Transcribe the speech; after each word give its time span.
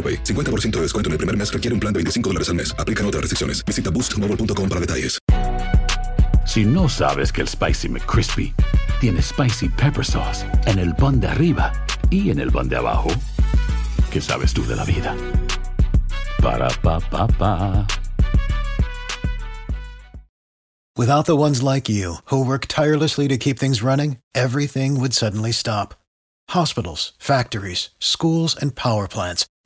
AroPay. 0.00 0.24
50% 0.24 0.70
de 0.76 0.82
descuento 0.82 1.08
en 1.08 1.12
el 1.12 1.18
primer 1.18 1.36
mes 1.36 1.52
requiere 1.52 1.74
un 1.74 1.80
plan 1.80 1.92
de 1.92 1.98
25 1.98 2.30
dólares 2.30 2.48
al 2.48 2.54
mes. 2.54 2.74
Aplican 2.78 3.04
otras 3.04 3.20
restricciones. 3.20 3.62
Visita 3.66 3.90
boostmobile.com 3.90 4.68
para 4.68 4.80
detalles. 4.80 5.18
Si 6.46 6.64
no 6.64 6.88
sabes 6.88 7.30
que 7.32 7.42
el 7.42 7.48
Spicy 7.48 7.88
McCrispy 7.88 8.52
tiene 9.00 9.22
Spicy 9.22 9.68
Pepper 9.68 10.04
Sauce 10.04 10.44
en 10.66 10.80
el 10.80 10.96
pan 10.96 11.20
de 11.20 11.28
arriba 11.28 11.72
y 12.10 12.30
en 12.30 12.40
el 12.40 12.50
pan 12.50 12.68
de 12.68 12.76
abajo, 12.76 13.08
¿qué 14.10 14.20
sabes 14.20 14.52
tú 14.52 14.66
de 14.66 14.74
la 14.74 14.84
vida? 14.84 15.14
Para, 16.42 16.68
pa, 16.82 16.98
pa, 16.98 17.28
pa. 17.28 17.86
Without 20.96 21.26
the 21.26 21.36
ones 21.36 21.62
like 21.62 21.88
you, 21.88 22.16
who 22.26 22.44
work 22.44 22.66
tirelessly 22.66 23.28
to 23.28 23.38
keep 23.38 23.58
things 23.58 23.80
running, 23.82 24.18
everything 24.34 24.98
would 24.98 25.14
suddenly 25.14 25.52
stop. 25.52 25.94
Hospitals, 26.50 27.12
factories, 27.18 27.90
schools, 28.00 28.56
and 28.60 28.74
power 28.74 29.06
plants, 29.06 29.46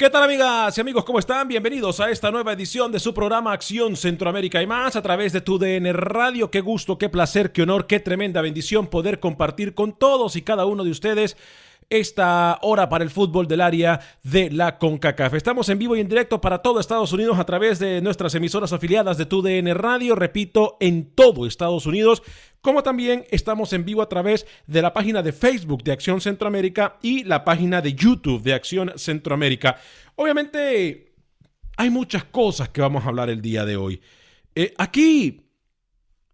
¿Qué 0.00 0.08
tal 0.08 0.22
amigas 0.22 0.78
y 0.78 0.80
amigos? 0.80 1.04
¿Cómo 1.04 1.18
están? 1.18 1.46
Bienvenidos 1.46 2.00
a 2.00 2.08
esta 2.08 2.30
nueva 2.30 2.54
edición 2.54 2.90
de 2.90 2.98
su 2.98 3.12
programa 3.12 3.52
Acción 3.52 3.96
Centroamérica 3.96 4.62
y 4.62 4.66
más 4.66 4.96
a 4.96 5.02
través 5.02 5.34
de 5.34 5.42
tu 5.42 5.58
DN 5.58 5.92
Radio. 5.92 6.50
Qué 6.50 6.62
gusto, 6.62 6.96
qué 6.96 7.10
placer, 7.10 7.52
qué 7.52 7.64
honor, 7.64 7.86
qué 7.86 8.00
tremenda 8.00 8.40
bendición 8.40 8.86
poder 8.86 9.20
compartir 9.20 9.74
con 9.74 9.92
todos 9.92 10.36
y 10.36 10.40
cada 10.40 10.64
uno 10.64 10.84
de 10.84 10.90
ustedes 10.90 11.36
esta 11.90 12.60
hora 12.62 12.88
para 12.88 13.02
el 13.02 13.10
fútbol 13.10 13.48
del 13.48 13.60
área 13.60 14.00
de 14.22 14.48
la 14.50 14.78
CONCACAF. 14.78 15.34
Estamos 15.34 15.68
en 15.68 15.78
vivo 15.78 15.96
y 15.96 16.00
en 16.00 16.08
directo 16.08 16.40
para 16.40 16.58
todo 16.58 16.78
Estados 16.78 17.12
Unidos 17.12 17.38
a 17.38 17.44
través 17.44 17.80
de 17.80 18.00
nuestras 18.00 18.34
emisoras 18.36 18.72
afiliadas 18.72 19.18
de 19.18 19.26
TUDN 19.26 19.74
Radio, 19.74 20.14
repito, 20.14 20.76
en 20.78 21.10
todo 21.10 21.46
Estados 21.46 21.86
Unidos, 21.86 22.22
como 22.60 22.84
también 22.84 23.24
estamos 23.30 23.72
en 23.72 23.84
vivo 23.84 24.02
a 24.02 24.08
través 24.08 24.46
de 24.68 24.82
la 24.82 24.92
página 24.92 25.20
de 25.22 25.32
Facebook 25.32 25.82
de 25.82 25.92
Acción 25.92 26.20
Centroamérica 26.20 26.96
y 27.02 27.24
la 27.24 27.44
página 27.44 27.82
de 27.82 27.94
YouTube 27.94 28.42
de 28.42 28.54
Acción 28.54 28.92
Centroamérica. 28.96 29.76
Obviamente 30.14 31.12
hay 31.76 31.90
muchas 31.90 32.22
cosas 32.24 32.68
que 32.68 32.80
vamos 32.80 33.04
a 33.04 33.08
hablar 33.08 33.30
el 33.30 33.42
día 33.42 33.64
de 33.64 33.76
hoy. 33.76 34.00
Eh, 34.54 34.74
aquí 34.78 35.46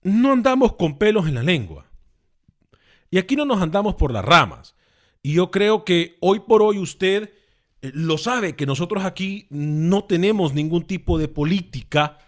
no 0.03 0.33
andamos 0.33 0.75
con 0.75 0.99
pelos 0.99 1.27
en 1.27 1.35
la 1.35 1.43
lengua. 1.43 1.87
Y 3.11 3.19
aquí 3.19 3.37
no 3.37 3.47
nos 3.47 3.63
andamos 3.63 3.95
por 3.95 4.13
las 4.13 4.25
ramas. 4.25 4.76
Y 5.27 5.33
yo 5.33 5.51
creo 5.51 5.85
que 5.85 6.19
hoy 6.21 6.39
por 6.39 6.63
hoy 6.63 6.79
usted 6.79 7.33
eh, 7.83 7.91
lo 7.93 8.17
sabe, 8.17 8.55
que 8.55 8.65
nosotros 8.65 9.05
aquí 9.05 9.49
no 9.51 10.05
tenemos 10.05 10.55
ningún 10.55 10.85
tipo 10.85 11.19
de 11.19 11.27
política 11.27 12.19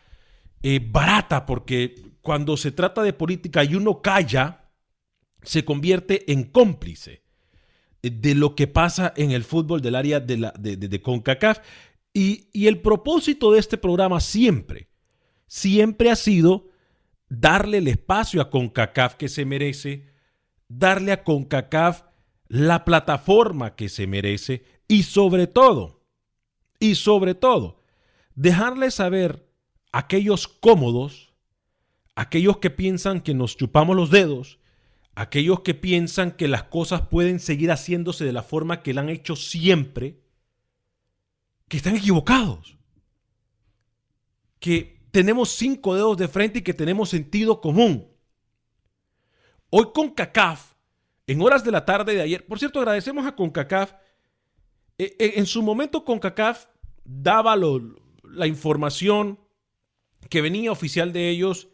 eh, 0.64 0.81
barata, 0.84 1.47
porque 1.47 1.94
cuando 2.22 2.56
se 2.56 2.72
trata 2.72 3.04
de 3.04 3.12
política 3.12 3.62
y 3.62 3.76
uno 3.76 4.03
calla, 4.03 4.72
se 5.44 5.64
convierte 5.64 6.32
en 6.32 6.42
cómplice 6.42 7.22
eh, 8.03 8.10
de 8.10 8.34
lo 8.34 8.56
que 8.56 8.66
pasa 8.66 9.15
en 9.16 9.30
el 9.30 9.44
fútbol 9.44 9.80
del 9.80 9.94
área 9.94 10.19
de, 10.19 10.36
la, 10.36 10.53
de, 10.59 11.00
CONCACAF. 11.00 11.60
Y, 12.12 12.48
y 12.53 12.66
el 12.66 12.80
propósito 12.80 13.53
de 13.53 13.60
este 13.60 13.78
programa 13.78 14.19
siempre, 14.19 14.88
siempre 15.47 16.10
ha 16.10 16.16
sido 16.16 16.66
darle 17.28 17.78
el 17.78 17.86
espacio 17.86 18.42
a 18.42 18.50
CONCACAF 18.50 19.15
que 19.15 19.28
se 19.28 19.44
merece, 19.44 20.09
darle 20.66 21.12
a 21.12 21.22
CONCACAF 21.22 22.07
la 22.48 22.84
plataforma 22.84 23.76
que 23.76 23.88
se 23.88 24.06
merece 24.06 24.64
y 24.88 25.03
sobre 25.03 25.47
todo, 25.47 26.03
y 26.81 26.94
sobre 26.94 27.34
todo, 27.34 27.82
dejarle 28.34 28.91
saber 28.91 29.47
a 29.92 29.98
aquellos 29.98 30.48
cómodos, 30.48 31.34
aquellos 32.14 32.59
que 32.59 32.70
piensan 32.70 33.20
que 33.20 33.34
nos 33.34 33.56
chupamos 33.56 33.94
los 33.94 34.10
dedos, 34.10 34.59
aquellos 35.14 35.60
que 35.60 35.75
piensan 35.75 36.32
que 36.32 36.48
las 36.48 36.64
cosas 36.64 37.03
pueden 37.09 37.41
seguir 37.41 37.70
haciéndose 37.70 38.25
de 38.25 38.32
la 38.32 38.42
forma 38.42 38.82
que 38.82 38.94
la 38.94 39.03
han 39.03 39.09
hecho 39.10 39.36
siempre, 39.36 40.22
que 41.69 41.76
están 41.76 41.97
equivocados, 41.97 42.78
que 44.59 45.06
tenemos 45.10 45.50
cinco 45.50 45.94
dedos 45.94 46.16
de 46.16 46.28
frente 46.28 46.60
y 46.60 46.62
que 46.62 46.75
tenemos 46.75 47.10
sentido 47.10 47.60
común. 47.60 48.09
Hoy 49.70 49.88
con 49.92 50.10
CACAF 50.10 50.78
en 51.28 51.43
horas 51.43 51.62
de 51.62 51.71
la 51.71 51.84
tarde 51.84 52.15
de 52.15 52.22
ayer. 52.22 52.44
Por 52.47 52.59
cierto, 52.59 52.81
agradecemos 52.81 53.27
a 53.27 53.37
CONCACAF. 53.37 53.93
E, 54.97 55.15
e, 55.19 55.33
en 55.37 55.47
su 55.47 55.62
momento, 55.62 56.05
CONCACAF 56.05 56.66
daba 57.05 57.55
la 57.55 58.47
información 58.47 59.39
que 60.31 60.41
venía 60.41 60.72
oficial 60.72 61.12
de 61.12 61.28
ellos 61.28 61.69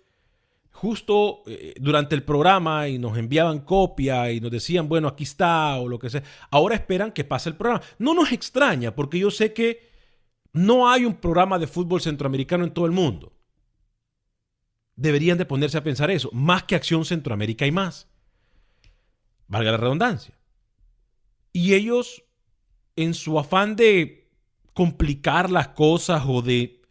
justo 0.73 1.45
eh, 1.47 1.75
durante 1.81 2.17
el 2.17 2.25
programa 2.25 2.89
y 2.89 2.99
nos 2.99 3.17
enviaban 3.17 3.61
copia 3.61 4.33
y 4.33 4.41
nos 4.41 4.51
decían, 4.51 4.89
bueno, 4.89 5.07
aquí 5.07 5.23
está 5.23 5.77
o 5.77 5.89
lo 5.89 6.01
que 6.01 6.11
sea. 6.11 6.25
Ahora 6.51 6.75
esperan 6.75 7.13
que 7.13 7.23
pase 7.23 7.49
el 7.49 7.57
programa. 7.57 7.85
No 7.99 8.13
nos 8.13 8.33
extraña 8.33 8.95
porque 8.95 9.21
yo 9.21 9.31
sé 9.31 9.53
que 9.53 9.89
no 10.53 10.91
hay 10.91 11.05
un 11.05 11.15
programa 11.15 11.61
de 11.61 11.69
fútbol 11.69 12.01
centroamericano 12.01 12.65
en 12.65 12.73
todo 12.73 12.87
el 12.87 12.93
mundo. 12.93 13.33
Deberían 14.97 15.39
de 15.39 15.47
ponerse 15.47 15.79
a 15.79 15.85
pensar 15.85 16.11
eso, 16.11 16.29
más 16.33 16.65
que 16.65 16.75
Acción 16.75 17.05
Centroamérica 17.05 17.67
y 17.67 17.73
más 17.73 18.09
valga 19.49 19.72
la 19.72 19.77
redundancia. 19.77 20.34
Y 21.53 21.75
ellos, 21.75 22.25
en 22.97 23.15
su 23.15 23.38
afán 23.38 23.77
de 23.77 24.28
complicar 24.72 25.50
las 25.50 25.69
cosas 25.69 26.25
o 26.27 26.43
de 26.43 26.82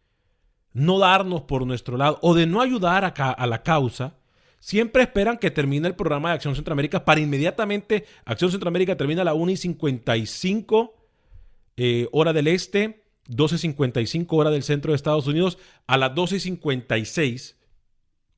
no 0.71 0.99
darnos 0.99 1.41
por 1.41 1.67
nuestro 1.67 1.97
lado 1.97 2.17
o 2.21 2.33
de 2.33 2.47
no 2.47 2.61
ayudar 2.61 3.13
a, 3.15 3.47
la 3.47 3.61
causa, 3.61 4.17
siempre 4.59 5.03
esperan 5.03 5.37
que 5.37 5.51
termine 5.51 5.87
el 5.87 5.95
programa 5.95 6.29
de 6.29 6.35
Acción 6.35 6.55
Centroamérica 6.55 7.05
para 7.05 7.19
inmediatamente, 7.19 8.05
Acción 8.25 8.51
Centroamérica 8.51 8.95
termina 8.95 9.21
a 9.21 9.25
la 9.25 9.33
1 9.33 9.51
y 9.51 9.57
55 9.57 10.95
eh, 11.75 12.07
hora 12.11 12.33
del 12.33 12.47
este, 12.47 13.03
12.55 13.29 14.27
hora 14.29 14.49
del 14.49 14.63
centro 14.63 14.91
de 14.91 14.95
Estados 14.95 15.27
Unidos, 15.27 15.57
a 15.88 15.97
las 15.97 16.11
12.56 16.11 17.56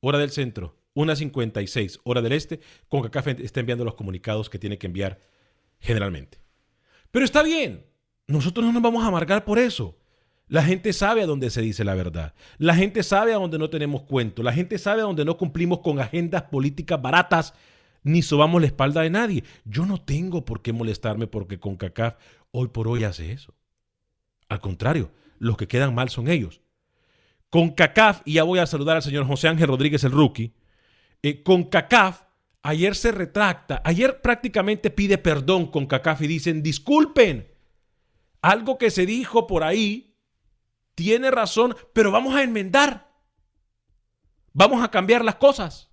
hora 0.00 0.18
del 0.18 0.30
centro 0.30 0.75
1.56 0.96 2.00
hora 2.02 2.22
del 2.22 2.32
este, 2.32 2.60
CONCACAF 2.88 3.28
está 3.40 3.60
enviando 3.60 3.84
los 3.84 3.94
comunicados 3.94 4.50
que 4.50 4.58
tiene 4.58 4.78
que 4.78 4.88
enviar 4.88 5.20
generalmente. 5.78 6.40
Pero 7.12 7.24
está 7.24 7.42
bien, 7.42 7.86
nosotros 8.26 8.66
no 8.66 8.72
nos 8.72 8.82
vamos 8.82 9.04
a 9.04 9.08
amargar 9.08 9.44
por 9.44 9.58
eso. 9.58 9.96
La 10.48 10.62
gente 10.62 10.92
sabe 10.92 11.22
a 11.22 11.26
dónde 11.26 11.50
se 11.50 11.60
dice 11.60 11.84
la 11.84 11.94
verdad. 11.94 12.34
La 12.58 12.74
gente 12.74 13.02
sabe 13.02 13.32
a 13.32 13.36
dónde 13.36 13.58
no 13.58 13.68
tenemos 13.68 14.02
cuento. 14.02 14.42
La 14.42 14.52
gente 14.52 14.78
sabe 14.78 15.02
a 15.02 15.04
dónde 15.04 15.24
no 15.24 15.36
cumplimos 15.36 15.80
con 15.80 16.00
agendas 16.00 16.42
políticas 16.42 17.00
baratas 17.02 17.54
ni 18.04 18.22
sobamos 18.22 18.60
la 18.60 18.68
espalda 18.68 19.02
de 19.02 19.10
nadie. 19.10 19.44
Yo 19.64 19.84
no 19.84 20.00
tengo 20.00 20.44
por 20.44 20.62
qué 20.62 20.72
molestarme 20.72 21.26
porque 21.26 21.58
CONCACAF 21.58 22.14
hoy 22.52 22.68
por 22.68 22.86
hoy 22.86 23.02
hace 23.02 23.32
eso. 23.32 23.54
Al 24.48 24.60
contrario, 24.60 25.10
los 25.40 25.56
que 25.56 25.66
quedan 25.66 25.94
mal 25.94 26.08
son 26.08 26.28
ellos. 26.28 26.60
CONCACAF, 27.50 28.22
y 28.24 28.34
ya 28.34 28.44
voy 28.44 28.60
a 28.60 28.66
saludar 28.66 28.96
al 28.96 29.02
señor 29.02 29.26
José 29.26 29.48
Ángel 29.48 29.68
Rodríguez, 29.68 30.04
el 30.04 30.12
rookie, 30.12 30.52
eh, 31.22 31.42
con 31.42 31.64
CACAF 31.64 32.22
ayer 32.62 32.96
se 32.96 33.12
retracta, 33.12 33.80
ayer 33.84 34.20
prácticamente 34.20 34.90
pide 34.90 35.18
perdón 35.18 35.66
con 35.70 35.86
CACAF 35.86 36.22
y 36.22 36.26
dicen, 36.26 36.62
disculpen, 36.62 37.48
algo 38.42 38.76
que 38.76 38.90
se 38.90 39.06
dijo 39.06 39.46
por 39.46 39.62
ahí 39.62 40.18
tiene 40.96 41.30
razón, 41.30 41.76
pero 41.92 42.10
vamos 42.10 42.34
a 42.34 42.42
enmendar. 42.42 43.06
Vamos 44.52 44.82
a 44.82 44.90
cambiar 44.90 45.24
las 45.24 45.36
cosas. 45.36 45.90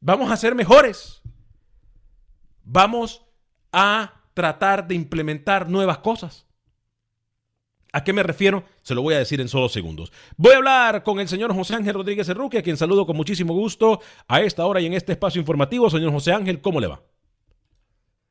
Vamos 0.00 0.30
a 0.32 0.36
ser 0.36 0.54
mejores. 0.54 1.20
Vamos 2.64 3.24
a 3.70 4.24
tratar 4.34 4.88
de 4.88 4.94
implementar 4.94 5.68
nuevas 5.68 5.98
cosas. 5.98 6.47
¿A 7.92 8.04
qué 8.04 8.12
me 8.12 8.22
refiero? 8.22 8.64
Se 8.82 8.94
lo 8.94 9.02
voy 9.02 9.14
a 9.14 9.18
decir 9.18 9.40
en 9.40 9.48
solo 9.48 9.68
segundos. 9.68 10.12
Voy 10.36 10.52
a 10.52 10.56
hablar 10.56 11.02
con 11.02 11.20
el 11.20 11.28
señor 11.28 11.54
José 11.54 11.74
Ángel 11.74 11.94
Rodríguez 11.94 12.28
Erruque, 12.28 12.58
a 12.58 12.62
quien 12.62 12.76
saludo 12.76 13.06
con 13.06 13.16
muchísimo 13.16 13.54
gusto 13.54 14.00
a 14.26 14.42
esta 14.42 14.66
hora 14.66 14.80
y 14.80 14.86
en 14.86 14.92
este 14.92 15.12
espacio 15.12 15.40
informativo. 15.40 15.88
Señor 15.88 16.12
José 16.12 16.32
Ángel, 16.32 16.60
¿cómo 16.60 16.80
le 16.80 16.88
va? 16.88 17.00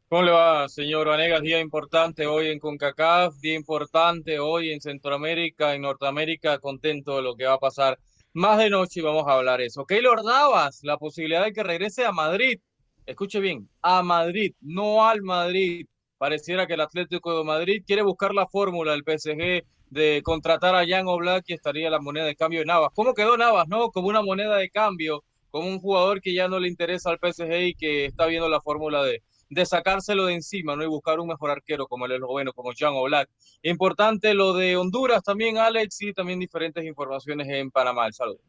¿Cómo 0.09 0.21
le 0.21 0.31
va, 0.31 0.69
señor 0.69 1.07
Vanegas? 1.07 1.42
Día 1.42 1.59
importante 1.59 2.27
hoy 2.27 2.48
en 2.48 2.59
CONCACAF, 2.59 3.36
día 3.39 3.56
importante 3.56 4.39
hoy 4.39 4.71
en 4.71 4.80
Centroamérica, 4.80 5.74
en 5.74 5.81
Norteamérica, 5.81 6.60
contento 6.60 7.18
de 7.18 7.24
lo 7.24 7.36
que 7.36 7.45
va 7.45 7.53
a 7.56 7.60
pasar. 7.60 8.00
Más 8.33 8.57
de 8.60 8.69
noche 8.69 9.01
vamos 9.01 9.27
a 9.27 9.33
hablar 9.33 9.60
eso. 9.60 9.86
Keylor 9.86 10.24
Navas, 10.24 10.80
la 10.83 10.98
posibilidad 10.98 11.44
de 11.44 11.51
que 11.51 11.63
regrese 11.63 12.06
a 12.06 12.12
Madrid. 12.12 12.60
Escuche 13.06 13.39
bien, 13.39 13.68
a 13.81 14.03
Madrid, 14.03 14.53
no 14.62 15.06
al 15.06 15.24
Madrid. 15.24 15.88
Pareciera 16.18 16.66
que 16.66 16.74
el 16.74 16.81
Atlético 16.81 17.38
de 17.38 17.44
Madrid 17.44 17.84
quiere 17.86 18.02
buscar 18.02 18.34
la 18.34 18.48
fórmula 18.48 18.94
del 18.94 19.04
PSG 19.04 19.64
de 19.90 20.22
contratar 20.24 20.75
a 20.75 20.86
Jan 20.88 21.08
Oblak 21.08 21.46
y 21.48 21.54
estaría 21.54 21.90
la 21.90 22.00
moneda 22.00 22.25
de 22.25 22.36
cambio 22.36 22.60
de 22.60 22.66
Navas. 22.66 22.92
¿Cómo 22.94 23.14
quedó 23.14 23.38
Navas? 23.38 23.68
No, 23.68 23.90
como 23.92 24.08
una 24.08 24.22
moneda 24.22 24.58
de 24.58 24.69
cambio, 24.69 25.24
como 25.50 25.68
un 25.68 25.80
jugador 25.80 26.22
que 26.22 26.34
ya 26.34 26.48
no 26.48 26.60
le 26.60 26.68
interesa 26.68 27.10
al 27.10 27.19
PSG 27.19 27.68
y 27.68 27.75
que 27.75 28.06
está 28.06 28.25
viendo 28.25 28.50
la 28.50 28.62
fórmula 28.62 29.04
de, 29.04 29.22
sacárselo 29.66 30.25
de 30.25 30.34
encima, 30.34 30.75
¿no? 30.75 30.84
Y 30.84 30.88
buscar 30.88 31.19
un 31.19 31.28
mejor 31.28 31.52
arquero 31.52 31.88
como 31.88 32.06
el 32.06 32.14
esloveno, 32.14 32.52
como 32.52 32.72
Jan 32.75 32.94
Oblak. 32.96 33.30
Importante 33.62 34.34
lo 34.34 34.54
de 34.54 34.75
Honduras 34.75 35.24
también, 35.24 35.58
Alex, 35.58 36.02
y 36.02 36.13
también 36.13 36.40
diferentes 36.40 36.84
informaciones 36.84 37.48
en 37.50 37.72
Panamá. 37.72 38.08
El 38.08 38.13
saludo. 38.13 38.40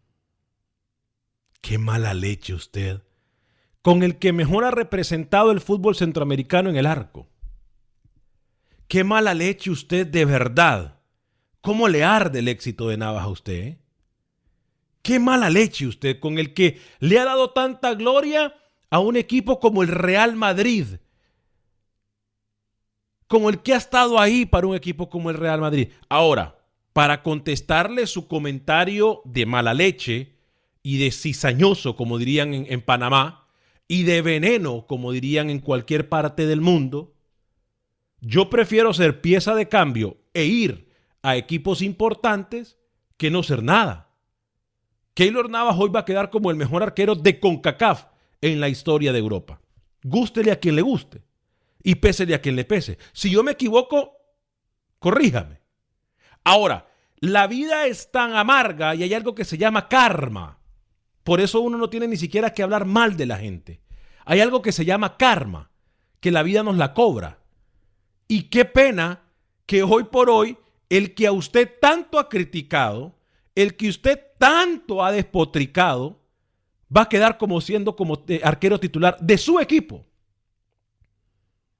Qué 1.60 1.78
mala 1.78 2.14
leche 2.14 2.54
usted. 2.54 3.02
Con 3.82 4.02
el 4.02 4.18
que 4.18 4.32
mejor 4.32 4.64
ha 4.64 4.70
representado 4.70 5.50
el 5.50 5.60
fútbol 5.60 5.94
centroamericano 5.94 6.68
en 6.70 6.76
el 6.76 6.86
arco. 6.86 7.28
Qué 8.88 9.04
mala 9.04 9.34
leche 9.34 9.70
usted 9.70 10.06
de 10.06 10.24
verdad. 10.24 11.00
¿Cómo 11.60 11.88
le 11.88 12.04
arde 12.04 12.38
el 12.38 12.48
éxito 12.48 12.88
de 12.88 12.96
Navas 12.96 13.24
a 13.24 13.28
usted? 13.28 13.52
Eh? 13.52 13.78
Qué 15.02 15.20
mala 15.20 15.50
leche 15.50 15.86
usted 15.86 16.18
con 16.18 16.38
el 16.38 16.54
que 16.54 16.80
le 16.98 17.18
ha 17.18 17.26
dado 17.26 17.50
tanta 17.50 17.94
gloria 17.94 18.54
a 18.90 18.98
un 19.00 19.16
equipo 19.16 19.60
como 19.60 19.82
el 19.82 19.88
Real 19.88 20.36
Madrid. 20.36 20.86
Como 23.26 23.50
el 23.50 23.60
que 23.60 23.74
ha 23.74 23.76
estado 23.76 24.18
ahí 24.18 24.46
para 24.46 24.66
un 24.66 24.74
equipo 24.74 25.10
como 25.10 25.28
el 25.28 25.36
Real 25.36 25.60
Madrid. 25.60 25.90
Ahora, 26.08 26.58
para 26.94 27.22
contestarle 27.22 28.06
su 28.06 28.26
comentario 28.26 29.20
de 29.26 29.44
mala 29.44 29.74
leche 29.74 30.36
y 30.82 30.96
de 30.96 31.10
cizañoso, 31.10 31.94
como 31.94 32.16
dirían 32.16 32.54
en, 32.54 32.66
en 32.70 32.80
Panamá, 32.80 33.48
y 33.86 34.04
de 34.04 34.22
veneno, 34.22 34.86
como 34.86 35.12
dirían 35.12 35.50
en 35.50 35.60
cualquier 35.60 36.08
parte 36.08 36.46
del 36.46 36.62
mundo, 36.62 37.17
yo 38.20 38.50
prefiero 38.50 38.92
ser 38.92 39.20
pieza 39.20 39.54
de 39.54 39.68
cambio 39.68 40.18
e 40.34 40.44
ir 40.44 40.88
a 41.22 41.36
equipos 41.36 41.82
importantes 41.82 42.78
que 43.16 43.30
no 43.30 43.42
ser 43.42 43.62
nada. 43.62 44.08
Keylor 45.14 45.50
Navas 45.50 45.76
hoy 45.78 45.90
va 45.90 46.00
a 46.00 46.04
quedar 46.04 46.30
como 46.30 46.50
el 46.50 46.56
mejor 46.56 46.82
arquero 46.82 47.14
de 47.14 47.40
CONCACAF 47.40 48.06
en 48.40 48.60
la 48.60 48.68
historia 48.68 49.12
de 49.12 49.18
Europa. 49.18 49.60
Gústele 50.02 50.52
a 50.52 50.60
quien 50.60 50.76
le 50.76 50.82
guste 50.82 51.22
y 51.82 51.96
pésele 51.96 52.34
a 52.34 52.40
quien 52.40 52.56
le 52.56 52.64
pese. 52.64 52.98
Si 53.12 53.30
yo 53.30 53.42
me 53.42 53.52
equivoco, 53.52 54.12
corríjame. 54.98 55.60
Ahora, 56.44 56.88
la 57.18 57.46
vida 57.46 57.86
es 57.86 58.12
tan 58.12 58.34
amarga 58.34 58.94
y 58.94 59.02
hay 59.02 59.12
algo 59.12 59.34
que 59.34 59.44
se 59.44 59.58
llama 59.58 59.88
karma. 59.88 60.60
Por 61.24 61.40
eso 61.40 61.60
uno 61.60 61.76
no 61.76 61.90
tiene 61.90 62.06
ni 62.08 62.16
siquiera 62.16 62.54
que 62.54 62.62
hablar 62.62 62.84
mal 62.84 63.16
de 63.16 63.26
la 63.26 63.38
gente. 63.38 63.80
Hay 64.24 64.40
algo 64.40 64.62
que 64.62 64.72
se 64.72 64.84
llama 64.84 65.16
karma, 65.16 65.70
que 66.20 66.30
la 66.30 66.42
vida 66.42 66.62
nos 66.62 66.76
la 66.76 66.94
cobra. 66.94 67.38
Y 68.28 68.44
qué 68.44 68.64
pena 68.66 69.22
que 69.66 69.82
hoy 69.82 70.04
por 70.04 70.28
hoy 70.28 70.56
el 70.88 71.14
que 71.14 71.26
a 71.26 71.32
usted 71.32 71.78
tanto 71.80 72.18
ha 72.18 72.28
criticado, 72.28 73.14
el 73.54 73.76
que 73.76 73.88
usted 73.88 74.20
tanto 74.38 75.02
ha 75.02 75.10
despotricado, 75.10 76.20
va 76.94 77.02
a 77.02 77.08
quedar 77.08 77.38
como 77.38 77.60
siendo 77.60 77.96
como 77.96 78.22
arquero 78.42 78.78
titular 78.78 79.16
de 79.20 79.36
su 79.36 79.58
equipo. 79.58 80.04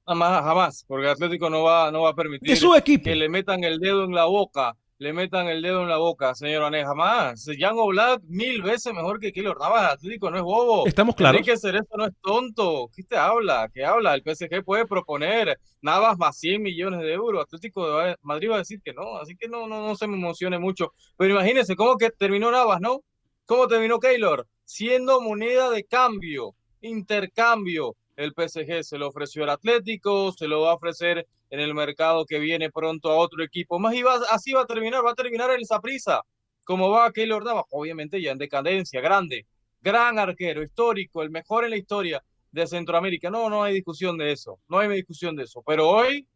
Jamás, 0.07 0.43
jamás, 0.43 0.85
porque 0.89 1.09
Atlético 1.09 1.51
no 1.51 1.63
va, 1.63 1.91
no 1.93 2.03
va 2.03 2.11
a 2.11 2.15
permitir 2.15 2.49
de 2.49 2.57
su 2.57 2.75
equipo. 2.75 3.05
que 3.05 3.15
le 3.15 3.29
metan 3.29 3.63
el 3.63 3.79
dedo 3.79 4.05
en 4.05 4.15
la 4.15 4.25
boca 4.25 4.75
le 4.99 5.13
metan 5.13 5.47
el 5.47 5.63
dedo 5.63 5.83
en 5.83 5.89
la 5.89 5.97
boca, 5.97 6.35
señor 6.35 6.65
Ané, 6.65 6.85
jamás. 6.85 7.47
Jan 7.57 7.77
Oblak 7.79 8.21
mil 8.25 8.63
veces 8.63 8.93
mejor 8.93 9.21
que 9.21 9.33
Keylor 9.33 9.59
Navas, 9.59 9.93
Atlético 9.93 10.29
no 10.29 10.39
es 10.39 10.43
bobo. 10.43 10.87
Estamos 10.89 11.15
claros. 11.15 11.41
que 11.43 11.53
hacer 11.53 11.77
esto 11.77 11.97
no 11.97 12.07
es 12.07 12.13
tonto. 12.21 12.91
¿Qué 12.95 13.05
te 13.05 13.17
habla? 13.17 13.71
¿Qué 13.73 13.85
habla? 13.85 14.15
El 14.15 14.23
PSG 14.23 14.65
puede 14.65 14.87
proponer 14.87 15.59
Navas 15.81 16.19
más 16.19 16.37
100 16.39 16.61
millones 16.61 17.01
de 17.01 17.13
euros. 17.13 17.45
Atlético 17.45 17.89
de 17.97 18.17
Madrid 18.23 18.51
va 18.51 18.57
a 18.57 18.59
decir 18.59 18.81
que 18.83 18.93
no, 18.93 19.19
así 19.19 19.37
que 19.37 19.49
no, 19.49 19.69
no, 19.69 19.87
no 19.87 19.95
se 19.95 20.09
me 20.09 20.17
emocione 20.17 20.59
mucho. 20.59 20.93
Pero 21.17 21.33
imagínense 21.33 21.77
cómo 21.77 21.97
que 21.97 22.11
terminó 22.11 22.51
Navas, 22.51 22.81
¿no? 22.81 23.03
¿Cómo 23.47 23.69
terminó 23.69 24.01
Keylor? 24.01 24.49
Siendo 24.65 25.21
moneda 25.21 25.71
de 25.71 25.85
cambio, 25.85 26.57
intercambio. 26.81 27.95
El 28.17 28.33
PSG 28.33 28.83
se 28.83 28.99
lo 28.99 29.07
ofreció 29.07 29.45
al 29.45 29.51
Atlético, 29.51 30.33
se 30.33 30.49
lo 30.49 30.63
va 30.63 30.73
a 30.73 30.75
ofrecer 30.75 31.25
en 31.51 31.61
el 31.61 31.75
mercado 31.75 32.25
que 32.27 32.39
viene 32.39 32.71
pronto 32.71 33.11
a 33.11 33.17
otro 33.17 33.43
equipo. 33.43 33.79
Más 33.79 33.95
iba, 33.95 34.15
así 34.31 34.53
va 34.53 34.63
a 34.63 34.67
terminar, 34.67 35.05
va 35.05 35.13
a 35.13 35.15
terminar 35.15 35.51
en 35.51 35.63
prisa 35.81 36.23
como 36.69 36.91
va 36.91 37.11
Keylor 37.13 37.43
Navas, 37.43 37.65
obviamente 37.71 38.21
ya 38.21 38.31
en 38.31 38.37
decadencia, 38.37 39.01
grande, 39.01 39.47
gran 39.81 40.19
arquero, 40.19 40.63
histórico, 40.63 41.23
el 41.23 41.31
mejor 41.31 41.65
en 41.65 41.71
la 41.71 41.79
historia 41.79 42.23
de 42.53 42.67
Centroamérica. 42.67 43.31
No, 43.31 43.49
no 43.49 43.63
hay 43.63 43.73
discusión 43.73 44.19
de 44.19 44.33
eso, 44.33 44.61
no 44.69 44.79
hay 44.79 44.89
discusión 44.91 45.35
de 45.35 45.45
eso, 45.45 45.63
pero 45.67 45.89
hoy 45.89 46.27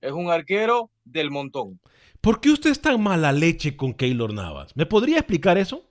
es 0.00 0.10
un 0.10 0.32
arquero 0.32 0.90
del 1.04 1.30
montón. 1.30 1.78
¿Por 2.20 2.40
qué 2.40 2.50
usted 2.50 2.70
es 2.70 2.80
tan 2.80 3.00
mala 3.00 3.30
leche 3.30 3.76
con 3.76 3.94
Keylor 3.94 4.34
Navas? 4.34 4.76
¿Me 4.76 4.84
podría 4.84 5.18
explicar 5.18 5.56
eso? 5.56 5.84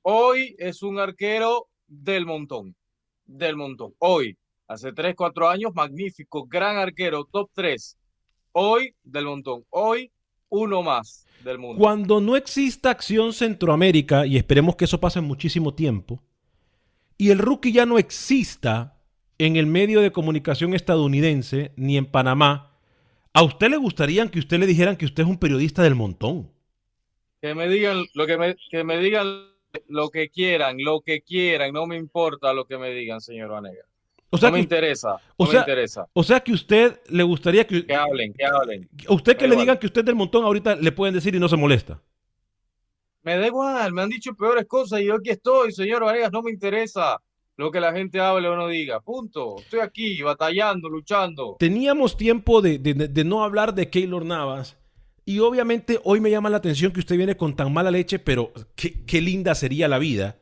Hoy 0.00 0.56
es 0.58 0.82
un 0.82 0.98
arquero 0.98 1.68
del 1.86 2.24
montón, 2.24 2.74
del 3.26 3.56
montón. 3.56 3.94
Hoy, 3.98 4.38
Hace 4.68 4.92
3, 4.92 5.14
4 5.14 5.48
años, 5.48 5.74
magnífico, 5.74 6.44
gran 6.44 6.76
arquero, 6.76 7.24
top 7.24 7.50
3. 7.54 7.96
Hoy, 8.52 8.94
del 9.04 9.26
montón. 9.26 9.64
Hoy, 9.70 10.10
uno 10.48 10.82
más 10.82 11.26
del 11.44 11.58
mundo. 11.58 11.78
Cuando 11.78 12.20
no 12.20 12.36
exista 12.36 12.90
acción 12.90 13.32
Centroamérica, 13.32 14.26
y 14.26 14.36
esperemos 14.36 14.74
que 14.74 14.86
eso 14.86 14.98
pase 14.98 15.20
en 15.20 15.26
muchísimo 15.26 15.74
tiempo, 15.74 16.22
y 17.16 17.30
el 17.30 17.38
rookie 17.38 17.72
ya 17.72 17.86
no 17.86 17.98
exista 17.98 18.98
en 19.38 19.56
el 19.56 19.66
medio 19.66 20.00
de 20.00 20.12
comunicación 20.12 20.74
estadounidense 20.74 21.72
ni 21.76 21.96
en 21.96 22.06
Panamá, 22.06 22.78
¿a 23.32 23.42
usted 23.42 23.70
le 23.70 23.76
gustaría 23.76 24.26
que 24.30 24.38
usted 24.38 24.58
le 24.58 24.66
dijeran 24.66 24.96
que 24.96 25.04
usted 25.04 25.22
es 25.22 25.28
un 25.28 25.38
periodista 25.38 25.82
del 25.82 25.94
montón? 25.94 26.50
Que 27.40 27.54
me 27.54 27.68
digan 27.68 28.04
lo 28.14 28.26
que 28.26 28.36
me, 28.36 28.56
que 28.70 28.82
me 28.82 28.98
digan 28.98 29.50
lo 29.88 30.10
que 30.10 30.30
quieran, 30.30 30.78
lo 30.78 31.02
que 31.02 31.20
quieran, 31.20 31.72
no 31.72 31.86
me 31.86 31.96
importa 31.96 32.52
lo 32.52 32.64
que 32.64 32.78
me 32.78 32.90
digan, 32.90 33.20
señor 33.20 33.50
Vanega. 33.50 33.84
O 34.30 34.38
sea 34.38 34.50
no 34.50 34.54
me 34.56 34.60
interesa. 34.60 35.16
O 35.36 35.46
sea, 35.46 35.60
me 35.60 35.60
interesa. 35.60 36.06
O 36.12 36.22
sea 36.22 36.40
que 36.40 36.52
usted 36.52 37.00
le 37.08 37.22
gustaría 37.22 37.66
que. 37.66 37.86
Que 37.86 37.94
hablen, 37.94 38.32
que 38.32 38.44
hablen. 38.44 38.88
usted 39.08 39.36
que 39.36 39.48
le 39.48 39.56
digan 39.56 39.78
que 39.78 39.86
usted 39.86 40.04
del 40.04 40.14
montón, 40.14 40.44
ahorita 40.44 40.76
le 40.76 40.92
pueden 40.92 41.14
decir 41.14 41.34
y 41.34 41.38
no 41.38 41.48
se 41.48 41.56
molesta. 41.56 42.00
Me 43.22 43.36
da 43.36 43.46
igual, 43.46 43.92
me 43.92 44.02
han 44.02 44.08
dicho 44.08 44.34
peores 44.34 44.66
cosas 44.66 45.00
y 45.00 45.06
yo 45.06 45.16
aquí 45.16 45.30
estoy, 45.30 45.72
señor 45.72 46.04
Vargas, 46.04 46.30
no 46.30 46.42
me 46.42 46.50
interesa 46.50 47.20
lo 47.56 47.70
que 47.70 47.80
la 47.80 47.92
gente 47.92 48.20
hable 48.20 48.46
o 48.48 48.56
no 48.56 48.68
diga. 48.68 49.00
Punto. 49.00 49.56
Estoy 49.58 49.80
aquí 49.80 50.22
batallando, 50.22 50.88
luchando. 50.88 51.56
Teníamos 51.58 52.16
tiempo 52.16 52.60
de, 52.62 52.78
de, 52.78 53.24
no 53.24 53.42
hablar 53.42 53.74
de 53.74 53.90
Keylor 53.90 54.24
Navas. 54.24 54.76
Y 55.24 55.40
obviamente 55.40 55.98
hoy 56.04 56.20
me 56.20 56.30
llama 56.30 56.50
la 56.50 56.58
atención 56.58 56.92
que 56.92 57.00
usted 57.00 57.16
viene 57.16 57.36
con 57.36 57.56
tan 57.56 57.72
mala 57.72 57.90
leche, 57.90 58.20
pero 58.20 58.52
qué, 58.76 59.04
qué 59.04 59.20
linda 59.20 59.56
sería 59.56 59.88
la 59.88 59.98
vida 59.98 60.36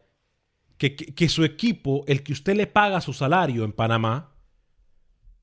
que, 0.93 1.29
su 1.29 1.45
equipo, 1.45 2.05
el 2.07 2.23
que 2.23 2.33
usted 2.33 2.57
le 2.57 2.67
paga 2.67 3.01
su 3.01 3.13
salario 3.13 3.65
en 3.65 3.73
Panamá, 3.73 4.33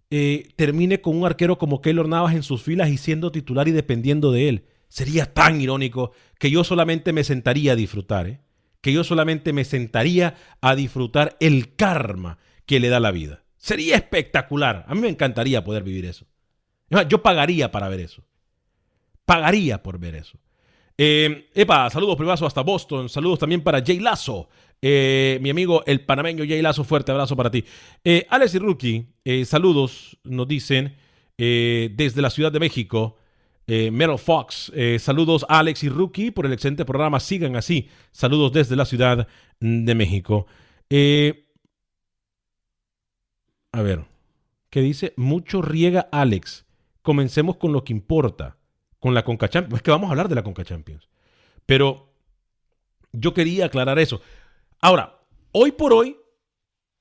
eh, 0.10 0.50
termine 0.56 1.02
con 1.02 1.18
un 1.18 1.26
arquero 1.26 1.58
como 1.58 1.82
Keylor 1.82 2.08
Navas 2.08 2.36
en 2.36 2.44
sus 2.44 2.62
filas 2.62 2.90
y 2.90 2.98
siendo 2.98 3.32
titular 3.32 3.68
y 3.68 3.72
dependiendo 3.72 4.32
de 4.32 4.50
él. 4.50 4.66
Sería 4.90 5.34
tan 5.34 5.62
irónico 5.62 6.12
que 6.38 6.52
yo 6.52 6.64
solamente 6.64 7.14
me 7.14 7.24
sentaría 7.24 7.72
a 7.72 7.76
disfrutar, 7.76 8.28
¿eh? 8.28 8.42
que 8.82 8.92
yo 8.92 9.04
solamente 9.04 9.54
me 9.54 9.64
sentaría 9.64 10.36
a 10.60 10.76
disfrutar 10.76 11.38
el 11.40 11.76
karma 11.76 12.40
que 12.66 12.80
le 12.80 12.90
da 12.90 13.00
la 13.00 13.12
vida. 13.12 13.44
Sería 13.58 13.96
espectacular. 13.96 14.86
A 14.88 14.96
mí 14.96 15.02
me 15.02 15.10
encantaría 15.10 15.64
poder 15.64 15.84
vivir 15.84 16.06
eso. 16.06 16.26
Yo 17.08 17.22
pagaría 17.22 17.72
para 17.72 17.88
ver 17.90 18.02
eso. 18.02 18.24
Pagaría 19.24 19.82
por 19.82 19.98
ver 20.00 20.16
eso. 20.16 20.40
Eh, 20.98 21.50
epa, 21.54 21.90
saludos 21.90 22.18
privados 22.18 22.42
hasta 22.42 22.62
Boston. 22.62 23.08
Saludos 23.08 23.40
también 23.40 23.62
para 23.62 23.84
Jay 23.84 24.00
Lazo. 24.00 24.50
Eh, 24.82 25.38
mi 25.42 25.52
amigo 25.52 25.84
el 25.86 26.02
panameño 26.02 26.44
Jay 26.48 26.62
Lazo, 26.62 26.84
fuerte 26.84 27.12
abrazo 27.12 27.36
para 27.36 27.52
ti. 27.52 27.64
Eh, 28.04 28.26
Alex 28.30 28.56
y 28.56 28.60
Rookie, 28.60 29.06
eh, 29.24 29.46
saludos, 29.46 30.18
nos 30.24 30.48
dicen. 30.48 30.98
desde 31.38 32.22
la 32.22 32.30
Ciudad 32.30 32.52
de 32.52 32.60
México. 32.60 33.18
Metal 33.66 34.20
Fox, 34.20 34.72
saludos 35.00 35.44
Alex 35.50 35.84
y 35.84 35.90
Rookie 35.90 36.30
por 36.30 36.46
el 36.46 36.54
excelente 36.54 36.86
programa. 36.86 37.20
Sigan 37.20 37.56
así. 37.56 37.90
Saludos 38.12 38.52
desde 38.52 38.76
la 38.76 38.86
Ciudad 38.86 39.28
de 39.60 39.96
México. 39.96 40.46
a 43.72 43.82
ver, 43.82 44.06
¿qué 44.70 44.82
dice? 44.82 45.14
Mucho 45.18 45.64
riega 45.64 46.10
Alex. 46.12 46.66
Comencemos 47.02 47.58
con 47.58 47.74
lo 47.74 47.84
que 47.84 47.94
importa, 47.94 48.58
con 49.00 49.16
la 49.16 49.24
Conca 49.24 49.50
Champions. 49.50 49.80
Es 49.80 49.82
que 49.82 49.92
vamos 49.92 50.10
a 50.10 50.12
hablar 50.12 50.30
de 50.30 50.36
la 50.36 50.44
Conca 50.44 50.64
Champions. 50.64 51.10
Pero 51.66 52.14
yo 53.14 53.34
quería 53.34 53.66
aclarar 53.66 53.98
eso. 53.98 54.22
Ahora, 54.82 55.20
hoy 55.52 55.72
por 55.72 55.94
hoy, 55.94 56.18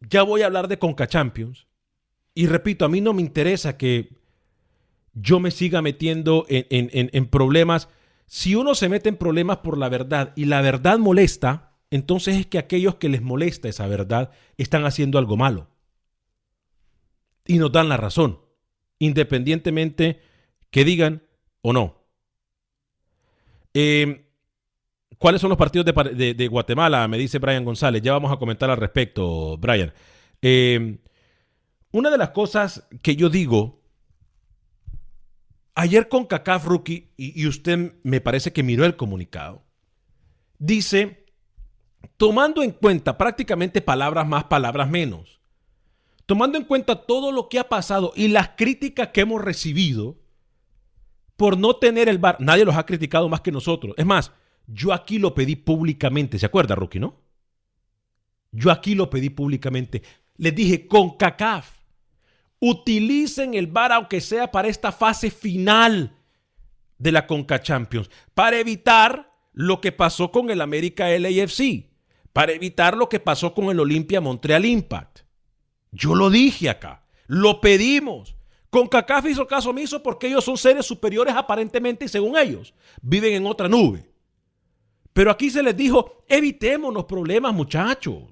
ya 0.00 0.22
voy 0.22 0.42
a 0.42 0.46
hablar 0.46 0.68
de 0.68 0.78
Conca 0.78 1.08
Champions. 1.08 1.66
Y 2.34 2.46
repito, 2.46 2.84
a 2.84 2.88
mí 2.88 3.00
no 3.00 3.14
me 3.14 3.22
interesa 3.22 3.76
que 3.76 4.16
yo 5.14 5.40
me 5.40 5.50
siga 5.50 5.82
metiendo 5.82 6.46
en, 6.48 7.26
problemas. 7.26 7.88
Si 8.26 8.54
uno 8.54 8.74
se 8.74 8.88
mete 8.88 9.08
en 9.08 9.16
problemas 9.16 9.58
por 9.58 9.76
la 9.76 9.88
verdad 9.88 10.32
y 10.36 10.44
la 10.44 10.60
verdad 10.60 10.98
molesta, 10.98 11.72
entonces 11.90 12.36
es 12.36 12.46
que 12.46 12.58
aquellos 12.58 12.96
que 12.96 13.08
les 13.08 13.22
molesta 13.22 13.68
esa 13.68 13.86
verdad 13.88 14.30
están 14.58 14.84
haciendo 14.84 15.18
algo 15.18 15.36
malo. 15.36 15.68
Y 17.46 17.58
nos 17.58 17.72
dan 17.72 17.88
la 17.88 17.96
razón, 17.96 18.40
independientemente 18.98 20.20
que 20.70 20.84
digan 20.84 21.24
o 21.62 21.72
no. 21.72 22.04
Eh, 23.74 24.29
¿Cuáles 25.20 25.42
son 25.42 25.50
los 25.50 25.58
partidos 25.58 25.84
de, 25.84 26.48
Guatemala? 26.48 27.06
Me 27.06 27.18
dice 27.18 27.38
Brian 27.38 27.62
González. 27.62 28.00
Ya 28.00 28.12
vamos 28.12 28.32
a 28.32 28.38
comentar 28.38 28.70
al 28.70 28.78
respecto, 28.78 29.58
Brian. 29.58 29.92
Eh, 30.40 30.98
una 31.92 32.08
de 32.08 32.16
las 32.16 32.30
cosas 32.30 32.88
que 33.02 33.16
yo 33.16 33.28
digo, 33.28 33.82
ayer 35.74 36.08
con 36.08 36.24
CACAF 36.24 36.64
Rookie, 36.64 37.12
y, 37.18 37.46
usted 37.46 37.96
me 38.02 38.22
parece 38.22 38.54
que 38.54 38.62
miró 38.62 38.86
el 38.86 38.96
comunicado, 38.96 39.62
dice, 40.58 41.26
tomando 42.16 42.62
en 42.62 42.70
cuenta 42.70 43.18
prácticamente 43.18 43.82
palabras 43.82 44.26
más, 44.26 44.44
palabras 44.44 44.88
menos, 44.88 45.42
tomando 46.24 46.56
en 46.56 46.64
cuenta 46.64 46.96
todo 46.96 47.30
lo 47.30 47.50
que 47.50 47.58
ha 47.58 47.68
pasado 47.68 48.14
y 48.16 48.28
las 48.28 48.52
críticas 48.56 49.08
que 49.08 49.20
hemos 49.20 49.42
recibido 49.42 50.16
por 51.36 51.58
no 51.58 51.76
tener 51.76 52.08
el 52.08 52.16
bar, 52.16 52.38
nadie 52.40 52.64
los 52.64 52.76
ha 52.76 52.86
criticado 52.86 53.28
más 53.28 53.42
que 53.42 53.52
nosotros. 53.52 53.94
Es 53.98 54.06
más, 54.06 54.32
yo 54.72 54.92
aquí 54.92 55.18
lo 55.18 55.34
pedí 55.34 55.56
públicamente, 55.56 56.38
¿se 56.38 56.46
acuerda, 56.46 56.74
Rookie, 56.74 57.00
no? 57.00 57.16
Yo 58.52 58.70
aquí 58.70 58.94
lo 58.94 59.10
pedí 59.10 59.30
públicamente. 59.30 60.02
Les 60.36 60.54
dije, 60.54 60.86
con 60.86 61.16
CACAF, 61.16 61.70
utilicen 62.60 63.54
el 63.54 63.66
VAR 63.66 63.92
aunque 63.92 64.20
sea 64.20 64.50
para 64.50 64.68
esta 64.68 64.92
fase 64.92 65.30
final 65.30 66.16
de 66.98 67.12
la 67.12 67.26
Conca 67.26 67.60
Champions, 67.60 68.10
para 68.34 68.58
evitar 68.58 69.32
lo 69.52 69.80
que 69.80 69.92
pasó 69.92 70.30
con 70.30 70.50
el 70.50 70.60
América 70.60 71.08
LAFC, 71.08 71.86
para 72.32 72.52
evitar 72.52 72.96
lo 72.96 73.08
que 73.08 73.18
pasó 73.18 73.54
con 73.54 73.70
el 73.70 73.80
Olimpia 73.80 74.20
Montreal 74.20 74.64
Impact. 74.64 75.20
Yo 75.90 76.14
lo 76.14 76.30
dije 76.30 76.68
acá, 76.68 77.04
lo 77.26 77.60
pedimos. 77.60 78.36
Con 78.68 78.86
CACAF 78.86 79.26
hizo 79.26 79.48
caso 79.48 79.70
omiso 79.70 80.00
porque 80.00 80.28
ellos 80.28 80.44
son 80.44 80.56
seres 80.56 80.86
superiores 80.86 81.34
aparentemente 81.34 82.04
y 82.04 82.08
según 82.08 82.36
ellos 82.36 82.72
viven 83.02 83.34
en 83.34 83.46
otra 83.46 83.68
nube. 83.68 84.09
Pero 85.12 85.30
aquí 85.30 85.50
se 85.50 85.62
les 85.62 85.76
dijo, 85.76 86.24
evitémonos 86.28 87.04
problemas, 87.04 87.52
muchachos. 87.52 88.24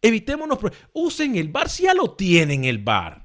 Evitémonos 0.00 0.58
problemas. 0.58 0.88
Usen 0.92 1.36
el 1.36 1.48
bar 1.48 1.68
si 1.68 1.84
ya 1.84 1.94
lo 1.94 2.12
tienen 2.12 2.64
el 2.64 2.78
bar. 2.78 3.24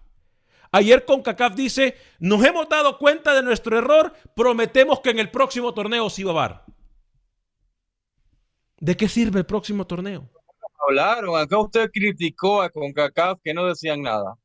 Ayer 0.71 1.03
con 1.03 1.21
CACAF 1.21 1.55
dice, 1.55 1.95
nos 2.19 2.43
hemos 2.45 2.69
dado 2.69 2.97
cuenta 2.99 3.33
de 3.33 3.41
nuestro 3.41 3.77
error, 3.77 4.13
prometemos 4.35 4.99
que 4.99 5.09
en 5.09 5.19
el 5.19 5.31
próximo 5.31 5.73
torneo 5.73 6.09
sí 6.09 6.23
va 6.23 6.31
a 6.31 6.35
bar. 6.35 6.65
¿De 8.77 8.95
qué 8.95 9.09
sirve 9.09 9.39
el 9.39 9.45
próximo 9.45 9.87
torneo? 9.87 10.29
Hablaron, 10.79 11.37
acá 11.37 11.57
usted 11.57 11.89
criticó 11.91 12.61
a 12.61 12.69
CONCACAF 12.69 13.39
que 13.43 13.53
no 13.53 13.65
decían 13.65 14.01
nada, 14.01 14.35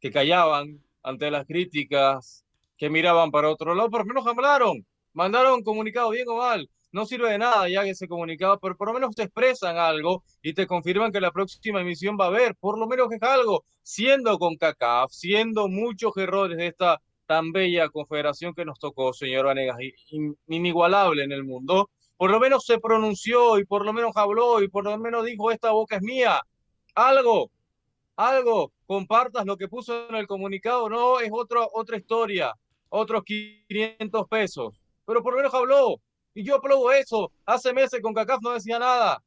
que 0.00 0.10
callaban 0.10 0.80
ante 1.02 1.30
las 1.30 1.44
críticas, 1.46 2.44
que 2.78 2.88
miraban 2.88 3.30
para 3.30 3.50
otro 3.50 3.74
lado, 3.74 3.90
pero 3.90 4.04
menos 4.04 4.26
hablaron, 4.26 4.86
mandaron 5.12 5.54
un 5.54 5.62
comunicado 5.62 6.10
bien 6.10 6.28
o 6.28 6.36
mal, 6.36 6.68
no 6.96 7.04
sirve 7.04 7.30
de 7.30 7.36
nada 7.36 7.68
ya 7.68 7.84
que 7.84 7.90
ese 7.90 8.08
comunicado, 8.08 8.58
pero 8.58 8.74
por 8.74 8.88
lo 8.88 8.94
menos 8.94 9.14
te 9.14 9.24
expresan 9.24 9.76
algo 9.76 10.24
y 10.40 10.54
te 10.54 10.66
confirman 10.66 11.12
que 11.12 11.20
la 11.20 11.30
próxima 11.30 11.82
emisión 11.82 12.16
va 12.18 12.24
a 12.24 12.28
haber, 12.28 12.56
por 12.56 12.78
lo 12.78 12.86
menos 12.86 13.12
es 13.12 13.22
algo, 13.22 13.66
siendo 13.82 14.38
con 14.38 14.56
CACAF, 14.56 15.12
siendo 15.12 15.68
muchos 15.68 16.16
errores 16.16 16.56
de 16.56 16.68
esta 16.68 16.98
tan 17.26 17.52
bella 17.52 17.90
confederación 17.90 18.54
que 18.54 18.64
nos 18.64 18.78
tocó, 18.78 19.12
señor 19.12 19.44
Vanegas, 19.44 19.76
inigualable 20.48 21.22
en 21.22 21.32
el 21.32 21.44
mundo, 21.44 21.90
por 22.16 22.30
lo 22.30 22.40
menos 22.40 22.64
se 22.64 22.78
pronunció 22.78 23.58
y 23.58 23.66
por 23.66 23.84
lo 23.84 23.92
menos 23.92 24.12
habló 24.16 24.62
y 24.62 24.68
por 24.68 24.84
lo 24.84 24.96
menos 24.96 25.26
dijo, 25.26 25.50
esta 25.50 25.72
boca 25.72 25.96
es 25.96 26.02
mía, 26.02 26.40
algo, 26.94 27.50
algo, 28.16 28.72
compartas 28.86 29.44
lo 29.44 29.58
que 29.58 29.68
puso 29.68 30.08
en 30.08 30.14
el 30.14 30.26
comunicado, 30.26 30.88
no, 30.88 31.20
es 31.20 31.28
otra 31.30 31.60
otra 31.74 31.98
historia, 31.98 32.54
otros 32.88 33.22
500 33.22 34.26
pesos, 34.28 34.80
pero 35.04 35.22
por 35.22 35.34
lo 35.34 35.40
menos 35.40 35.52
habló, 35.52 36.00
y 36.36 36.44
yo 36.44 36.56
aplaudo 36.56 36.92
eso. 36.92 37.32
Hace 37.46 37.72
meses 37.72 38.02
con 38.02 38.12
CACAF 38.12 38.42
no 38.42 38.50
decía 38.50 38.78
nada. 38.78 39.24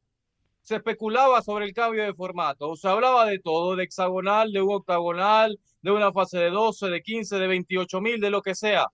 Se 0.62 0.76
especulaba 0.76 1.42
sobre 1.42 1.66
el 1.66 1.74
cambio 1.74 2.04
de 2.04 2.14
formato. 2.14 2.76
Se 2.76 2.88
hablaba 2.88 3.26
de 3.26 3.40
todo, 3.40 3.76
de 3.76 3.86
hexagonal, 3.86 4.52
de 4.52 4.62
un 4.62 4.76
octagonal, 4.76 5.60
de 5.82 5.92
una 5.92 6.14
fase 6.14 6.38
de 6.38 6.52
12, 6.52 6.88
de 6.88 7.02
15, 7.02 7.40
de 7.40 7.48
28 7.48 8.00
mil, 8.00 8.22
de 8.22 8.30
lo 8.30 8.44
que 8.44 8.54
sea. 8.54 8.86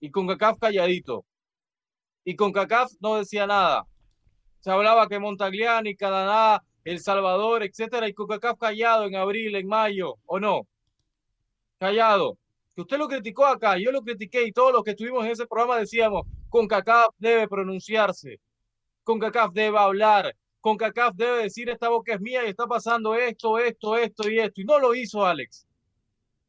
Y 0.00 0.10
con 0.10 0.26
CACAF 0.28 0.58
calladito. 0.58 1.26
Y 2.24 2.36
con 2.36 2.52
CACAF 2.52 2.90
no 3.00 3.16
decía 3.16 3.46
nada. 3.46 3.86
Se 4.60 4.70
hablaba 4.70 5.06
que 5.06 5.18
Montagliani, 5.18 5.96
Canadá, 5.96 6.64
El 6.84 7.00
Salvador, 7.00 7.62
etcétera, 7.62 8.08
y 8.08 8.14
con 8.14 8.28
CACAF 8.28 8.56
callado 8.58 9.04
en 9.04 9.16
abril, 9.16 9.56
en 9.56 9.66
mayo, 9.66 10.14
¿o 10.24 10.40
no? 10.40 10.66
Callado. 11.78 12.38
Que 12.74 12.80
usted 12.80 12.96
lo 12.96 13.08
criticó 13.08 13.44
acá, 13.44 13.76
yo 13.76 13.92
lo 13.92 14.00
critiqué 14.00 14.46
y 14.46 14.52
todos 14.52 14.72
los 14.72 14.82
que 14.84 14.92
estuvimos 14.92 15.22
en 15.26 15.32
ese 15.32 15.46
programa 15.46 15.76
decíamos, 15.76 16.24
CONCACAF 16.50 17.14
debe 17.18 17.48
pronunciarse, 17.48 18.40
CONCACAF 19.04 19.52
debe 19.52 19.78
hablar, 19.78 20.36
CONCACAF 20.60 21.14
debe 21.14 21.44
decir 21.44 21.70
esta 21.70 21.88
boca 21.88 22.14
es 22.14 22.20
mía 22.20 22.44
y 22.44 22.48
está 22.48 22.66
pasando 22.66 23.14
esto, 23.14 23.58
esto, 23.58 23.96
esto 23.96 24.28
y 24.28 24.40
esto. 24.40 24.60
Y 24.60 24.64
no 24.64 24.78
lo 24.78 24.94
hizo 24.94 25.24
Alex. 25.24 25.66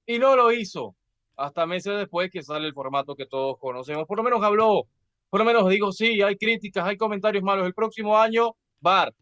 Y 0.06 0.20
no 0.20 0.36
lo 0.36 0.52
hizo. 0.52 0.96
Hasta 1.38 1.66
meses 1.66 1.98
después 1.98 2.30
que 2.30 2.44
sale 2.44 2.68
el 2.68 2.74
formato 2.74 3.16
que 3.16 3.26
todos 3.26 3.58
conocemos. 3.58 4.06
Por 4.06 4.18
lo 4.18 4.24
menos 4.24 4.44
habló. 4.44 4.88
Por 5.30 5.40
lo 5.40 5.46
menos 5.46 5.70
digo, 5.70 5.92
sí, 5.94 6.22
hay 6.22 6.36
críticas, 6.36 6.86
hay 6.86 6.98
comentarios 6.98 7.44
malos. 7.44 7.66
El 7.66 7.74
próximo 7.74 8.18
año, 8.18 8.56
VAR. 8.82 9.14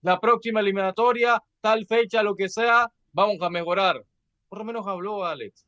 La 0.00 0.18
próxima 0.18 0.60
eliminatoria, 0.60 1.42
tal 1.60 1.86
fecha, 1.86 2.22
lo 2.22 2.34
que 2.34 2.48
sea, 2.48 2.90
vamos 3.12 3.36
a 3.42 3.50
mejorar. 3.50 4.02
Por 4.48 4.58
lo 4.58 4.64
menos 4.64 4.86
habló 4.86 5.24
Alex. 5.24 5.66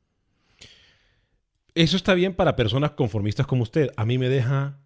Eso 1.74 1.96
está 1.96 2.14
bien 2.14 2.34
para 2.34 2.56
personas 2.56 2.92
conformistas 2.92 3.46
como 3.46 3.62
usted. 3.62 3.90
A 3.96 4.04
mí 4.04 4.18
me 4.18 4.28
deja 4.28 4.78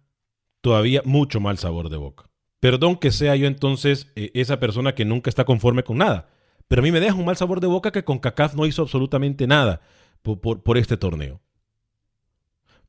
todavía 0.61 1.01
mucho 1.05 1.39
mal 1.39 1.57
sabor 1.57 1.89
de 1.89 1.97
boca. 1.97 2.29
Perdón 2.59 2.97
que 2.97 3.11
sea 3.11 3.35
yo 3.35 3.47
entonces 3.47 4.11
eh, 4.15 4.31
esa 4.33 4.59
persona 4.59 4.95
que 4.95 5.05
nunca 5.05 5.29
está 5.29 5.45
conforme 5.45 5.83
con 5.83 5.97
nada. 5.97 6.29
Pero 6.67 6.81
a 6.81 6.83
mí 6.83 6.91
me 6.91 6.99
deja 6.99 7.15
un 7.15 7.25
mal 7.25 7.37
sabor 7.37 7.61
de 7.61 7.67
boca 7.67 7.91
que 7.91 8.03
con 8.03 8.19
CACAF 8.19 8.55
no 8.55 8.65
hizo 8.65 8.81
absolutamente 8.81 9.47
nada 9.47 9.81
por, 10.21 10.77
este 10.77 10.97
torneo. 10.97 11.41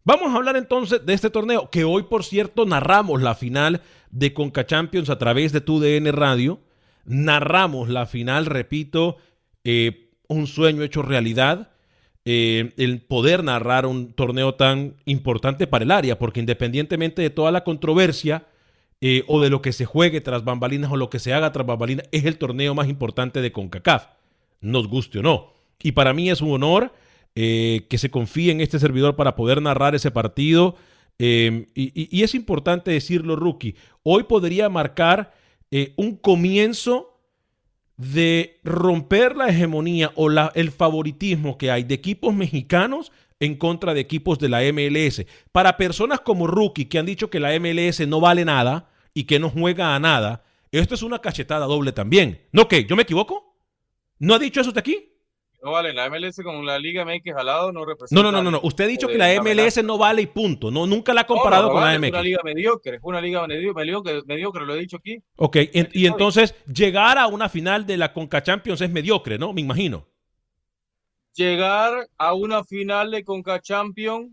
Vamos 0.05 0.33
a 0.33 0.37
hablar 0.37 0.57
entonces 0.57 1.05
de 1.05 1.15
este 1.15 1.31
torneo, 1.31 1.71
que 1.71 1.85
hoy, 1.85 2.05
por 2.05 2.25
cierto, 2.25 2.67
narramos 2.67 3.23
la 3.23 3.35
final 3.35 3.83
de 4.11 4.35
Conca 4.35 4.67
Champions 4.67 5.09
a 5.09 5.19
través 5.19 5.53
de 5.53 5.61
TUDN 5.61 6.13
Radio. 6.13 6.61
Narramos 7.05 7.89
la 7.89 8.07
final, 8.07 8.47
repito, 8.47 9.17
eh, 9.65 10.11
un 10.29 10.47
sueño 10.47 10.83
hecho 10.83 11.03
realidad. 11.03 11.71
Eh, 12.33 12.75
el 12.77 13.01
poder 13.01 13.43
narrar 13.43 13.87
un 13.87 14.13
torneo 14.13 14.55
tan 14.55 14.95
importante 15.05 15.67
para 15.67 15.83
el 15.83 15.91
área, 15.91 16.17
porque 16.17 16.39
independientemente 16.39 17.23
de 17.23 17.31
toda 17.31 17.51
la 17.51 17.65
controversia 17.65 18.47
eh, 19.01 19.25
o 19.27 19.41
de 19.41 19.51
lo 19.51 19.61
que 19.61 19.73
se 19.73 19.85
juegue 19.85 20.21
tras 20.21 20.45
bambalinas 20.45 20.93
o 20.93 20.97
lo 20.97 21.11
que 21.11 21.19
se 21.19 21.33
haga 21.33 21.51
tras 21.51 21.67
bambalinas, 21.67 22.07
es 22.13 22.25
el 22.27 22.39
torneo 22.39 22.73
más 22.73 22.89
importante 22.89 23.41
de 23.41 23.51
CONCACAF, 23.51 24.07
nos 24.61 24.87
guste 24.87 25.19
o 25.19 25.23
no. 25.23 25.55
Y 25.83 25.91
para 25.91 26.15
mí 26.15 26.31
es 26.31 26.41
un 26.41 26.53
honor 26.53 26.93
eh, 27.35 27.89
que 27.91 27.99
se 27.99 28.13
confíe 28.13 28.53
en 28.53 28.61
este 28.61 28.79
servidor 28.79 29.17
para 29.17 29.35
poder 29.35 29.61
narrar 29.61 29.97
ese 29.97 30.13
partido. 30.13 30.77
y, 31.19 31.67
y, 31.75 32.23
es 32.23 32.37
importante 32.37 32.93
decirlo, 32.93 33.35
Rookie, 33.35 33.75
hoy 34.05 34.23
podría 34.23 34.69
marcar 34.69 35.35
un 35.97 36.15
comienzo 36.15 37.10
de 38.01 38.61
romper 38.65 39.37
la 39.37 39.49
hegemonía 39.49 40.11
o 40.15 40.31
la, 40.31 40.51
el 40.55 40.71
favoritismo 40.71 41.59
que 41.59 41.71
hay 41.71 41.85
de 41.85 41.95
equipos 41.95 42.35
mexicanos 42.35 43.13
en 43.41 43.57
contra 43.57 43.93
de 43.93 44.01
equipos 44.01 44.39
de 44.39 44.49
la 44.49 44.61
MLS. 44.73 45.27
Para 45.53 45.77
personas 45.77 46.21
como 46.21 46.47
Rookie 46.47 46.87
que 46.87 46.99
han 46.99 47.05
dicho 47.05 47.29
que 47.29 47.41
la 47.41 47.59
MLS 47.61 48.07
no 48.09 48.21
vale 48.21 48.47
nada 48.47 48.89
y 49.13 49.25
que 49.25 49.39
no 49.39 49.51
juega 49.51 49.95
a 49.95 50.01
nada, 50.01 50.45
esto 50.73 50.95
es 50.95 51.03
una 51.03 51.19
cachetada 51.19 51.67
doble 51.67 51.93
también. 51.93 52.41
¿No 52.53 52.69
qué? 52.69 52.87
¿Yo 52.87 52.97
me 52.97 53.03
equivoco? 53.03 53.55
¿No 54.19 54.35
ha 54.35 54.39
dicho 54.39 54.63
eso 54.63 54.71
hasta 54.71 54.81
aquí? 54.81 55.10
No 55.63 55.73
vale. 55.73 55.93
La 55.93 56.09
MLS 56.09 56.43
con 56.43 56.65
la 56.65 56.79
Liga 56.79 57.05
MX 57.05 57.37
al 57.37 57.47
lado 57.47 57.73
no 57.73 57.85
representa. 57.85 58.23
No, 58.23 58.31
no, 58.31 58.43
no, 58.43 58.51
no. 58.51 58.61
Usted 58.63 58.85
ha 58.85 58.87
dicho 58.87 59.09
que 59.09 59.19
la 59.19 59.29
MLS 59.43 59.83
no 59.85 59.99
vale 59.99 60.23
y 60.23 60.27
punto. 60.27 60.71
No, 60.71 60.87
nunca 60.87 61.13
la 61.13 61.23
ha 61.23 61.27
comparado 61.27 61.71
con 61.71 61.83
la 61.83 61.99
MX. 61.99 62.05
Es 62.05 62.13
una 62.13 62.23
liga 62.23 62.41
mediocre, 62.45 62.97
es 62.97 63.03
una 63.03 63.21
liga 63.21 63.47
mediocre, 63.47 64.23
mediocre, 64.27 64.67
lo 64.67 64.75
he 64.75 64.81
dicho 64.81 64.97
aquí. 64.97 65.23
Ok, 65.37 65.57
y 65.73 66.07
entonces 66.07 66.55
llegar 66.67 67.19
a 67.19 67.27
una 67.27 67.49
final 67.49 67.87
de 67.87 67.97
la 67.97 68.13
Conca 68.13 68.43
Champions 68.43 68.81
es 68.81 68.91
mediocre, 68.91 69.39
¿no? 69.39 69.53
Me 69.53 69.61
imagino. 69.61 70.07
Llegar 71.35 72.09
a 72.19 72.35
una 72.35 72.65
final 72.65 73.11
de 73.11 73.23
Conca 73.25 73.61
Champions 73.61 74.33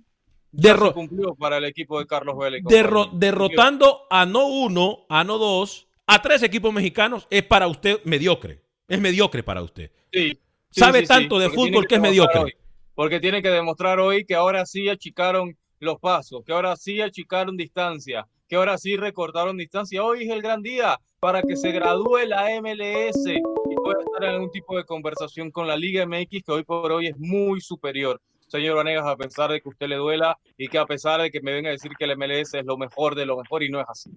cumplió 0.93 1.36
para 1.36 1.57
el 1.57 1.65
equipo 1.65 2.00
de 2.00 2.07
Carlos 2.07 2.36
Vélez. 2.38 2.63
derrotando 3.13 4.07
a 4.10 4.25
no 4.25 4.48
uno, 4.48 5.05
a 5.10 5.24
no 5.24 5.38
dos, 5.38 5.88
a 6.07 6.22
tres 6.22 6.41
equipos 6.41 6.74
mexicanos 6.74 7.27
es 7.29 7.43
para 7.43 7.67
usted 7.67 8.00
mediocre. 8.05 8.63
Es 8.88 9.00
mediocre 9.00 9.43
para 9.43 9.62
usted. 9.62 9.91
Sí. 10.12 10.39
Sabe 10.77 11.03
tanto 11.07 11.39
de 11.39 11.50
fútbol 11.50 11.88
que, 11.88 11.96
es 11.96 12.01
mediocre. 12.01 12.55
porque 12.93 13.19
tiene 13.19 13.41
que 13.41 13.50
demostrar 13.50 14.00
hoy 14.00 14.25
que 14.25 14.36
ahora 14.36 14.65
sí 14.65 14.88
achicaron 14.89 15.57
los 15.79 16.00
pasos, 16.00 16.43
que 16.46 16.53
ahora 16.53 16.75
sí 16.75 17.01
achicaron 17.01 17.57
distancia, 17.57 18.27
que 18.48 18.55
ahora 18.55 18.77
sí 18.77 18.96
recortaron 18.96 19.57
distancia. 19.57 20.03
Hoy 20.03 20.24
es 20.24 20.29
el 20.29 20.41
gran 20.41 20.62
día 20.62 21.00
para 21.19 21.41
que 21.41 21.55
se 21.55 21.72
gradúe 21.72 22.27
la 22.27 22.46
MLS 22.62 23.25
y 23.25 23.75
pueda 23.75 24.01
estar 24.01 24.24
en 24.24 24.29
algún 24.36 24.51
tipo 24.51 24.77
de 24.77 24.86
conversación 24.86 25.50
con 25.51 25.67
la 25.67 25.75
Liga 25.75 26.05
MX, 26.05 26.43
que 26.43 26.51
hoy 26.51 26.63
por 26.63 26.91
hoy 26.91 27.07
es 27.07 27.17
muy 27.17 27.60
superior 27.60 28.22
señor 28.48 28.75
Vanegas, 28.75 29.06
a 29.06 29.16
pesar 29.16 29.51
de 29.51 29.62
que 29.62 29.70
usted 29.70 29.88
le 29.88 29.96
duela 29.96 30.38
y 30.58 30.68
que 30.68 30.77
a 30.77 30.86
pesar 30.86 31.22
de 31.22 31.30
que 31.30 31.42
me 31.42 31.51
venga 31.51 31.70
a 31.70 31.74
decir 31.74 31.92
que 31.98 32.06
el 32.06 32.18
MLS 32.18 32.54
es 32.54 32.66
lo 32.66 32.77
mejor 32.77 33.16
de 33.16 33.25
lo 33.25 33.38
mejor 33.38 33.63
y 33.63 33.70
no 33.70 33.80
es 33.80 33.88
así. 33.89 34.10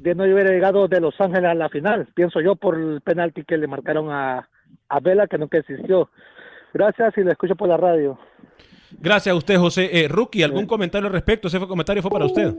de 0.00 0.14
no 0.14 0.24
hubiera 0.24 0.50
llegado 0.50 0.88
de 0.88 0.98
Los 0.98 1.20
Ángeles 1.20 1.50
a 1.50 1.54
la 1.54 1.68
final, 1.68 2.08
pienso 2.14 2.40
yo 2.40 2.56
por 2.56 2.78
el 2.78 3.02
penalti 3.02 3.44
que 3.44 3.58
le 3.58 3.66
marcaron 3.66 4.10
a, 4.10 4.48
a 4.88 5.00
Vela 5.00 5.26
que 5.26 5.36
nunca 5.36 5.58
existió. 5.58 6.08
Gracias 6.72 7.16
y 7.18 7.22
le 7.22 7.32
escucho 7.32 7.54
por 7.54 7.68
la 7.68 7.76
radio. 7.76 8.18
Gracias 8.92 9.32
a 9.32 9.36
usted, 9.36 9.58
José. 9.58 9.90
Eh, 9.92 10.08
Rookie, 10.08 10.42
¿algún 10.42 10.66
comentario 10.66 11.06
al 11.06 11.12
respecto? 11.12 11.48
Ese 11.48 11.60
comentario 11.60 12.02
fue 12.02 12.10
para 12.10 12.24
usted. 12.24 12.54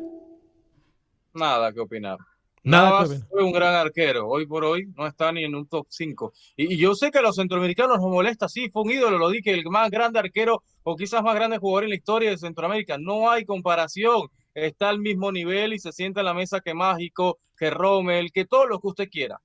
Nada 1.34 1.74
que 1.74 1.80
opinar. 1.80 2.18
Nada 2.64 3.08
fue 3.08 3.44
un 3.44 3.52
gran 3.52 3.74
arquero. 3.74 4.28
Hoy 4.28 4.46
por 4.46 4.64
hoy 4.64 4.86
no 4.96 5.08
está 5.08 5.32
ni 5.32 5.44
en 5.44 5.56
un 5.56 5.68
top 5.68 5.88
5. 5.90 6.34
Y, 6.58 6.78
yo 6.78 6.94
sé 6.94 7.10
que 7.10 7.18
a 7.18 7.24
los 7.24 7.36
centroamericanos 7.36 7.98
nos 7.98 8.12
molesta, 8.12 8.48
sí, 8.48 8.70
fue 8.70 8.84
un 8.84 8.92
ídolo, 8.92 9.18
lo 9.18 9.30
dije, 9.30 9.52
el 9.52 9.66
más 9.66 9.90
grande 9.90 10.20
arquero 10.20 10.62
o 10.84 10.96
quizás 10.96 11.24
más 11.24 11.34
grande 11.34 11.58
jugador 11.58 11.86
en 11.86 11.90
la 11.90 11.96
historia 11.96 12.30
de 12.30 12.38
Centroamérica. 12.38 12.98
No 13.00 13.32
hay 13.32 13.46
comparación. 13.46 14.28
Está 14.54 14.90
al 14.90 15.00
mismo 15.00 15.32
nivel 15.32 15.74
y 15.74 15.80
se 15.80 15.92
sienta 15.92 16.22
en 16.22 16.26
la 16.26 16.34
mesa 16.34 16.60
que 16.60 16.74
Mágico, 16.74 17.40
que 17.58 17.70
Rommel, 17.70 18.32
que 18.32 18.46
todo 18.46 18.66
lo 18.66 18.80
que 18.80 18.88
usted 18.88 19.10
quiera. 19.10 19.42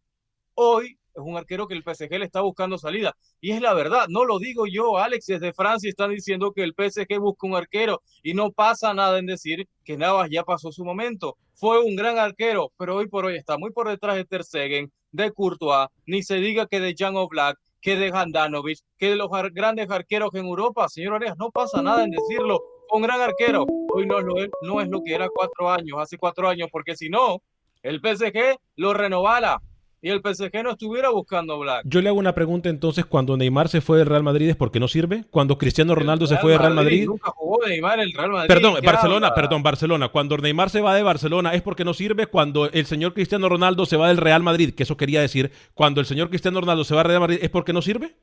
Hoy 0.55 0.99
es 1.16 1.23
un 1.25 1.37
arquero 1.37 1.66
que 1.66 1.75
el 1.75 1.83
PSG 1.83 2.19
le 2.19 2.25
está 2.25 2.40
buscando 2.42 2.77
salida. 2.77 3.16
Y 3.40 3.53
es 3.53 3.61
la 3.61 3.73
verdad, 3.73 4.07
no 4.09 4.25
lo 4.25 4.38
digo 4.38 4.66
yo, 4.66 4.99
Alex, 4.99 5.27
desde 5.27 5.53
Francia 5.53 5.88
están 5.88 6.11
diciendo 6.11 6.53
que 6.53 6.62
el 6.62 6.75
PSG 6.75 7.19
busca 7.19 7.47
un 7.47 7.55
arquero 7.55 8.03
y 8.23 8.35
no 8.35 8.51
pasa 8.53 8.92
nada 8.95 9.19
en 9.19 9.27
decir 9.27 9.66
que 9.85 9.97
Navas 9.97 10.29
ya 10.31 10.45
pasó 10.45 10.73
su 10.73 10.85
momento. 10.85 11.37
Fue 11.55 11.83
un 11.83 11.97
gran 11.97 12.19
arquero, 12.19 12.73
pero 12.77 12.97
hoy 12.97 13.09
por 13.09 13.25
hoy 13.25 13.37
está 13.37 13.57
muy 13.57 13.71
por 13.71 13.88
detrás 13.88 14.16
de 14.16 14.25
Ter 14.25 14.45
Stegen, 14.45 14.92
de 15.11 15.33
Courtois, 15.33 15.88
ni 16.05 16.23
se 16.23 16.37
diga 16.37 16.66
que 16.66 16.81
de 16.81 16.95
Jan 16.97 17.16
Oblak, 17.16 17.59
que 17.81 17.97
de 17.97 18.11
Handanovic, 18.12 18.81
que 18.99 19.11
de 19.11 19.16
los 19.16 19.31
grandes 19.53 19.90
arqueros 19.90 20.35
en 20.35 20.45
Europa. 20.45 20.88
Señor 20.88 21.14
Arias, 21.14 21.37
no 21.38 21.51
pasa 21.51 21.81
nada 21.81 22.05
en 22.05 22.11
decirlo. 22.11 22.61
Un 22.92 23.03
gran 23.03 23.20
arquero. 23.20 23.66
Hoy 23.92 24.07
no, 24.07 24.16
no 24.20 24.81
es 24.81 24.88
lo 24.88 25.03
que 25.03 25.14
era 25.14 25.29
cuatro 25.29 25.70
años, 25.70 25.99
hace 26.01 26.18
cuatro 26.18 26.49
años, 26.49 26.68
porque 26.70 26.96
si 26.96 27.09
no, 27.09 27.42
el 27.83 28.01
PSG 28.01 28.59
lo 28.77 28.94
renovara 28.94 29.61
y 30.03 30.11
el 30.11 30.20
PSG 30.20 30.62
no 30.62 30.70
estuviera 30.70 31.11
buscando 31.11 31.59
Black. 31.59 31.83
Yo 31.85 32.01
le 32.01 32.09
hago 32.09 32.18
una 32.18 32.35
pregunta 32.35 32.68
entonces, 32.68 33.05
cuando 33.07 33.37
Neymar 33.37 33.68
se 33.68 33.81
fue 33.81 33.99
del 33.99 34.07
Real 34.07 34.22
Madrid 34.22 34.49
es 34.49 34.57
porque 34.57 34.79
no 34.79 34.88
sirve, 34.88 35.25
cuando 35.31 35.59
Cristiano 35.59 35.94
Ronaldo 35.94 36.27
se 36.27 36.37
fue 36.37 36.53
del 36.53 36.61
Real 36.61 36.75
Madrid. 36.75 37.07
Nunca 37.07 37.31
jugó 37.31 37.66
Neymar 37.66 38.01
el 38.01 38.12
Real 38.12 38.31
Madrid. 38.31 38.49
Perdón, 38.49 38.75
Barcelona, 38.85 39.35
perdón, 39.35 39.62
Barcelona. 39.62 40.09
Cuando 40.09 40.37
Neymar 40.37 40.70
se 40.70 40.81
va 40.81 40.94
de 40.94 41.03
Barcelona 41.03 41.55
es 41.55 41.62
porque 41.62 41.85
no 41.85 41.94
sirve, 41.94 42.27
cuando 42.27 42.70
el 42.70 42.87
señor 42.87 43.14
Cristiano 43.14 43.49
Ronaldo 43.49 43.87
se 43.87 43.96
va 43.96 44.09
del 44.09 44.18
Real 44.18 44.42
Madrid, 44.42 44.75
que 44.75 44.85
eso 44.85 44.96
quería 44.96 45.20
decir, 45.20 45.51
cuando 45.75 46.01
el 46.01 46.07
señor 46.07 46.29
Cristiano 46.29 46.61
Ronaldo 46.61 46.85
se 46.85 46.94
va 46.94 47.01
del 47.01 47.09
Real 47.09 47.20
Madrid 47.20 47.38
es 47.42 47.51
porque 47.51 47.72
no 47.72 47.83
sirve. 47.83 48.14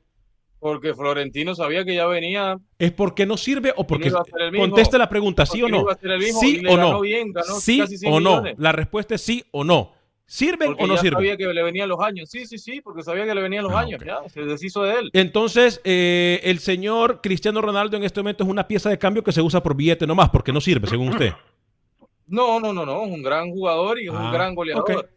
Porque 0.64 0.94
Florentino 0.94 1.54
sabía 1.56 1.84
que 1.84 1.94
ya 1.94 2.08
venía. 2.08 2.58
¿Es 2.80 2.94
porque 2.94 3.26
no 3.26 3.36
sirve 3.36 3.74
o 3.76 3.86
porque.? 3.86 4.10
Conteste 4.56 4.98
la 4.98 5.10
pregunta, 5.10 5.46
¿sí 5.46 5.62
o 5.62 5.68
no? 5.68 5.86
¿Sí 6.40 6.64
o 6.66 6.78
no? 6.78 7.02
¿Sí 7.60 7.84
o 8.08 8.22
no? 8.22 8.42
La 8.56 8.72
respuesta 8.72 9.16
es 9.16 9.22
sí 9.22 9.44
o 9.52 9.66
no. 9.66 9.92
¿Sirven 10.26 10.74
o 10.80 10.88
no 10.88 10.96
sirven? 10.96 11.16
sabía 11.16 11.36
que 11.36 11.46
le 11.48 11.62
venían 11.62 11.90
los 11.90 12.00
años. 12.00 12.30
Sí, 12.30 12.46
sí, 12.46 12.58
sí, 12.58 12.80
porque 12.80 13.04
sabía 13.04 13.26
que 13.26 13.36
le 13.36 13.42
venían 13.42 13.66
los 13.66 13.74
ah, 13.74 13.82
años. 13.82 14.02
Ya, 14.06 14.20
se 14.30 14.46
deshizo 14.46 14.84
de 14.84 15.00
él. 15.00 15.10
Entonces, 15.12 15.82
eh, 15.84 16.40
el 16.44 16.60
señor 16.60 17.20
Cristiano 17.22 17.62
Ronaldo 17.62 17.98
en 17.98 18.04
este 18.04 18.22
momento 18.22 18.46
es 18.46 18.50
una 18.50 18.66
pieza 18.66 18.90
de 18.90 18.98
cambio 18.98 19.22
que 19.22 19.34
se 19.34 19.42
usa 19.42 19.62
por 19.62 19.76
billete 19.76 20.08
nomás, 20.08 20.30
porque 20.30 20.54
no 20.54 20.62
sirve, 20.62 20.88
según 20.88 21.10
usted. 21.10 21.34
No, 22.34 22.60
no, 22.60 22.74
no, 22.74 22.84
no, 22.84 23.06
es 23.06 23.12
un 23.12 23.22
gran 23.22 23.52
jugador 23.52 24.00
y 24.00 24.06
es 24.06 24.10
un 24.10 24.18
ah, 24.18 24.32
gran 24.34 24.56
goleador. 24.56 25.08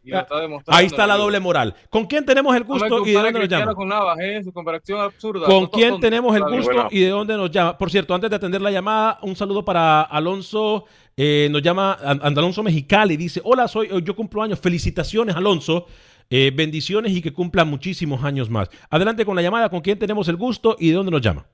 Ahí 0.66 0.84
está 0.84 1.06
la 1.06 1.16
doble 1.16 1.40
moral. 1.40 1.74
¿Con 1.88 2.04
quién 2.04 2.26
tenemos 2.26 2.54
el 2.54 2.64
gusto 2.64 3.06
y 3.06 3.12
de 3.12 3.18
dónde 3.18 3.40
nos 3.40 3.48
llama? 3.48 3.74
Con, 3.74 3.90
¿eh? 4.20 4.42
Su 4.44 4.52
comparación 4.52 5.00
absurda. 5.00 5.46
¿Con 5.46 5.66
quién 5.68 5.98
tenemos 5.98 6.36
el 6.36 6.42
gusto 6.42 6.88
y 6.90 7.00
de 7.00 7.08
dónde 7.08 7.34
nos 7.34 7.50
llama? 7.50 7.78
Por 7.78 7.90
cierto, 7.90 8.14
antes 8.14 8.28
de 8.28 8.36
atender 8.36 8.60
la 8.60 8.70
llamada, 8.70 9.18
un 9.22 9.34
saludo 9.34 9.64
para 9.64 10.02
Alonso 10.02 10.84
eh, 11.16 11.48
nos 11.50 11.62
llama 11.62 11.96
Andalonso 12.02 12.62
Mexicali, 12.62 13.16
dice, 13.16 13.40
hola, 13.42 13.66
soy, 13.66 13.88
yo 14.04 14.14
cumplo 14.14 14.42
años, 14.42 14.60
felicitaciones 14.60 15.34
Alonso, 15.34 15.86
eh, 16.28 16.52
bendiciones 16.54 17.12
y 17.12 17.22
que 17.22 17.32
cumpla 17.32 17.64
muchísimos 17.64 18.22
años 18.22 18.50
más. 18.50 18.68
Adelante 18.90 19.24
con 19.24 19.34
la 19.34 19.40
llamada, 19.40 19.70
con 19.70 19.80
quién 19.80 19.98
tenemos 19.98 20.28
el 20.28 20.36
gusto 20.36 20.76
y 20.78 20.90
de 20.90 20.96
dónde 20.96 21.12
nos 21.12 21.22
llama. 21.22 21.46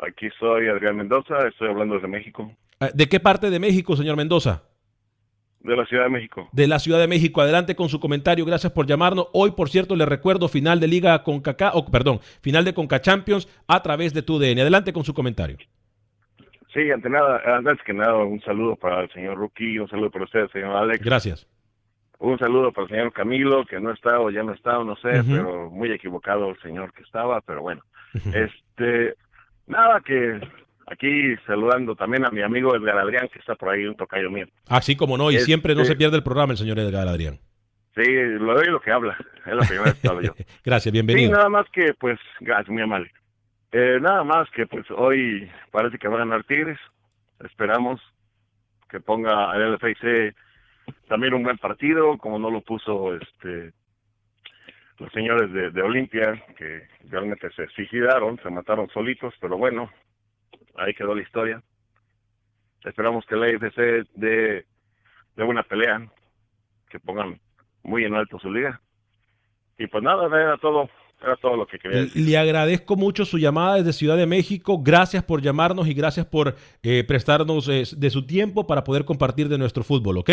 Aquí 0.00 0.28
soy 0.40 0.66
Adrián 0.66 0.96
Mendoza, 0.96 1.46
estoy 1.46 1.68
hablando 1.68 1.94
desde 1.94 2.08
México. 2.08 2.50
Ah, 2.80 2.88
¿De 2.94 3.08
qué 3.10 3.20
parte 3.20 3.50
de 3.50 3.58
México, 3.60 3.94
señor 3.94 4.16
Mendoza? 4.16 4.62
De 5.60 5.76
la 5.76 5.84
Ciudad 5.84 6.04
de 6.04 6.08
México. 6.08 6.48
De 6.52 6.66
la 6.66 6.78
Ciudad 6.78 6.98
de 6.98 7.06
México. 7.06 7.42
Adelante 7.42 7.76
con 7.76 7.90
su 7.90 8.00
comentario. 8.00 8.46
Gracias 8.46 8.72
por 8.72 8.86
llamarnos. 8.86 9.28
Hoy, 9.34 9.50
por 9.50 9.68
cierto, 9.68 9.94
le 9.94 10.06
recuerdo 10.06 10.48
final 10.48 10.80
de 10.80 10.88
Liga 10.88 11.22
Conca, 11.22 11.54
oh, 11.74 11.84
perdón, 11.84 12.20
final 12.40 12.64
de 12.64 12.72
Conca 12.72 13.02
Champions 13.02 13.46
a 13.68 13.82
través 13.82 14.14
de 14.14 14.22
TUDN. 14.22 14.60
Adelante 14.60 14.94
con 14.94 15.04
su 15.04 15.12
comentario. 15.12 15.58
Sí, 16.72 16.90
ante 16.90 17.10
nada, 17.10 17.42
antes 17.44 17.78
que 17.84 17.92
nada, 17.92 18.16
un 18.16 18.40
saludo 18.40 18.76
para 18.76 19.02
el 19.02 19.12
señor 19.12 19.36
Rookie, 19.36 19.78
un 19.78 19.88
saludo 19.88 20.10
para 20.10 20.24
usted, 20.24 20.48
señor 20.48 20.74
Alex. 20.74 21.04
Gracias. 21.04 21.46
Un 22.18 22.38
saludo 22.38 22.72
para 22.72 22.84
el 22.84 22.90
señor 22.90 23.12
Camilo, 23.12 23.66
que 23.66 23.80
no 23.80 23.92
está 23.92 24.20
o 24.20 24.30
ya 24.30 24.42
no 24.42 24.52
está, 24.54 24.82
no 24.84 24.96
sé, 24.96 25.22
pero 25.26 25.68
muy 25.70 25.90
equivocado 25.90 26.48
el 26.50 26.60
señor 26.60 26.92
que 26.94 27.02
estaba, 27.02 27.40
pero 27.42 27.60
bueno. 27.60 27.82
Este, 28.32 29.14
nada 29.66 30.00
que 30.00 30.40
aquí 30.90 31.36
saludando 31.46 31.94
también 31.96 32.24
a 32.26 32.30
mi 32.30 32.42
amigo 32.42 32.74
Edgar 32.76 32.98
Adrián, 32.98 33.28
que 33.32 33.38
está 33.38 33.54
por 33.54 33.70
ahí, 33.70 33.84
un 33.86 33.96
tocayo 33.96 34.30
mío. 34.30 34.46
Así 34.68 34.96
como 34.96 35.16
no, 35.16 35.30
y 35.30 35.38
siempre 35.38 35.74
no 35.74 35.82
Este- 35.82 35.92
se 35.94 35.98
pierde 35.98 36.16
el 36.16 36.22
programa 36.22 36.52
el 36.52 36.58
señor 36.58 36.78
Edgar 36.78 37.08
Adrián. 37.08 37.38
Sí, 37.94 38.04
lo 38.04 38.54
doy 38.54 38.66
lo 38.66 38.80
que 38.80 38.92
habla, 38.92 39.16
es 39.46 39.52
lo 39.54 39.60
que 39.62 39.74
yo 39.74 39.84
he 39.84 39.88
estado 39.88 40.20
yo. 40.20 40.32
Gracias, 40.64 40.84
Sí, 40.84 40.90
bienvenido. 40.92 41.32
nada 41.32 41.48
más 41.48 41.66
que, 41.70 41.92
pues, 41.94 42.18
gracias, 42.40 42.68
muy 42.68 42.82
amable. 42.82 43.10
Eh, 43.72 43.98
nada 44.00 44.24
más 44.24 44.48
que, 44.50 44.66
pues, 44.66 44.84
hoy 44.90 45.50
parece 45.70 45.98
que 45.98 46.08
va 46.08 46.16
a 46.16 46.18
ganar 46.20 46.44
Tigres. 46.44 46.78
Esperamos 47.44 48.00
que 48.88 49.00
ponga 49.00 49.54
el 49.56 49.62
LFC 49.74 50.34
también 51.08 51.34
un 51.34 51.42
buen 51.44 51.58
partido, 51.58 52.18
como 52.18 52.38
no 52.38 52.50
lo 52.50 52.60
puso 52.62 53.14
este 53.16 53.72
los 54.98 55.10
señores 55.12 55.50
de, 55.52 55.70
de 55.70 55.82
Olimpia, 55.82 56.42
que 56.58 56.82
realmente 57.08 57.48
se 57.52 57.66
suicidaron, 57.68 58.38
se 58.42 58.50
mataron 58.50 58.88
solitos, 58.90 59.32
pero 59.40 59.56
bueno, 59.56 59.90
ahí 60.80 60.94
quedó 60.94 61.14
la 61.14 61.22
historia. 61.22 61.62
Esperamos 62.84 63.24
que 63.26 63.34
el 63.34 63.56
LFC 63.56 64.08
dé, 64.14 64.64
dé 65.36 65.44
una 65.44 65.62
pelea, 65.62 66.08
que 66.88 66.98
pongan 66.98 67.38
muy 67.82 68.04
en 68.04 68.14
alto 68.14 68.38
su 68.38 68.50
liga. 68.50 68.80
Y 69.78 69.86
pues 69.86 70.02
nada, 70.02 70.26
era 70.26 70.56
todo, 70.58 70.88
era 71.22 71.36
todo 71.36 71.56
lo 71.56 71.66
que 71.66 71.78
quería 71.78 72.02
decir. 72.02 72.26
Le 72.26 72.38
agradezco 72.38 72.96
mucho 72.96 73.24
su 73.24 73.38
llamada 73.38 73.76
desde 73.76 73.92
Ciudad 73.92 74.16
de 74.16 74.26
México. 74.26 74.82
Gracias 74.82 75.22
por 75.22 75.42
llamarnos 75.42 75.86
y 75.88 75.94
gracias 75.94 76.26
por 76.26 76.56
eh, 76.82 77.04
prestarnos 77.04 77.68
eh, 77.68 77.84
de 77.96 78.10
su 78.10 78.26
tiempo 78.26 78.66
para 78.66 78.84
poder 78.84 79.04
compartir 79.04 79.48
de 79.48 79.58
nuestro 79.58 79.84
fútbol, 79.84 80.18
¿ok? 80.18 80.30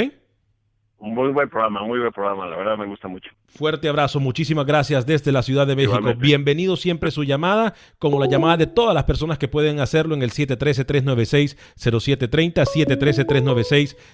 Un 1.00 1.14
muy 1.14 1.32
buen 1.32 1.48
programa, 1.48 1.84
muy 1.84 2.00
buen 2.00 2.12
programa, 2.12 2.48
la 2.48 2.58
verdad 2.58 2.76
me 2.76 2.88
gusta 2.88 3.08
mucho. 3.08 3.30
Fuerte 3.48 3.88
abrazo, 3.88 4.20
muchísimas 4.20 4.66
gracias 4.66 5.06
desde 5.06 5.32
la 5.32 5.44
Ciudad 5.44 5.68
de 5.68 5.76
México. 5.76 5.98
Igualmente. 5.98 6.26
Bienvenido 6.26 6.76
siempre 6.76 7.12
su 7.12 7.24
llamada, 7.24 7.76
como 8.00 8.20
la 8.20 8.28
llamada 8.28 8.58
de 8.58 8.66
todas 8.66 8.96
las 8.96 9.04
personas 9.04 9.38
que 9.38 9.48
pueden 9.48 9.80
hacerlo 9.80 10.16
en 10.16 10.24
el 10.24 10.32
713-396-0730, 10.32 12.66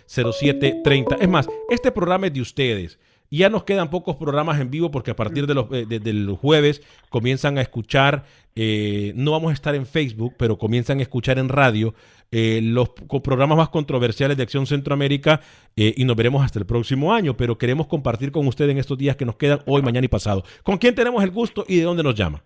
713-396-0730. 0.07 1.17
Es 1.21 1.29
más, 1.29 1.47
este 1.69 1.89
programa 1.91 2.27
es 2.27 2.33
de 2.33 2.41
ustedes. 2.41 2.99
Y 3.33 3.37
Ya 3.39 3.49
nos 3.49 3.63
quedan 3.63 3.89
pocos 3.89 4.15
programas 4.17 4.61
en 4.61 4.69
vivo 4.69 4.91
porque 4.91 5.09
a 5.09 5.15
partir 5.15 5.47
de 5.47 5.55
los, 5.55 5.65
eh, 5.71 5.87
de- 5.87 5.99
del 5.99 6.29
jueves 6.39 6.83
comienzan 7.09 7.57
a 7.57 7.61
escuchar, 7.61 8.25
eh, 8.55 9.11
no 9.15 9.31
vamos 9.31 9.49
a 9.49 9.53
estar 9.55 9.73
en 9.73 9.87
Facebook, 9.87 10.35
pero 10.37 10.59
comienzan 10.59 10.99
a 10.99 11.01
escuchar 11.01 11.39
en 11.39 11.49
radio 11.49 11.95
eh, 12.31 12.59
los 12.61 12.89
programas 13.23 13.57
más 13.57 13.69
controversiales 13.69 14.37
de 14.37 14.43
Acción 14.43 14.67
Centroamérica 14.67 15.41
eh, 15.75 15.95
y 15.97 16.05
nos 16.05 16.15
veremos 16.15 16.43
hasta 16.45 16.59
el 16.59 16.67
próximo 16.67 17.11
año, 17.11 17.35
pero 17.35 17.57
queremos 17.57 17.87
compartir 17.87 18.31
con 18.31 18.45
usted 18.45 18.69
en 18.69 18.77
estos 18.77 18.99
días 18.99 19.15
que 19.15 19.25
nos 19.25 19.35
quedan 19.37 19.61
hoy, 19.65 19.81
mañana 19.81 20.05
y 20.05 20.09
pasado. 20.09 20.43
¿Con 20.61 20.77
quién 20.77 20.93
tenemos 20.93 21.23
el 21.23 21.31
gusto 21.31 21.65
y 21.67 21.77
de 21.77 21.83
dónde 21.85 22.03
nos 22.03 22.13
llama? 22.13 22.43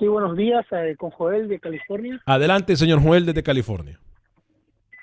Sí, 0.00 0.08
buenos 0.08 0.36
días, 0.36 0.66
eh, 0.72 0.96
con 0.98 1.10
Joel 1.10 1.46
de 1.48 1.60
California. 1.60 2.20
Adelante, 2.26 2.74
señor 2.74 3.00
Joel 3.00 3.24
desde 3.24 3.44
California. 3.44 4.00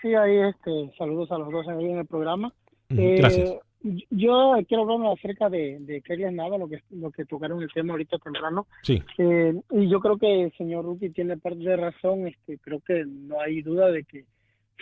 Sí, 0.02 0.14
ahí 0.14 0.36
este, 0.50 0.92
saludos 0.98 1.32
a 1.32 1.38
los 1.38 1.52
dos 1.54 1.66
ahí 1.70 1.86
en 1.86 2.00
el 2.00 2.06
programa. 2.06 2.52
Gracias. 2.90 3.50
Yo 3.82 4.56
quiero 4.68 4.92
hablar 4.92 5.14
acerca 5.14 5.50
de, 5.50 5.78
de 5.80 6.02
Keylor 6.02 6.34
Nava, 6.34 6.58
lo 6.58 6.68
que, 6.68 6.82
lo 6.92 7.12
que 7.12 7.26
tocaron 7.26 7.62
el 7.62 7.72
tema 7.72 7.94
ahorita 7.94 8.18
temprano. 8.18 8.68
Sí. 8.82 9.02
Eh, 9.18 9.54
y 9.72 9.90
yo 9.90 10.00
creo 10.00 10.18
que 10.18 10.44
el 10.44 10.52
señor 10.54 10.84
Ruki 10.86 11.10
tiene 11.10 11.38
parte 11.38 11.60
de 11.60 11.78
razón. 11.78 12.28
Este, 12.28 12.58
creo 12.58 12.80
que 12.82 13.06
no 13.06 13.40
hay 13.40 13.62
duda 13.62 13.92
de 13.92 14.04
que 14.04 14.26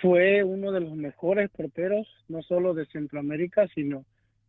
fue 0.01 0.43
uno 0.43 0.71
de 0.71 0.81
los 0.81 0.95
mejores 0.95 1.49
porteros, 1.49 2.07
no 2.29 2.41
solo 2.41 2.73
de 2.73 2.85
Centroamérica, 2.87 3.67
sino 3.75 4.05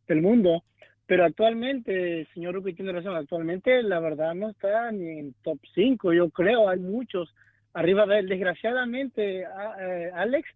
del 0.08 0.22
mundo. 0.22 0.62
Pero 1.06 1.24
actualmente, 1.24 2.20
el 2.20 2.28
señor 2.34 2.54
Ruki 2.54 2.72
tiene 2.72 2.90
razón, 2.92 3.14
actualmente 3.14 3.80
la 3.84 4.00
verdad 4.00 4.34
no 4.34 4.50
está 4.50 4.90
ni 4.90 5.08
en 5.20 5.34
top 5.42 5.58
5, 5.74 6.12
yo 6.12 6.30
creo, 6.30 6.68
hay 6.68 6.80
muchos 6.80 7.32
arriba 7.74 8.06
de 8.06 8.18
él. 8.20 8.28
Desgraciadamente, 8.28 9.44
a- 9.46 9.76
eh, 9.80 10.10
Alex, 10.14 10.48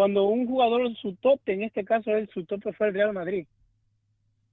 cuando 0.00 0.24
un 0.24 0.46
jugador 0.46 0.96
su 0.96 1.14
tope, 1.16 1.52
en 1.52 1.62
este 1.62 1.84
caso 1.84 2.10
él, 2.16 2.26
su 2.32 2.46
tope 2.46 2.72
fue 2.72 2.88
el 2.88 2.94
Real 2.94 3.12
Madrid, 3.12 3.46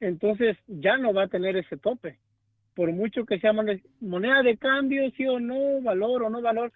entonces 0.01 0.57
ya 0.67 0.97
no 0.97 1.13
va 1.13 1.23
a 1.23 1.27
tener 1.29 1.55
ese 1.55 1.77
tope. 1.77 2.19
Por 2.75 2.91
mucho 2.91 3.25
que 3.25 3.39
sea 3.39 3.53
mone- 3.53 3.81
moneda 4.01 4.43
de 4.43 4.57
cambio, 4.57 5.09
sí 5.11 5.25
o 5.25 5.39
no, 5.39 5.81
valor 5.81 6.23
o 6.23 6.29
no 6.29 6.41
valor, 6.41 6.73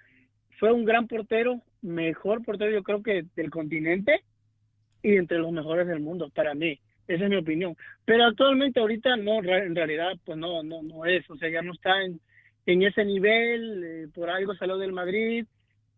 fue 0.58 0.72
un 0.72 0.86
gran 0.86 1.10
portero, 1.10 1.60
mejor 1.82 2.46
portero 2.46 2.72
yo 2.72 2.82
creo 2.82 3.04
que 3.04 3.26
del 3.36 3.50
continente 3.50 4.22
y 5.04 5.18
entre 5.18 5.40
los 5.40 5.52
mejores 5.52 5.86
del 5.86 6.00
mundo, 6.00 6.30
para 6.34 6.54
mí. 6.54 6.80
Esa 7.10 7.26
es 7.26 7.30
mi 7.30 7.36
opinión. 7.36 7.76
Pero 8.06 8.24
actualmente 8.24 8.80
ahorita 8.80 9.18
no, 9.18 9.40
en 9.44 9.76
realidad 9.76 10.14
pues 10.24 10.38
no, 10.38 10.64
no, 10.64 10.82
no 10.82 11.06
es, 11.06 11.30
o 11.30 11.36
sea, 11.36 11.50
ya 11.50 11.62
no 11.62 11.74
está 11.74 12.04
en, 12.04 12.22
en 12.66 12.84
ese 12.84 13.04
nivel, 13.04 13.84
eh, 13.84 14.08
por 14.16 14.30
algo 14.30 14.56
salió 14.56 14.78
del 14.78 14.94
Madrid 14.94 15.46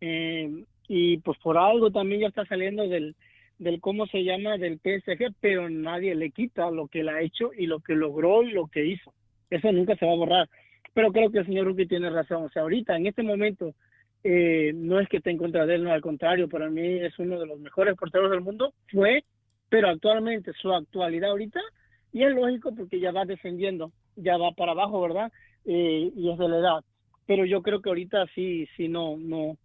eh, 0.00 0.50
y 0.88 1.18
pues 1.18 1.38
por 1.38 1.58
algo 1.58 1.90
también 1.90 2.22
ya 2.22 2.28
está 2.28 2.44
saliendo 2.46 2.86
del, 2.88 3.14
del 3.58 3.80
cómo 3.80 4.06
se 4.06 4.24
llama 4.24 4.58
del 4.58 4.78
PSG, 4.78 5.34
pero 5.40 5.68
nadie 5.70 6.14
le 6.14 6.30
quita 6.30 6.70
lo 6.70 6.88
que 6.88 7.00
él 7.00 7.08
ha 7.08 7.20
hecho 7.20 7.52
y 7.56 7.66
lo 7.66 7.80
que 7.80 7.94
logró 7.94 8.42
y 8.42 8.52
lo 8.52 8.66
que 8.66 8.84
hizo. 8.84 9.12
Eso 9.50 9.70
nunca 9.72 9.96
se 9.96 10.06
va 10.06 10.12
a 10.12 10.16
borrar. 10.16 10.48
Pero 10.92 11.12
creo 11.12 11.30
que 11.30 11.38
el 11.38 11.46
señor 11.46 11.66
Ruki 11.66 11.86
tiene 11.86 12.10
razón. 12.10 12.44
O 12.44 12.48
sea, 12.50 12.62
ahorita, 12.62 12.96
en 12.96 13.06
este 13.06 13.22
momento, 13.22 13.74
eh, 14.22 14.72
no 14.74 15.00
es 15.00 15.08
que 15.08 15.18
esté 15.18 15.30
en 15.30 15.38
contra 15.38 15.66
de 15.66 15.76
él, 15.76 15.84
no, 15.84 15.92
al 15.92 16.00
contrario, 16.00 16.48
para 16.48 16.70
mí 16.70 17.00
es 17.00 17.18
uno 17.18 17.38
de 17.38 17.46
los 17.46 17.58
mejores 17.58 17.96
porteros 17.96 18.30
del 18.30 18.40
mundo. 18.40 18.72
Fue, 18.90 19.24
pero 19.68 19.88
actualmente, 19.88 20.52
su 20.54 20.72
actualidad 20.72 21.30
ahorita, 21.30 21.60
y 22.12 22.22
es 22.22 22.32
lógico 22.32 22.74
porque 22.74 23.00
ya 23.00 23.10
va 23.10 23.24
descendiendo, 23.24 23.92
ya 24.16 24.36
va 24.36 24.52
para 24.52 24.72
abajo, 24.72 25.00
¿verdad? 25.00 25.32
Eh, 25.64 26.12
y 26.14 26.30
es 26.30 26.38
de 26.38 26.48
la 26.48 26.58
edad. 26.58 26.84
Pero 27.26 27.44
yo 27.44 27.62
creo 27.62 27.80
que 27.80 27.88
ahorita 27.88 28.26
sí, 28.34 28.68
sí, 28.76 28.88
no, 28.88 29.16
no, 29.16 29.56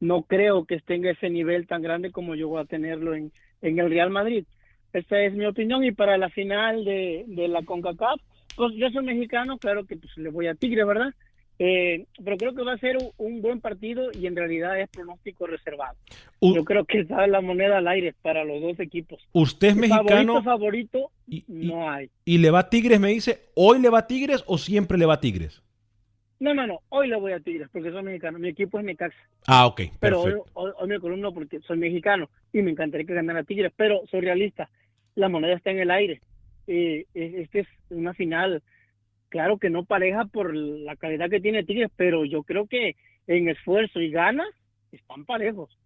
no 0.00 0.22
creo 0.22 0.64
que 0.64 0.76
esté 0.76 0.94
en 0.94 1.06
ese 1.06 1.28
nivel 1.30 1.66
tan 1.66 1.82
grande 1.82 2.10
como 2.10 2.34
yo 2.34 2.48
voy 2.48 2.60
a 2.62 2.66
tenerlo 2.66 3.14
en, 3.14 3.32
en 3.62 3.78
el 3.78 3.90
Real 3.90 4.10
Madrid. 4.10 4.44
Esa 4.92 5.20
es 5.22 5.34
mi 5.34 5.44
opinión. 5.46 5.84
Y 5.84 5.92
para 5.92 6.16
la 6.16 6.28
final 6.30 6.84
de, 6.84 7.24
de 7.26 7.48
la 7.48 7.62
CONCACAF, 7.62 8.20
pues 8.56 8.72
yo 8.76 8.88
soy 8.90 9.04
mexicano, 9.04 9.58
claro 9.58 9.84
que 9.86 9.96
pues 9.96 10.16
le 10.16 10.30
voy 10.30 10.46
a 10.46 10.54
Tigre, 10.54 10.84
¿verdad? 10.84 11.12
Eh, 11.60 12.06
pero 12.24 12.38
creo 12.38 12.54
que 12.54 12.62
va 12.62 12.74
a 12.74 12.78
ser 12.78 12.96
un, 12.96 13.10
un 13.18 13.42
buen 13.42 13.60
partido 13.60 14.12
y 14.12 14.26
en 14.28 14.36
realidad 14.36 14.80
es 14.80 14.88
pronóstico 14.90 15.44
reservado. 15.46 15.96
U- 16.40 16.54
Yo 16.54 16.64
creo 16.64 16.84
que 16.84 17.00
está 17.00 17.26
la 17.26 17.40
moneda 17.40 17.78
al 17.78 17.88
aire 17.88 18.14
para 18.22 18.44
los 18.44 18.60
dos 18.62 18.78
equipos. 18.78 19.20
Usted 19.32 19.68
es 19.70 19.76
mexicano 19.76 20.34
Favorito, 20.34 20.42
favorito, 20.44 21.10
y, 21.26 21.38
y- 21.48 21.66
no 21.66 21.90
hay. 21.90 22.10
y 22.24 22.38
le 22.38 22.52
va 22.52 22.60
a 22.60 22.70
Tigres, 22.70 23.00
me 23.00 23.08
dice, 23.08 23.40
¿hoy 23.56 23.80
le 23.80 23.88
va 23.90 23.98
a 23.98 24.06
Tigres 24.06 24.44
o 24.46 24.56
siempre 24.56 24.96
le 24.98 25.06
va 25.06 25.14
a 25.14 25.20
Tigres? 25.20 25.60
No, 26.40 26.54
no, 26.54 26.66
no. 26.66 26.80
Hoy 26.90 27.08
le 27.08 27.16
voy 27.16 27.32
a 27.32 27.40
Tigres 27.40 27.68
porque 27.72 27.90
soy 27.90 28.02
mexicano. 28.02 28.38
Mi 28.38 28.48
equipo 28.48 28.78
es 28.78 28.84
Necaxa. 28.84 29.18
Ah, 29.46 29.66
ok, 29.66 29.80
Pero 30.00 30.20
hoy, 30.20 30.34
hoy, 30.54 30.72
hoy 30.78 30.88
me 30.88 31.00
columno 31.00 31.32
porque 31.34 31.58
soy 31.60 31.78
mexicano 31.78 32.30
y 32.52 32.62
me 32.62 32.70
encantaría 32.70 33.06
que 33.06 33.14
ganara 33.14 33.42
Tigres, 33.42 33.72
pero 33.76 34.06
soy 34.10 34.20
realista. 34.20 34.70
La 35.16 35.28
moneda 35.28 35.54
está 35.54 35.70
en 35.72 35.80
el 35.80 35.90
aire. 35.90 36.20
Eh, 36.68 37.06
es- 37.14 37.34
este 37.34 37.60
es 37.60 37.68
una 37.90 38.14
final, 38.14 38.62
claro 39.30 39.58
que 39.58 39.70
no 39.70 39.84
pareja 39.84 40.26
por 40.26 40.54
la 40.54 40.94
calidad 40.96 41.28
que 41.28 41.40
tiene 41.40 41.64
Tigres, 41.64 41.90
pero 41.96 42.24
yo 42.24 42.42
creo 42.44 42.66
que 42.66 42.94
en 43.26 43.48
esfuerzo 43.48 44.00
y 44.00 44.10
ganas 44.10 44.48
están 44.92 45.24
parejos, 45.24 45.76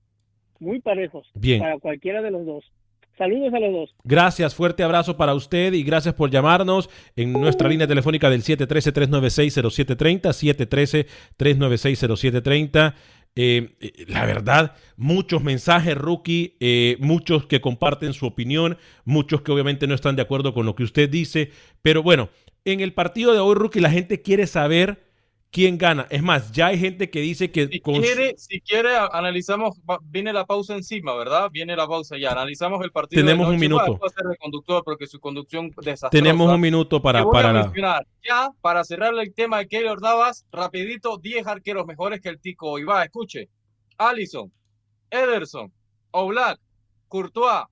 muy 0.60 0.80
parejos 0.80 1.30
Bien. 1.34 1.60
para 1.60 1.78
cualquiera 1.78 2.20
de 2.20 2.30
los 2.30 2.44
dos. 2.44 2.70
Saludos 3.22 3.54
a 3.54 3.61
los 3.61 3.72
dos. 3.72 3.94
Gracias, 4.02 4.52
fuerte 4.52 4.82
abrazo 4.82 5.16
para 5.16 5.32
usted 5.32 5.74
y 5.74 5.85
gracias 5.85 6.12
por 6.12 6.28
llamarnos 6.28 6.90
en 7.14 7.32
nuestra 7.32 7.68
línea 7.68 7.87
telefónica 7.87 8.28
del 8.28 8.42
713-396-0730, 8.42 11.06
713-396-0730. 11.38 12.94
Eh, 13.37 13.76
eh, 13.80 14.06
la 14.08 14.26
verdad, 14.26 14.74
muchos 14.96 15.40
mensajes, 15.40 15.96
Rookie, 15.96 16.56
eh, 16.58 16.96
muchos 16.98 17.46
que 17.46 17.61
comparten 17.61 18.12
su 18.12 18.26
opinión, 18.26 18.76
muchos 19.04 19.42
que 19.42 19.52
obviamente 19.52 19.87
no 19.87 19.94
están 19.94 20.16
de 20.16 20.22
acuerdo 20.22 20.52
con 20.52 20.66
lo 20.66 20.74
que 20.74 20.82
usted 20.82 21.08
dice, 21.08 21.52
pero 21.80 22.02
bueno, 22.02 22.28
en 22.64 22.80
el 22.80 22.92
partido 22.92 23.35
de 23.35 23.38
hoy, 23.38 23.54
Rookie, 23.54 23.78
la 23.78 23.90
gente 23.90 24.20
quiere 24.20 24.48
saber 24.48 25.12
quién 25.52 25.76
gana. 25.78 26.06
Es 26.10 26.22
más, 26.22 26.50
ya 26.50 26.68
hay 26.68 26.78
gente 26.78 27.10
que 27.10 27.20
dice 27.20 27.52
que 27.52 27.68
Si 27.68 27.80
quiere, 27.80 28.34
si 28.38 28.60
quiere, 28.62 28.96
analizamos, 29.12 29.78
va- 29.88 30.00
viene 30.02 30.32
la 30.32 30.46
pausa 30.46 30.74
encima, 30.74 31.14
¿verdad? 31.14 31.50
Viene 31.52 31.76
la 31.76 31.86
pausa 31.86 32.16
ya. 32.18 32.32
Analizamos 32.32 32.82
el 32.82 32.90
partido. 32.90 33.22
de 33.22 33.26
Tenemos 33.28 33.48
un 33.48 33.60
minuto. 33.60 34.00
Ser 34.08 34.26
el 34.30 34.38
conductor 34.38 34.82
porque 34.82 35.06
su 35.06 35.20
conducción 35.20 35.70
desastrosa. 35.82 36.10
tenemos 36.10 36.50
un 36.52 36.60
minuto 36.60 37.00
para, 37.00 37.24
para 37.30 37.70
ya 38.24 38.50
para 38.60 38.82
cerrar 38.82 39.14
el 39.14 39.34
tema 39.34 39.58
de 39.58 39.68
Keylor 39.68 40.00
Navas, 40.00 40.46
rapidito, 40.50 41.18
10 41.18 41.46
arqueros 41.46 41.86
mejores 41.86 42.20
que 42.20 42.30
el 42.30 42.40
Tico 42.40 42.70
hoy. 42.70 42.84
Va, 42.84 43.04
escuche. 43.04 43.48
Allison, 43.98 44.50
Ederson, 45.10 45.70
Oblak, 46.12 46.58
Courtois, 47.08 47.64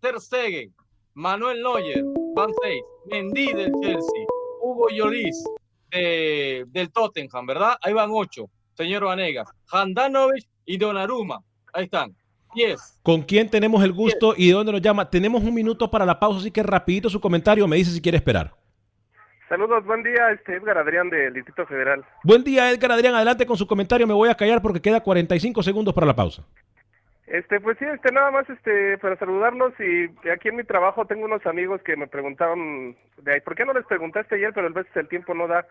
Ter 0.00 0.20
Stegen, 0.20 0.74
Manuel 1.14 1.62
Neuer, 1.62 2.02
Van 2.34 2.50
Seis, 2.62 2.82
Mendy 3.10 3.52
del 3.54 3.72
Chelsea, 3.82 4.26
Hugo 4.60 4.88
Lloris 4.90 5.42
de, 5.92 6.64
del 6.68 6.90
Tottenham, 6.90 7.46
¿verdad? 7.46 7.76
Ahí 7.82 7.92
van 7.92 8.10
ocho, 8.12 8.46
señor 8.74 9.04
Vanegas, 9.04 9.48
Handanovic 9.70 10.46
y 10.64 10.78
Donnarumma. 10.78 11.38
Ahí 11.72 11.84
están. 11.84 12.14
10. 12.54 13.00
¿Con 13.02 13.22
quién 13.22 13.48
tenemos 13.48 13.82
el 13.82 13.92
gusto 13.92 14.34
y 14.36 14.48
de 14.48 14.52
dónde 14.52 14.72
nos 14.72 14.82
llama? 14.82 15.08
Tenemos 15.08 15.42
un 15.42 15.54
minuto 15.54 15.90
para 15.90 16.04
la 16.04 16.18
pausa, 16.18 16.40
así 16.40 16.50
que 16.50 16.62
rapidito 16.62 17.08
su 17.08 17.20
comentario, 17.20 17.66
me 17.66 17.76
dice 17.76 17.90
si 17.90 18.00
quiere 18.00 18.18
esperar. 18.18 18.52
Saludos, 19.48 19.84
buen 19.84 20.02
día, 20.02 20.30
este 20.32 20.56
Edgar 20.56 20.78
Adrián 20.78 21.10
del 21.10 21.34
Distrito 21.34 21.66
Federal. 21.66 22.02
Buen 22.24 22.42
día, 22.42 22.70
Edgar 22.70 22.92
Adrián. 22.92 23.14
Adelante 23.14 23.44
con 23.44 23.58
su 23.58 23.66
comentario. 23.66 24.06
Me 24.06 24.14
voy 24.14 24.30
a 24.30 24.34
callar 24.34 24.62
porque 24.62 24.80
queda 24.80 25.02
45 25.02 25.62
segundos 25.62 25.92
para 25.92 26.06
la 26.06 26.16
pausa. 26.16 26.42
Este, 27.26 27.60
pues 27.60 27.78
sí, 27.78 27.84
este, 27.84 28.12
nada 28.12 28.30
más, 28.30 28.48
este, 28.50 28.98
para 28.98 29.16
saludarlos 29.16 29.72
y 29.78 30.28
aquí 30.28 30.48
en 30.48 30.56
mi 30.56 30.64
trabajo 30.64 31.06
tengo 31.06 31.24
unos 31.24 31.44
amigos 31.46 31.80
que 31.82 31.96
me 31.96 32.08
preguntaron, 32.08 32.96
de 33.18 33.34
ahí, 33.34 33.40
¿por 33.40 33.54
qué 33.54 33.64
no 33.64 33.72
les 33.72 33.86
preguntaste 33.86 34.34
ayer? 34.34 34.52
Pero 34.52 34.66
a 34.66 34.70
veces 34.70 34.94
el 34.96 35.08
tiempo 35.08 35.34
no 35.34 35.46
da. 35.46 35.66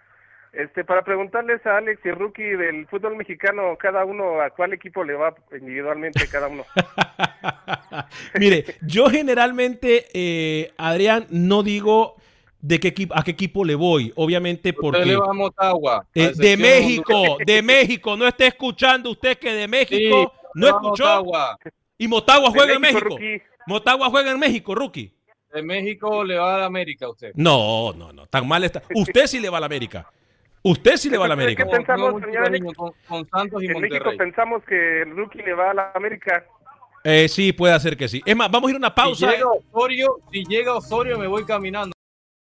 Este, 0.54 0.84
para 0.84 1.04
preguntarles 1.04 1.66
a 1.66 1.78
Alex 1.78 2.06
y 2.06 2.12
Rookie 2.12 2.44
del 2.44 2.86
fútbol 2.88 3.16
mexicano, 3.16 3.78
cada 3.78 4.04
uno 4.04 4.42
a 4.42 4.50
cuál 4.50 4.74
equipo 4.74 5.02
le 5.02 5.14
va 5.14 5.34
individualmente 5.58 6.28
cada 6.30 6.50
uno. 6.50 6.66
Mire, 8.40 8.66
yo 8.82 9.06
generalmente, 9.06 10.08
eh, 10.14 10.74
Adrián, 10.78 11.26
no 11.30 11.64
digo 11.64 12.16
de 12.60 12.82
qué 12.82 12.90
equipo, 12.90 13.14
a 13.18 13.24
qué 13.24 13.32
equipo 13.32 13.64
le 13.64 13.76
voy, 13.76 14.12
obviamente 14.16 14.74
porque 14.74 15.06
le 15.06 15.16
va 15.16 15.30
a 15.30 15.34
Motagua, 15.34 16.06
eh, 16.14 16.32
de 16.36 16.58
México, 16.58 17.38
de 17.46 17.62
México, 17.62 18.18
no 18.18 18.28
esté 18.28 18.48
escuchando 18.48 19.10
usted 19.10 19.38
que 19.38 19.54
de 19.54 19.68
México 19.70 20.34
Sí, 20.36 20.41
no 20.56 20.68
escuchó 20.68 21.04
Motagua. 21.04 21.58
y 21.98 22.08
Motagua 22.08 22.50
juega 22.52 22.74
en 22.74 22.82
México. 22.82 23.18
Motagua 23.68 24.10
juega 24.10 24.32
en 24.32 24.40
México, 24.40 24.74
rookie. 24.76 25.14
De 25.54 25.62
México 25.62 26.24
le 26.24 26.38
va 26.38 26.56
a 26.56 26.60
la 26.60 26.66
América 26.66 27.06
a 27.06 27.10
usted. 27.10 27.32
No, 27.36 27.94
no, 27.94 28.14
no, 28.14 28.26
tan 28.28 28.48
mal 28.48 28.64
está. 28.64 28.82
Usted 28.96 29.28
sí 29.28 29.40
le 29.40 29.50
va 29.50 29.58
a 29.58 29.60
la 29.60 29.66
América. 29.66 30.10
Usted 30.64 30.96
sí 30.98 31.10
le 31.10 31.18
va 31.18 31.26
a 31.26 31.28
la 31.28 31.36
¿Qué 31.36 31.42
América. 31.42 31.66
pensamos, 31.66 32.12
Con- 32.14 32.22
señor 32.24 32.46
Alex? 32.46 32.66
con, 32.76 32.92
con 33.08 33.30
Santos 33.30 33.64
y 33.64 33.66
En 33.68 33.82
México 33.82 34.12
pensamos 34.18 34.64
que 34.64 35.02
el 35.02 35.16
Rookie 35.16 35.42
le 35.42 35.54
va 35.54 35.72
a 35.72 35.74
la 35.74 35.92
América. 35.96 36.46
Eh, 37.04 37.28
sí, 37.28 37.52
puede 37.52 37.78
ser 37.80 37.98
que 37.98 38.08
sí. 38.08 38.22
Es 38.26 38.36
más, 38.36 38.50
vamos 38.52 38.68
a 38.68 38.72
ir 38.72 38.76
a 38.76 38.78
una 38.78 38.90
Si 38.90 38.94
pausa. 38.96 39.32
llega 39.32 39.46
Osorio, 39.50 40.20
si 40.32 40.44
llega 40.46 40.76
Osorio 40.76 41.18
me 41.18 41.26
voy 41.28 41.44
caminando. 41.46 41.94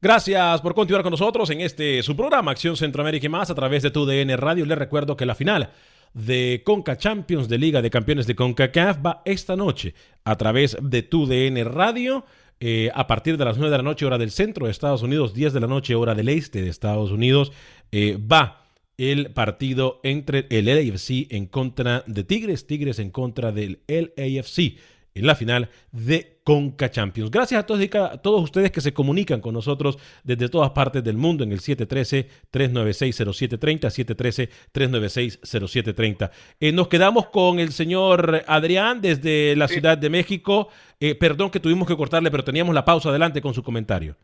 Gracias 0.00 0.60
por 0.60 0.74
continuar 0.74 1.02
con 1.02 1.10
nosotros 1.10 1.50
en 1.50 1.60
este 1.60 2.04
su 2.04 2.14
programa 2.14 2.52
Acción 2.52 2.76
Centroamérica 2.76 3.26
y 3.26 3.28
más 3.28 3.50
a 3.50 3.54
través 3.56 3.82
de 3.82 3.90
tu 3.90 4.06
DN 4.06 4.36
Radio. 4.36 4.64
Les 4.64 4.78
recuerdo 4.78 5.16
que 5.16 5.26
la 5.26 5.34
final 5.34 5.72
de 6.14 6.62
Conca 6.64 6.96
Champions 6.96 7.48
de 7.48 7.58
Liga 7.58 7.82
de 7.82 7.90
Campeones 7.90 8.28
de 8.28 8.36
CONCACAF 8.36 8.98
va 9.04 9.22
esta 9.24 9.56
noche 9.56 9.94
a 10.22 10.36
través 10.36 10.76
de 10.80 11.02
tu 11.02 11.26
DN 11.26 11.64
Radio. 11.64 12.24
Eh, 12.60 12.90
a 12.94 13.06
partir 13.06 13.36
de 13.36 13.44
las 13.44 13.56
9 13.56 13.70
de 13.70 13.76
la 13.76 13.82
noche, 13.82 14.04
hora 14.06 14.18
del 14.18 14.30
centro 14.30 14.66
de 14.66 14.72
Estados 14.72 15.02
Unidos, 15.02 15.34
10 15.34 15.52
de 15.52 15.60
la 15.60 15.66
noche, 15.66 15.94
hora 15.94 16.14
del 16.14 16.28
este 16.28 16.62
de 16.62 16.68
Estados 16.68 17.10
Unidos, 17.10 17.52
eh, 17.92 18.18
va 18.20 18.64
el 18.96 19.30
partido 19.30 20.00
entre 20.02 20.46
el 20.50 20.66
LAFC 20.66 21.28
en 21.30 21.46
contra 21.46 22.02
de 22.06 22.24
Tigres, 22.24 22.66
Tigres 22.66 22.98
en 22.98 23.10
contra 23.10 23.52
del 23.52 23.80
LAFC 23.86 24.76
en 25.14 25.26
la 25.26 25.36
final 25.36 25.70
de 25.92 26.37
Conca 26.48 26.88
Champions. 26.88 27.30
Gracias 27.30 27.62
a 27.62 27.66
todos, 27.66 27.94
a 27.94 28.22
todos 28.22 28.42
ustedes 28.42 28.70
que 28.70 28.80
se 28.80 28.94
comunican 28.94 29.42
con 29.42 29.52
nosotros 29.52 29.98
desde 30.24 30.48
todas 30.48 30.70
partes 30.70 31.04
del 31.04 31.18
mundo 31.18 31.44
en 31.44 31.52
el 31.52 31.58
713-396-0730, 31.58 34.48
713-396-0730. 34.72 36.30
Eh, 36.58 36.72
nos 36.72 36.88
quedamos 36.88 37.26
con 37.26 37.58
el 37.58 37.72
señor 37.72 38.44
Adrián 38.46 39.02
desde 39.02 39.54
la 39.56 39.68
Ciudad 39.68 39.98
de 39.98 40.08
México. 40.08 40.70
Eh, 40.98 41.14
perdón 41.20 41.50
que 41.50 41.60
tuvimos 41.60 41.86
que 41.86 41.94
cortarle, 41.94 42.30
pero 42.30 42.44
teníamos 42.44 42.74
la 42.74 42.86
pausa 42.86 43.10
adelante 43.10 43.42
con 43.42 43.52
su 43.52 43.62
comentario. 43.62 44.16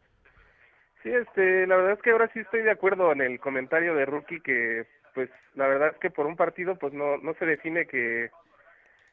Sí, 1.03 1.11
este, 1.11 1.67
la 1.67 1.77
verdad 1.77 1.93
es 1.93 2.01
que 2.01 2.13
ahora 2.13 2.31
sí 2.33 2.41
estoy 2.41 2.63
de 2.63 2.71
acuerdo 2.71 3.13
en 3.13 3.21
el 3.21 3.39
comentario 3.39 3.95
de 3.95 4.07
Rookie 4.07 4.41
que, 4.41 4.87
pues, 5.13 5.29
la 5.57 5.67
verdad 5.67 5.91
es 5.93 5.99
que 5.99 6.09
por 6.09 6.25
un 6.25 6.37
partido, 6.37 6.77
pues, 6.77 6.95
no, 6.95 7.19
no 7.19 7.35
se 7.35 7.45
define 7.45 7.85
que 7.85 8.31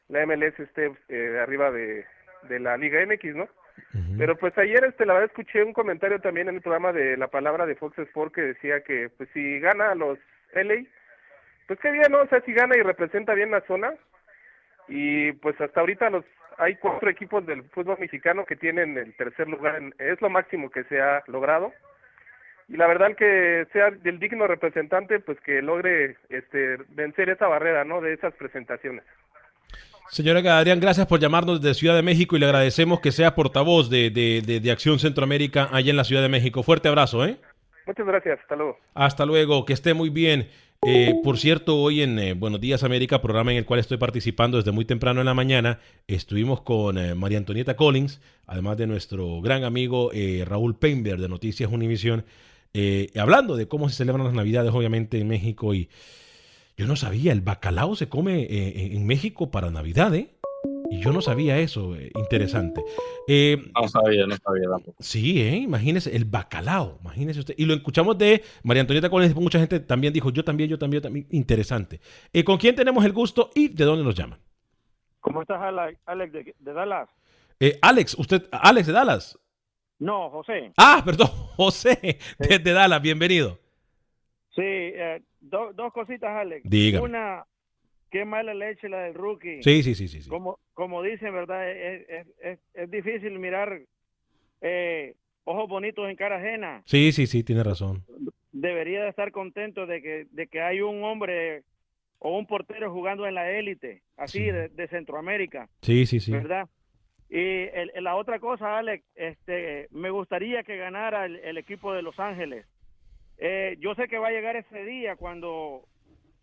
la 0.08 0.24
MLS 0.24 0.58
esté 0.58 0.90
eh, 1.10 1.38
arriba 1.42 1.70
de, 1.70 2.06
de 2.48 2.58
la 2.60 2.76
Liga 2.76 3.04
MX, 3.06 3.34
¿no? 3.36 3.48
Pero 4.18 4.36
pues 4.36 4.56
ayer, 4.58 4.84
este, 4.84 5.06
la 5.06 5.14
verdad 5.14 5.30
escuché 5.30 5.62
un 5.64 5.72
comentario 5.72 6.20
también 6.20 6.48
en 6.48 6.56
el 6.56 6.60
programa 6.60 6.92
de 6.92 7.16
La 7.16 7.28
Palabra 7.28 7.64
de 7.66 7.74
Fox 7.74 7.98
Sport 7.98 8.34
que 8.34 8.42
decía 8.42 8.82
que, 8.82 9.08
pues, 9.16 9.28
si 9.32 9.60
gana 9.60 9.90
a 9.90 9.94
los 9.94 10.18
LA, 10.52 10.84
pues 11.66 11.78
qué 11.80 11.90
bien, 11.90 12.10
¿no? 12.12 12.20
O 12.22 12.26
sea, 12.28 12.40
si 12.42 12.52
gana 12.52 12.76
y 12.76 12.82
representa 12.82 13.34
bien 13.34 13.50
la 13.50 13.62
zona, 13.62 13.94
y 14.88 15.32
pues 15.32 15.58
hasta 15.60 15.80
ahorita 15.80 16.10
los 16.10 16.24
hay 16.58 16.74
cuatro 16.76 17.08
equipos 17.08 17.46
del 17.46 17.62
fútbol 17.70 17.96
mexicano 17.98 18.44
que 18.44 18.56
tienen 18.56 18.98
el 18.98 19.14
tercer 19.16 19.48
lugar, 19.48 19.76
en- 19.76 19.94
es 19.98 20.20
lo 20.20 20.28
máximo 20.28 20.70
que 20.70 20.84
se 20.84 21.00
ha 21.00 21.22
logrado. 21.26 21.72
Y 22.68 22.76
la 22.76 22.86
verdad 22.86 23.16
que 23.16 23.66
sea 23.72 23.90
del 23.90 24.18
digno 24.18 24.46
representante, 24.46 25.18
pues 25.20 25.40
que 25.40 25.62
logre 25.62 26.16
este 26.28 26.76
vencer 26.90 27.30
esa 27.30 27.46
barrera, 27.48 27.84
¿no? 27.84 28.00
De 28.00 28.12
esas 28.12 28.34
presentaciones. 28.34 29.04
Señora 30.10 30.58
Adrián, 30.58 30.78
gracias 30.80 31.06
por 31.06 31.20
llamarnos 31.20 31.60
desde 31.60 31.74
Ciudad 31.78 31.94
de 31.96 32.02
México 32.02 32.36
y 32.36 32.38
le 32.40 32.46
agradecemos 32.46 33.00
que 33.00 33.12
sea 33.12 33.34
portavoz 33.34 33.88
de, 33.88 34.10
de- 34.10 34.42
de- 34.44 34.60
de 34.60 34.70
Acción 34.70 34.98
Centroamérica 34.98 35.68
allá 35.72 35.90
en 35.90 35.96
la 35.96 36.04
Ciudad 36.04 36.20
de 36.22 36.28
México. 36.28 36.62
Fuerte 36.62 36.88
abrazo, 36.88 37.24
¿eh? 37.24 37.38
Muchas 37.86 38.06
gracias, 38.06 38.38
hasta 38.40 38.56
luego. 38.56 38.78
Hasta 38.94 39.26
luego, 39.26 39.64
que 39.64 39.72
esté 39.72 39.94
muy 39.94 40.10
bien. 40.10 40.48
Eh, 40.84 41.14
por 41.22 41.38
cierto, 41.38 41.76
hoy 41.76 42.02
en 42.02 42.18
eh, 42.18 42.34
Buenos 42.34 42.60
Días 42.60 42.82
América, 42.82 43.22
programa 43.22 43.52
en 43.52 43.58
el 43.58 43.64
cual 43.64 43.80
estoy 43.80 43.96
participando 43.98 44.58
desde 44.58 44.72
muy 44.72 44.84
temprano 44.84 45.20
en 45.20 45.26
la 45.26 45.34
mañana, 45.34 45.78
estuvimos 46.08 46.60
con 46.60 46.98
eh, 46.98 47.14
María 47.14 47.38
Antonieta 47.38 47.76
Collins, 47.76 48.20
además 48.46 48.76
de 48.76 48.88
nuestro 48.88 49.40
gran 49.40 49.64
amigo 49.64 50.10
Raúl 50.44 50.76
Peinberg 50.76 51.20
de 51.20 51.28
Noticias 51.28 51.70
Univisión, 51.72 52.24
eh, 52.74 53.08
hablando 53.16 53.56
de 53.56 53.66
cómo 53.68 53.88
se 53.88 53.94
celebran 53.96 54.24
las 54.24 54.34
Navidades, 54.34 54.72
obviamente, 54.74 55.18
en 55.20 55.28
México. 55.28 55.72
Y 55.72 55.88
yo 56.82 56.88
no 56.88 56.96
sabía, 56.96 57.32
el 57.32 57.40
bacalao 57.40 57.94
se 57.96 58.08
come 58.08 58.42
eh, 58.42 58.72
en- 58.86 58.92
en 58.96 59.06
México 59.06 59.50
para 59.50 59.70
Navidad, 59.70 60.14
¿eh? 60.14 60.30
Y 60.90 61.00
yo 61.00 61.10
no 61.12 61.22
sabía 61.22 61.58
eso, 61.58 61.96
eh, 61.96 62.10
interesante. 62.16 62.82
Eh, 63.26 63.56
No 63.80 63.88
sabía, 63.88 64.26
no 64.26 64.36
sabía 64.36 64.68
tampoco. 64.68 64.96
Sí, 65.00 65.40
¿eh? 65.40 65.56
imagínese, 65.56 66.14
el 66.14 66.24
bacalao, 66.26 66.98
imagínese 67.00 67.40
usted. 67.40 67.54
Y 67.56 67.64
lo 67.64 67.72
escuchamos 67.74 68.18
de 68.18 68.42
María 68.62 68.82
Antonieta 68.82 69.08
Collins, 69.08 69.34
mucha 69.34 69.58
gente 69.58 69.80
también 69.80 70.12
dijo, 70.12 70.30
yo 70.30 70.44
también, 70.44 70.68
yo 70.68 70.78
también, 70.78 70.98
yo 70.98 71.02
también. 71.02 71.26
Interesante. 71.30 72.00
Eh, 72.32 72.44
¿Con 72.44 72.58
quién 72.58 72.74
tenemos 72.74 73.04
el 73.04 73.12
gusto 73.12 73.50
y 73.54 73.68
de 73.68 73.84
dónde 73.84 74.04
nos 74.04 74.14
llaman? 74.14 74.38
¿Cómo 75.20 75.40
estás, 75.42 75.62
Ale- 75.62 75.98
Alex, 76.04 76.32
de, 76.32 76.54
de 76.58 76.72
Dallas? 76.72 77.08
Eh, 77.60 77.78
Alex, 77.80 78.14
usted, 78.18 78.48
Alex 78.50 78.86
de 78.88 78.92
Dallas. 78.92 79.38
No, 79.98 80.28
José. 80.30 80.72
Ah, 80.76 81.00
perdón, 81.04 81.28
José, 81.56 82.18
desde 82.38 82.72
Dallas, 82.72 83.00
bienvenido. 83.00 83.58
Sí, 84.54 84.60
eh, 84.62 85.22
do- 85.42 85.72
dos 85.74 85.92
cositas, 85.92 86.30
Alex. 86.30 86.62
Dígame. 86.68 87.04
Una, 87.04 87.44
qué 88.10 88.24
mala 88.24 88.54
leche 88.54 88.88
la 88.88 89.02
del 89.02 89.14
rookie. 89.14 89.62
Sí, 89.62 89.82
sí, 89.82 89.94
sí, 89.94 90.08
sí. 90.08 90.22
sí. 90.22 90.28
Como, 90.30 90.58
como 90.74 91.02
dicen, 91.02 91.32
¿verdad? 91.34 91.70
Es, 91.70 92.08
es, 92.08 92.26
es, 92.40 92.58
es 92.74 92.90
difícil 92.90 93.38
mirar 93.38 93.80
eh, 94.60 95.14
ojos 95.44 95.68
bonitos 95.68 96.08
en 96.08 96.16
cara 96.16 96.36
ajena. 96.36 96.82
Sí, 96.86 97.12
sí, 97.12 97.26
sí, 97.26 97.42
tiene 97.44 97.62
razón. 97.62 98.04
Debería 98.52 99.02
de 99.02 99.08
estar 99.08 99.32
contento 99.32 99.86
de 99.86 100.02
que, 100.02 100.26
de 100.30 100.46
que 100.46 100.60
hay 100.60 100.80
un 100.80 101.02
hombre 101.04 101.62
o 102.18 102.38
un 102.38 102.46
portero 102.46 102.92
jugando 102.92 103.26
en 103.26 103.34
la 103.34 103.50
élite, 103.50 104.02
así 104.16 104.38
Sí. 104.38 104.44
de, 104.44 104.68
de 104.68 104.88
Centroamérica. 104.88 105.68
Sí, 105.82 106.06
sí, 106.06 106.20
sí. 106.20 106.30
¿verdad? 106.32 106.68
Y 107.28 107.38
el- 107.72 107.90
la 108.00 108.14
otra 108.14 108.38
cosa, 108.38 108.78
Alex, 108.78 109.04
este, 109.16 109.88
me 109.90 110.10
gustaría 110.10 110.62
que 110.62 110.76
ganara 110.76 111.24
el, 111.24 111.36
el 111.36 111.56
equipo 111.58 111.92
de 111.94 112.02
Los 112.02 112.20
Ángeles. 112.20 112.66
Eh, 113.44 113.76
yo 113.80 113.96
sé 113.96 114.06
que 114.06 114.18
va 114.20 114.28
a 114.28 114.30
llegar 114.30 114.54
ese 114.54 114.84
día 114.84 115.16
cuando 115.16 115.82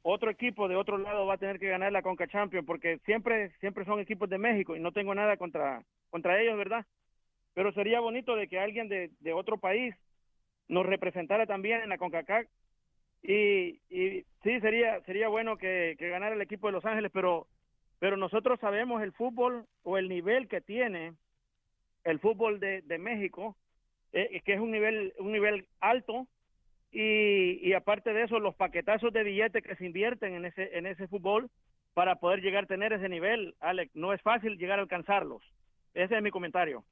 otro 0.02 0.30
equipo 0.30 0.68
de 0.68 0.76
otro 0.76 0.98
lado 0.98 1.26
va 1.26 1.36
a 1.36 1.38
tener 1.38 1.58
que 1.58 1.70
ganar 1.70 1.94
la 1.94 2.02
Conca 2.02 2.28
Champions, 2.28 2.68
porque 2.68 2.98
siempre, 3.06 3.52
siempre 3.62 3.86
son 3.86 4.02
equipos 4.02 4.30
de 4.30 4.38
México 4.38 4.76
y 4.76 4.82
no 4.82 4.92
tengo 4.92 5.16
nada 5.16 5.38
contra, 5.38 5.82
contra 6.10 6.42
ellos, 6.42 6.58
¿verdad? 6.58 6.86
Pero 7.54 7.72
sería 7.72 8.02
bonito 8.02 8.36
de 8.36 8.50
que 8.50 8.60
alguien 8.60 8.90
de, 8.90 9.12
de 9.22 9.32
otro 9.32 9.58
país 9.58 9.96
nos 10.68 10.86
representara 10.86 11.46
también 11.46 11.80
en 11.80 11.88
la 11.88 11.98
CONCACAF 11.98 12.46
y, 13.24 13.80
y 13.90 14.26
sí 14.44 14.60
sería 14.60 15.00
sería 15.06 15.30
bueno 15.30 15.56
que, 15.56 15.96
que 15.98 16.10
ganara 16.10 16.36
el 16.36 16.42
equipo 16.42 16.68
de 16.68 16.74
Los 16.74 16.86
Ángeles, 16.86 17.12
pero 17.14 17.48
pero 18.00 18.18
nosotros 18.18 18.60
sabemos 18.60 19.02
el 19.02 19.14
fútbol 19.14 19.66
o 19.84 19.98
el 19.98 20.10
nivel 20.10 20.50
que 20.50 20.60
tiene 20.60 21.14
el 22.04 22.20
fútbol 22.20 22.60
de, 22.60 22.82
de 22.82 22.98
México, 22.98 23.56
eh, 24.12 24.42
que 24.44 24.56
es 24.56 24.60
un 24.60 24.72
nivel 24.72 25.14
un 25.18 25.32
nivel 25.32 25.66
alto 25.80 26.28
y, 26.92 27.60
y 27.68 27.74
aparte 27.74 28.14
de 28.14 28.24
eso, 28.24 28.40
los 28.40 28.56
paquetazos 28.56 29.14
de 29.14 29.24
billetes 29.24 29.64
que 29.64 29.76
se 29.76 29.86
invierten 29.86 30.34
en 30.34 30.46
ese, 30.46 30.78
en 30.78 30.86
ese 30.86 31.08
fútbol 31.08 31.50
para 31.94 32.16
poder 32.16 32.42
llegar 32.42 32.64
a 32.64 32.68
tener 32.68 32.94
ese 32.94 33.10
nivel, 33.10 33.56
Alex, 33.60 33.92
no 33.96 34.14
es 34.14 34.22
fácil 34.22 34.58
llegar 34.58 34.80
a 34.80 34.84
alcanzarlos. 34.84 35.44
Ese 35.94 36.16
es 36.16 36.24
mi 36.24 36.32
comentario. 36.32 36.84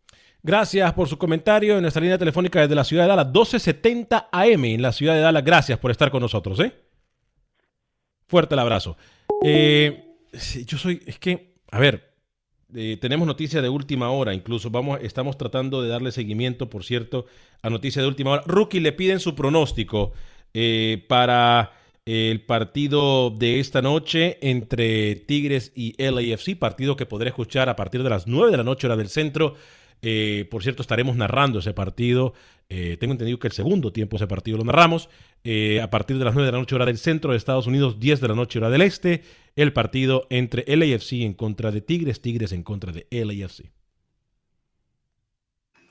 Gracias 0.42 0.92
por 0.94 1.08
su 1.08 1.18
comentario 1.18 1.76
en 1.76 1.82
nuestra 1.82 2.02
línea 2.02 2.18
telefónica 2.18 2.62
desde 2.62 2.76
la 2.76 2.84
ciudad 2.84 3.04
de 3.04 3.10
Dallas, 3.10 3.28
1270 3.28 4.30
AM 4.32 4.66
en 4.66 4.82
la 4.82 4.92
ciudad 4.92 5.14
de 5.14 5.22
Dallas. 5.22 5.44
Gracias 5.44 5.80
por 5.80 5.92
estar 5.92 6.10
con 6.12 6.22
nosotros, 6.22 6.60
¿eh? 6.60 6.74
Fuerte 8.28 8.56
el 8.56 8.60
abrazo. 8.60 8.98
Eh, 9.44 10.16
yo 10.66 10.78
soy, 10.78 11.02
es 11.06 11.20
que, 11.20 11.54
a 11.72 11.80
ver, 11.80 12.17
eh, 12.76 12.98
tenemos 13.00 13.26
noticias 13.26 13.64
de 13.64 13.70
última 13.70 14.10
hora, 14.12 14.34
incluso 14.34 14.70
vamos, 14.70 15.00
estamos 15.02 15.38
tratando 15.38 15.82
de 15.82 15.90
darle 15.90 16.12
seguimiento, 16.12 16.70
por 16.70 16.84
cierto, 16.84 17.26
a 17.62 17.70
noticias 17.70 18.04
de 18.04 18.10
última 18.10 18.32
hora. 18.32 18.44
Rookie 18.46 18.80
le 18.80 18.92
piden 18.92 19.20
su 19.20 19.36
pronóstico 19.36 20.12
eh, 20.54 21.06
para 21.08 21.72
el 22.06 22.42
partido 22.42 23.30
de 23.32 23.60
esta 23.60 23.82
noche 23.82 24.38
entre 24.42 25.16
Tigres 25.16 25.72
y 25.76 25.96
LAFC, 26.02 26.58
partido 26.58 26.96
que 26.96 27.06
podré 27.06 27.30
escuchar 27.30 27.70
a 27.70 27.76
partir 27.76 28.04
de 28.04 28.10
las 28.10 28.28
9 28.28 28.52
de 28.52 28.58
la 28.58 28.64
noche 28.64 28.88
hora 28.88 28.96
del 28.96 29.10
centro. 29.10 29.56
Eh, 30.02 30.48
por 30.50 30.64
cierto, 30.64 30.82
estaremos 30.82 31.16
narrando 31.16 31.60
ese 31.60 31.74
partido. 31.74 32.34
Eh, 32.70 32.98
tengo 33.00 33.14
entendido 33.14 33.40
que 33.40 33.48
el 33.48 33.54
segundo 33.54 33.94
tiempo 33.94 34.18
ese 34.18 34.28
partido 34.28 34.58
lo 34.58 34.64
narramos. 34.66 35.10
Eh, 35.44 35.80
a 35.82 35.90
partir 35.90 36.18
de 36.18 36.26
las 36.26 36.34
9 36.34 36.46
de 36.46 36.52
la 36.52 36.60
noche 36.60 36.76
hora 36.76 36.86
del 36.86 36.98
centro 36.98 37.32
de 37.32 37.38
Estados 37.38 37.68
Unidos, 37.68 38.00
10 38.00 38.20
de 38.20 38.28
la 38.28 38.36
noche 38.36 38.60
hora 38.60 38.70
del 38.70 38.82
este, 38.82 39.24
el 39.56 39.72
partido 39.74 40.28
entre 40.30 40.64
LAFC 40.68 41.14
en 41.24 41.34
contra 41.34 41.72
de 41.72 41.82
Tigres, 41.82 42.22
Tigres 42.22 42.52
en 42.52 42.64
contra 42.64 42.92
de 42.92 43.08
LAFC. 43.12 43.72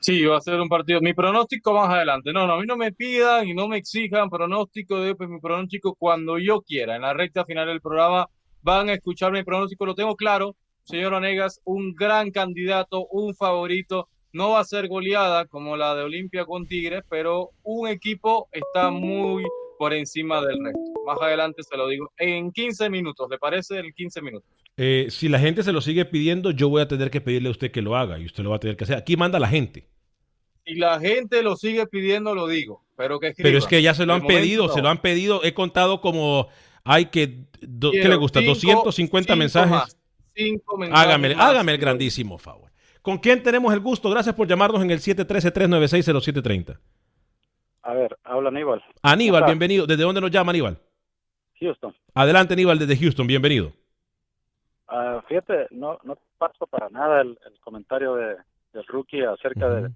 Sí, 0.01 0.25
va 0.25 0.37
a 0.37 0.41
ser 0.41 0.61
un 0.61 0.69
partido. 0.69 1.01
Mi 1.01 1.15
pronóstico 1.15 1.73
más 1.73 1.91
adelante. 1.91 2.33
No, 2.33 2.47
no, 2.47 2.53
a 2.53 2.61
mí 2.61 2.67
no 2.67 2.77
me 2.77 2.93
pidan 2.93 3.49
y 3.49 3.55
no 3.55 3.67
me 3.67 3.79
exijan 3.79 4.31
pronóstico 4.31 5.01
de 5.01 5.15
pues, 5.17 5.29
mi 5.29 5.41
pronóstico 5.41 5.95
cuando 5.95 6.39
yo 6.39 6.61
quiera. 6.63 6.95
En 6.95 7.03
la 7.03 7.13
recta 7.13 7.45
final 7.45 7.67
del 7.67 7.81
programa 7.81 8.29
van 8.63 8.89
a 8.89 8.93
escuchar 8.93 9.33
mi 9.33 9.43
pronóstico. 9.43 9.85
Lo 9.87 9.95
tengo 9.95 10.15
claro, 10.15 10.55
señor 10.85 11.15
Onegas, 11.15 11.61
un 11.65 11.95
gran 11.95 12.31
candidato, 12.31 13.07
un 13.07 13.35
favorito. 13.35 14.09
No 14.37 14.51
va 14.51 14.61
a 14.61 14.65
ser 14.65 14.87
goleada 14.89 15.47
como 15.47 15.77
la 15.77 15.95
de 15.95 16.03
Olimpia 16.03 16.45
con 16.45 16.67
Tigres, 16.67 17.03
pero 17.09 17.51
un 17.63 17.89
equipo 17.89 18.49
está 18.53 18.91
muy 18.91 19.43
por 19.79 19.95
encima 19.95 20.41
del 20.45 20.63
resto. 20.63 20.81
Más 21.07 21.19
adelante 21.23 21.63
se 21.63 21.77
lo 21.77 21.89
digo 21.89 22.13
en 22.19 22.53
15 22.53 22.91
minutos. 22.91 23.29
¿Le 23.31 23.39
parece? 23.39 23.79
En 23.79 23.93
15 23.93 24.21
minutos. 24.21 24.49
Eh, 24.77 25.07
si 25.09 25.29
la 25.31 25.39
gente 25.39 25.63
se 25.63 25.73
lo 25.73 25.81
sigue 25.81 26.05
pidiendo, 26.05 26.51
yo 26.51 26.69
voy 26.69 26.83
a 26.83 26.89
tener 26.89 27.11
que 27.11 27.23
pedirle 27.23 27.49
a 27.49 27.53
usted 27.53 27.71
que 27.71 27.81
lo 27.81 27.97
haga 27.97 28.19
y 28.19 28.27
usted 28.27 28.43
lo 28.45 28.51
va 28.51 28.57
a 28.57 28.61
tener 28.61 28.77
que 28.77 28.85
hacer. 28.85 28.97
Aquí 28.99 29.17
manda 29.17 29.39
la 29.39 29.49
gente. 29.49 29.89
Si 30.67 30.75
la 30.75 31.01
gente 31.01 31.43
lo 31.43 31.57
sigue 31.57 31.87
pidiendo, 31.87 32.35
lo 32.35 32.47
digo. 32.47 32.85
Pero 32.97 33.19
que 33.21 33.33
Pero 33.37 33.57
es 33.57 33.67
que 33.67 33.81
ya 33.81 33.95
se 33.95 34.05
lo 34.05 34.13
De 34.13 34.17
han 34.19 34.23
momento, 34.25 34.41
pedido, 34.43 34.67
no. 34.67 34.73
se 34.75 34.83
lo 34.83 34.89
han 34.91 34.99
pedido. 35.01 35.43
He 35.45 35.55
contado 35.55 36.01
como 36.03 36.49
hay 36.85 37.07
que, 37.07 37.45
do- 37.63 37.91
¿qué 37.93 38.07
le 38.09 38.17
gusta? 38.17 38.41
cinco- 38.41 38.55
250 38.85 39.33
cinco 39.33 39.39
mensajes. 39.39 39.71
más, 39.71 39.97
cinco 40.35 40.77
mensajes 40.77 41.05
Hágame, 41.07 41.35
más. 41.35 41.47
hágame 41.47 41.73
el 41.73 41.79
grandísimo 41.79 42.37
favor. 42.39 42.71
¿Con 43.07 43.19
quién 43.19 43.41
tenemos 43.41 43.73
el 43.73 43.79
gusto? 43.79 44.11
Gracias 44.11 44.35
por 44.35 44.49
llamarnos 44.49 44.83
en 44.83 44.91
el 44.91 44.99
713-396-0730. 44.99 46.77
A 47.83 47.95
ver, 47.95 48.19
habla 48.25 48.49
Aníbal. 48.49 48.83
Aníbal, 49.01 49.45
bienvenido. 49.45 49.87
¿Desde 49.87 50.03
dónde 50.03 50.21
nos 50.21 50.33
llama 50.33 50.51
Aníbal? 50.51 50.77
Houston. 51.61 51.95
Adelante, 52.15 52.55
Aníbal, 52.55 52.81
desde 52.81 52.97
Houston, 52.97 53.29
bienvenido. 53.29 53.71
Ah, 54.89 55.23
fíjate, 55.29 55.69
no, 55.71 56.01
no 56.03 56.19
paso 56.37 56.67
para 56.67 56.89
nada 56.89 57.21
el, 57.21 57.39
el 57.47 57.61
comentario 57.61 58.17
de, 58.17 58.39
del 58.73 58.85
rookie 58.89 59.23
acerca 59.23 59.71
de, 59.71 59.93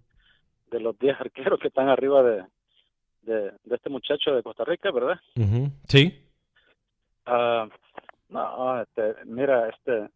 de 0.71 0.79
los 0.79 0.97
10 1.01 1.17
arqueros 1.21 1.59
que 1.59 1.67
están 1.67 1.89
arriba 1.89 2.23
de, 2.23 2.45
de, 3.23 3.51
de 3.65 3.75
este 3.75 3.91
muchacho 3.91 4.37
de 4.37 4.45
Costa 4.45 4.63
Rica, 4.65 4.93
¿verdad? 4.93 5.19
Ujú, 5.35 5.69
Sí. 5.89 6.17
Ah, 7.27 7.67
no, 8.29 8.81
este, 8.83 9.17
mira, 9.25 9.69
este, 9.69 10.09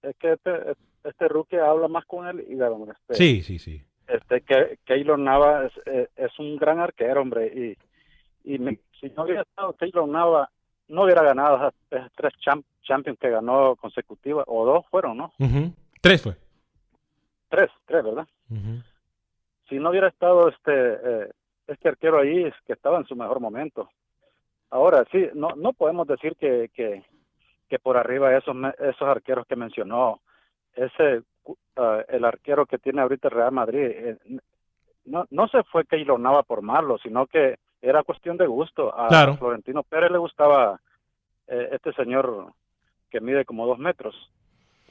es 0.00 0.16
que 0.16 0.32
este, 0.32 0.70
este 0.70 0.91
rookie 1.28 1.56
habla 1.56 1.88
más 1.88 2.04
con 2.06 2.26
él 2.26 2.44
y 2.48 2.54
este, 2.90 3.14
Sí, 3.14 3.42
sí, 3.42 3.58
sí. 3.58 3.82
este 4.06 4.40
que 4.42 4.78
Keylor 4.84 5.18
Nava 5.18 5.66
es, 5.66 5.72
eh, 5.86 6.08
es 6.16 6.38
un 6.38 6.56
gran 6.56 6.78
arquero, 6.80 7.20
hombre, 7.22 7.46
y, 8.44 8.54
y 8.54 8.58
me- 8.58 8.78
si 9.00 9.08
no 9.10 9.24
hubiera 9.24 9.42
estado 9.42 9.72
Keylor 9.74 10.08
Nava, 10.08 10.50
no 10.88 11.04
hubiera 11.04 11.22
ganado 11.22 11.56
esas, 11.90 12.12
tres 12.14 12.32
champ- 12.44 12.64
Champions 12.82 13.18
que 13.20 13.30
ganó 13.30 13.76
consecutivas, 13.76 14.44
o 14.48 14.66
dos 14.66 14.84
fueron, 14.90 15.16
¿no? 15.16 15.32
Tres 16.00 16.20
fue. 16.22 16.34
Tres, 17.48 17.70
tres, 17.86 18.02
¿verdad? 18.04 18.26
Si 19.68 19.76
no 19.78 19.90
hubiera 19.90 20.08
estado 20.08 20.48
este 20.48 20.72
eh, 20.72 21.30
este 21.68 21.88
arquero 21.88 22.18
ahí, 22.18 22.42
es 22.44 22.54
que 22.66 22.72
estaba 22.72 22.98
en 22.98 23.06
su 23.06 23.14
mejor 23.14 23.38
momento. 23.40 23.88
Ahora 24.70 25.04
sí, 25.12 25.28
no 25.34 25.50
no 25.56 25.72
podemos 25.72 26.06
decir 26.08 26.34
que, 26.36 26.70
que, 26.74 27.04
que 27.68 27.78
por 27.78 27.96
arriba 27.96 28.36
esos 28.36 28.56
esos 28.80 29.02
arqueros 29.02 29.46
que 29.46 29.54
mencionó, 29.56 30.20
ese 30.74 31.22
ah, 31.76 32.02
el 32.08 32.24
arquero 32.24 32.66
que 32.66 32.78
tiene 32.78 33.00
ahorita 33.02 33.28
Real 33.28 33.52
Madrid, 33.52 33.80
eh, 33.84 34.16
no 35.04 35.26
no 35.30 35.48
se 35.48 35.62
fue 35.64 35.84
que 35.84 36.04
Nava 36.04 36.42
por 36.42 36.62
malo, 36.62 36.98
sino 36.98 37.26
que 37.26 37.58
era 37.80 38.04
cuestión 38.04 38.36
de 38.36 38.46
gusto. 38.46 38.96
A 38.96 39.08
Claro. 39.08 39.36
Florentino 39.36 39.82
Pérez 39.82 40.10
le 40.10 40.18
gustaba 40.18 40.80
eh, 41.48 41.70
este 41.72 41.92
señor 41.94 42.52
que 43.10 43.20
mide 43.20 43.44
como 43.44 43.66
dos 43.66 43.78
metros. 43.78 44.14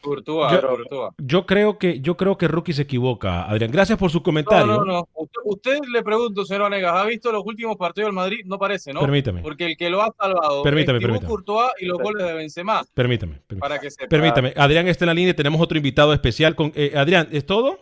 Courtois, 0.01 0.51
Yo- 0.51 0.61
Courtois. 0.67 1.11
Yo 1.17 1.45
creo 1.45 1.77
que 1.77 1.99
yo 2.01 2.17
creo 2.17 2.37
que 2.37 2.47
Rookie 2.47 2.73
se 2.73 2.81
equivoca, 2.81 3.43
Adrián. 3.43 3.71
Gracias 3.71 3.97
por 3.97 4.09
su 4.11 4.21
comentario. 4.23 4.65
No, 4.65 4.77
no, 4.79 4.85
no. 4.85 5.07
Usted, 5.13 5.41
usted 5.45 5.79
le 5.91 6.03
pregunto, 6.03 6.43
señor 6.43 6.63
Vanegas, 6.63 6.93
¿ha 6.95 7.05
visto 7.05 7.31
los 7.31 7.43
últimos 7.45 7.77
partidos 7.77 8.07
del 8.07 8.15
Madrid? 8.15 8.39
No 8.45 8.57
parece, 8.57 8.91
¿no? 8.93 9.01
Permítame. 9.01 9.41
Porque 9.41 9.65
el 9.67 9.77
que 9.77 9.89
lo 9.89 10.01
ha 10.01 10.11
salvado 10.19 10.63
Permítame, 10.63 10.97
es 10.97 11.03
permítame. 11.03 11.27
Courtois 11.29 11.71
y 11.79 11.85
los 11.85 11.97
goles 11.99 12.25
de 12.25 12.33
Benzema. 12.33 12.81
Permítame. 12.93 13.33
permítame. 13.47 13.59
Para 13.59 13.79
que 13.79 13.91
sepa. 13.91 14.09
Permítame. 14.09 14.53
Adrián 14.57 14.87
está 14.87 15.05
en 15.05 15.07
la 15.07 15.13
línea 15.13 15.31
y 15.31 15.35
tenemos 15.35 15.61
otro 15.61 15.77
invitado 15.77 16.13
especial. 16.13 16.55
Con, 16.55 16.71
eh, 16.75 16.93
Adrián, 16.95 17.27
¿es 17.31 17.45
todo? 17.45 17.77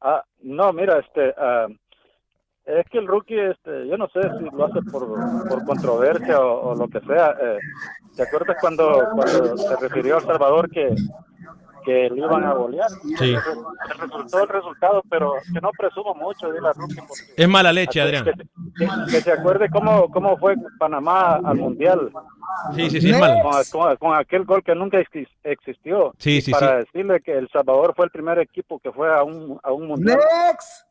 Ah, 0.00 0.22
no, 0.42 0.72
mira, 0.72 1.00
este, 1.00 1.34
ah, 1.36 1.66
es 2.68 2.86
que 2.90 2.98
el 2.98 3.06
rookie, 3.06 3.38
este, 3.38 3.88
yo 3.88 3.96
no 3.96 4.08
sé 4.08 4.20
si 4.38 4.44
lo 4.54 4.64
hace 4.66 4.80
por, 4.90 5.08
por 5.48 5.64
controversia 5.64 6.40
o, 6.40 6.70
o 6.70 6.74
lo 6.74 6.86
que 6.88 7.00
sea. 7.00 7.34
Eh, 7.40 7.58
¿Te 8.16 8.22
acuerdas 8.24 8.56
cuando, 8.60 9.06
cuando 9.14 9.56
se 9.56 9.76
refirió 9.76 10.16
a 10.16 10.18
El 10.18 10.24
Salvador 10.26 10.70
que, 10.70 10.94
que 11.84 12.10
le 12.10 12.16
iban 12.20 12.44
a 12.44 12.52
golear? 12.52 12.88
Sí. 12.90 13.34
Se 13.36 13.94
resultó 14.02 14.42
el 14.42 14.48
resultado, 14.48 15.02
pero 15.08 15.32
que 15.52 15.60
no 15.60 15.70
presumo 15.78 16.14
mucho, 16.14 16.52
dile 16.52 16.68
al 16.68 16.74
rookie. 16.74 16.96
porque- 16.96 17.32
Es 17.42 17.48
mala 17.48 17.72
leche, 17.72 18.00
Adrián. 18.00 18.24
Que, 18.24 18.32
que- 18.32 18.86
que 19.10 19.20
se 19.22 19.32
acuerde 19.32 19.70
cómo, 19.70 20.10
cómo 20.10 20.36
fue 20.38 20.54
Panamá 20.78 21.36
al 21.36 21.56
Mundial. 21.56 22.10
Sí, 22.74 22.90
sí, 22.90 23.00
sí, 23.00 23.10
es 23.10 23.18
mala. 23.20 23.40
Con, 23.42 23.52
con- 23.70 23.96
con 23.96 24.14
aquel 24.16 24.44
gol 24.44 24.62
que 24.62 24.74
nunca 24.74 24.98
exis- 24.98 25.28
existió. 25.44 26.12
Sí, 26.18 26.40
sí, 26.40 26.50
Para 26.50 26.80
sí. 26.82 26.86
decirle 26.92 27.20
que 27.20 27.32
El 27.38 27.48
Salvador 27.50 27.94
fue 27.96 28.06
el 28.06 28.10
primer 28.10 28.38
equipo 28.40 28.78
que 28.80 28.90
fue 28.92 29.14
a 29.14 29.22
un, 29.22 29.58
a 29.62 29.72
un 29.72 29.86
Mundial. 29.86 30.18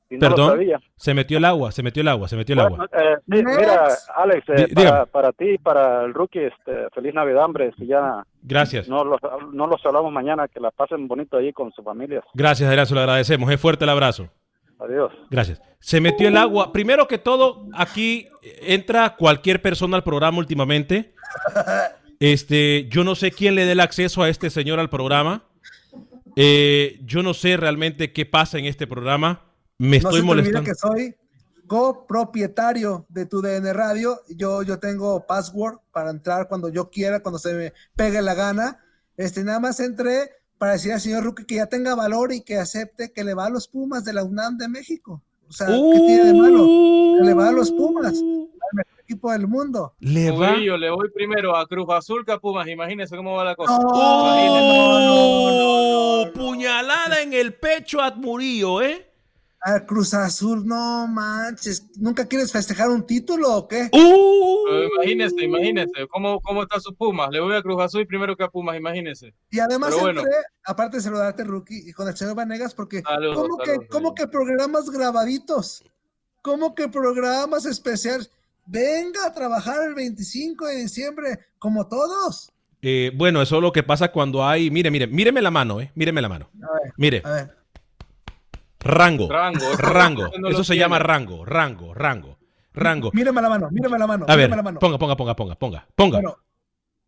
Y 0.09 0.15
no 0.15 0.29
lo 0.29 0.35
Perdón. 0.35 0.49
sabía. 0.51 0.79
Se 0.95 1.13
metió 1.13 1.37
el 1.37 1.45
agua, 1.45 1.71
se 1.71 1.83
metió 1.83 2.01
el 2.01 2.07
agua, 2.07 2.27
se 2.27 2.35
metió 2.37 2.53
el 2.53 2.59
agua. 2.59 2.77
Bueno, 2.77 2.91
eh, 2.93 3.17
sí, 3.25 3.43
mira, 3.43 3.87
Alex, 4.15 4.49
eh, 4.49 4.67
para, 4.73 5.05
para 5.05 5.31
ti 5.33 5.49
y 5.51 5.57
para 5.57 6.05
el 6.05 6.13
rookie, 6.13 6.45
este, 6.45 6.89
feliz 6.93 7.13
Navidad, 7.13 7.43
hombre. 7.43 7.73
Si 7.77 7.87
ya 7.87 8.23
Gracias. 8.41 8.87
no 8.87 9.03
los, 9.03 9.19
no 9.51 9.67
los 9.67 9.85
hablamos 9.85 10.11
mañana, 10.13 10.47
que 10.47 10.59
la 10.59 10.71
pasen 10.71 11.07
bonito 11.07 11.37
ahí 11.37 11.51
con 11.51 11.71
sus 11.73 11.83
familias. 11.83 12.23
Gracias, 12.33 12.69
Adrián, 12.69 12.85
se 12.85 12.93
lo 12.93 13.01
agradecemos. 13.01 13.51
Es 13.51 13.59
fuerte 13.59 13.83
el 13.83 13.89
abrazo. 13.89 14.29
Adiós. 14.79 15.11
Gracias. 15.29 15.61
Se 15.79 15.99
metió 15.99 16.27
el 16.27 16.37
agua. 16.37 16.71
Primero 16.71 17.07
que 17.07 17.17
todo, 17.17 17.65
aquí 17.73 18.27
entra 18.61 19.15
cualquier 19.15 19.61
persona 19.61 19.97
al 19.97 20.03
programa 20.03 20.37
últimamente. 20.37 21.13
Este, 22.19 22.87
yo 22.89 23.03
no 23.03 23.15
sé 23.15 23.31
quién 23.31 23.55
le 23.55 23.65
dé 23.65 23.73
el 23.73 23.79
acceso 23.79 24.23
a 24.23 24.29
este 24.29 24.49
señor 24.49 24.79
al 24.79 24.89
programa. 24.89 25.43
Eh, 26.35 26.99
yo 27.03 27.23
no 27.23 27.33
sé 27.33 27.57
realmente 27.57 28.13
qué 28.13 28.25
pasa 28.25 28.59
en 28.59 28.65
este 28.65 28.85
programa. 28.87 29.41
Me 29.79 29.99
no 29.99 30.09
estoy 30.09 30.21
se 30.21 30.25
te 30.25 30.31
olvide 30.31 30.51
molestando. 30.51 30.63
que 30.63 30.75
soy 30.75 31.15
copropietario 31.67 33.05
de 33.09 33.25
tu 33.25 33.41
DN 33.41 33.71
Radio. 33.73 34.21
Yo, 34.29 34.63
yo 34.63 34.79
tengo 34.79 35.25
password 35.27 35.79
para 35.91 36.09
entrar 36.09 36.47
cuando 36.47 36.69
yo 36.69 36.89
quiera, 36.89 37.21
cuando 37.21 37.37
se 37.39 37.53
me 37.53 37.73
pegue 37.95 38.21
la 38.21 38.33
gana. 38.33 38.79
Este, 39.17 39.43
nada 39.43 39.59
más 39.59 39.79
entré 39.79 40.31
para 40.57 40.73
decir 40.73 40.93
al 40.93 41.01
señor 41.01 41.23
Ruque 41.23 41.45
que 41.45 41.55
ya 41.55 41.67
tenga 41.67 41.93
valor 41.95 42.33
y 42.33 42.41
que 42.41 42.57
acepte 42.57 43.11
que 43.11 43.23
le 43.23 43.33
va 43.35 43.45
a 43.45 43.49
los 43.49 43.67
Pumas 43.67 44.03
de 44.03 44.13
la 44.13 44.23
UNAM 44.23 44.57
de 44.57 44.67
México. 44.67 45.21
O 45.47 45.51
sea, 45.51 45.67
¿qué 45.67 45.73
tiene 46.07 46.25
de 46.25 46.33
malo? 46.33 46.65
Que 47.19 47.25
le 47.25 47.33
va 47.33 47.49
a 47.49 47.51
los 47.51 47.71
Pumas, 47.71 48.13
al 48.13 48.49
mejor 48.73 48.99
equipo 48.99 49.31
del 49.31 49.47
mundo. 49.47 49.93
Le 49.99 50.31
va. 50.31 50.51
Murillo, 50.51 50.77
le 50.77 50.89
voy 50.89 51.09
primero 51.11 51.55
a 51.55 51.65
Cruz 51.67 51.87
Azul 51.89 52.25
que 52.25 52.31
a 52.33 52.39
Pumas. 52.39 52.67
Imagínese 52.67 53.15
cómo 53.15 53.35
va 53.35 53.45
la 53.45 53.55
cosa. 53.55 53.77
¡Oh! 53.81 55.37
Puñalada 56.33 57.21
en 57.21 57.33
el 57.33 57.53
pecho 57.53 58.01
a 58.01 58.11
Murillo, 58.11 58.81
¿eh? 58.81 59.06
A 59.61 59.85
Cruz 59.85 60.13
Azul, 60.13 60.65
no 60.65 61.07
manches. 61.07 61.89
¿Nunca 61.97 62.27
quieres 62.27 62.51
festejar 62.51 62.89
un 62.89 63.05
título 63.05 63.55
o 63.55 63.67
qué? 63.67 63.89
Pero 63.91 64.83
imagínese, 64.95 65.43
imagínese 65.43 66.07
cómo, 66.09 66.39
cómo 66.41 66.63
está 66.63 66.79
su 66.79 66.95
Pumas. 66.95 67.29
Le 67.31 67.39
voy 67.39 67.55
a 67.55 67.61
Cruz 67.61 67.81
Azul 67.81 68.05
primero 68.05 68.35
que 68.35 68.43
a 68.43 68.49
Pumas, 68.49 68.77
imagínese. 68.77 69.33
Y 69.49 69.59
además 69.59 69.99
bueno. 69.99 70.21
entré, 70.21 70.35
aparte 70.63 70.97
de 70.97 71.03
saludarte, 71.03 71.43
Rookie, 71.43 71.89
y 71.89 71.93
con 71.93 72.07
el 72.07 72.15
señor 72.15 72.35
Vanegas, 72.35 72.73
porque 72.73 73.01
Saludos, 73.01 73.37
¿cómo, 73.37 73.57
que, 73.57 73.65
saludos, 73.65 73.87
¿cómo 73.89 74.15
que 74.15 74.27
programas 74.27 74.89
grabaditos? 74.89 75.83
¿Cómo 76.41 76.75
que 76.75 76.87
programas 76.87 77.65
especiales? 77.65 78.31
Venga 78.65 79.25
a 79.25 79.33
trabajar 79.33 79.87
el 79.87 79.95
25 79.95 80.65
de 80.67 80.75
diciembre, 80.75 81.39
como 81.57 81.87
todos. 81.87 82.51
Eh, 82.81 83.11
bueno, 83.15 83.41
eso 83.41 83.55
es 83.55 83.61
lo 83.61 83.71
que 83.71 83.83
pasa 83.83 84.11
cuando 84.11 84.45
hay. 84.45 84.69
Mire, 84.69 84.91
mire, 84.91 85.07
míreme 85.07 85.41
la 85.41 85.51
mano, 85.51 85.81
eh. 85.81 85.91
Míreme 85.95 86.21
la 86.21 86.29
mano. 86.29 86.49
A 86.61 86.73
ver, 86.73 86.93
Mire. 86.97 87.21
a 87.25 87.31
ver. 87.31 87.57
Rango. 88.79 89.27
Rango, 89.29 89.57
eso 89.73 89.81
Rango. 89.81 90.29
no 90.39 90.47
Eso 90.49 90.63
se 90.63 90.73
tiene. 90.73 90.85
llama 90.85 90.99
rango. 90.99 91.45
Rango. 91.45 91.93
Rango. 91.93 92.37
Rango. 92.73 93.11
Mírame 93.13 93.41
la 93.41 93.49
mano, 93.49 93.69
mírame 93.71 93.97
la 93.97 94.07
mano. 94.07 94.25
A 94.27 94.35
ver, 94.35 94.49
la 94.49 94.61
mano. 94.61 94.79
ponga, 94.79 94.97
ponga, 94.97 95.15
ponga, 95.15 95.35
ponga, 95.35 95.55
ponga. 95.55 95.87
Ponga. 95.95 96.17
Bueno, 96.19 96.37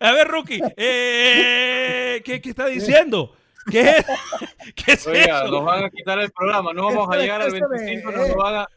A 0.00 0.12
ver, 0.12 0.28
Rookie. 0.28 0.60
Eh, 0.76 2.22
¿qué, 2.24 2.40
qué 2.40 2.50
está 2.50 2.66
diciendo? 2.66 3.32
¿Qué 3.70 3.80
es, 3.98 4.04
¿Qué 4.74 4.92
es 4.92 5.06
Oiga, 5.06 5.44
eso? 5.44 5.50
nos 5.52 5.64
van 5.64 5.84
a 5.84 5.90
quitar 5.90 6.18
el 6.18 6.30
programa, 6.32 6.72
no 6.74 6.84
vamos 6.84 7.08
a 7.10 7.16
llegar 7.16 7.40
al 7.40 7.46
espérame, 7.48 7.70
25, 7.70 8.10
eh. 8.10 8.14
nos 8.28 8.36
van 8.36 8.54
a, 8.56 8.68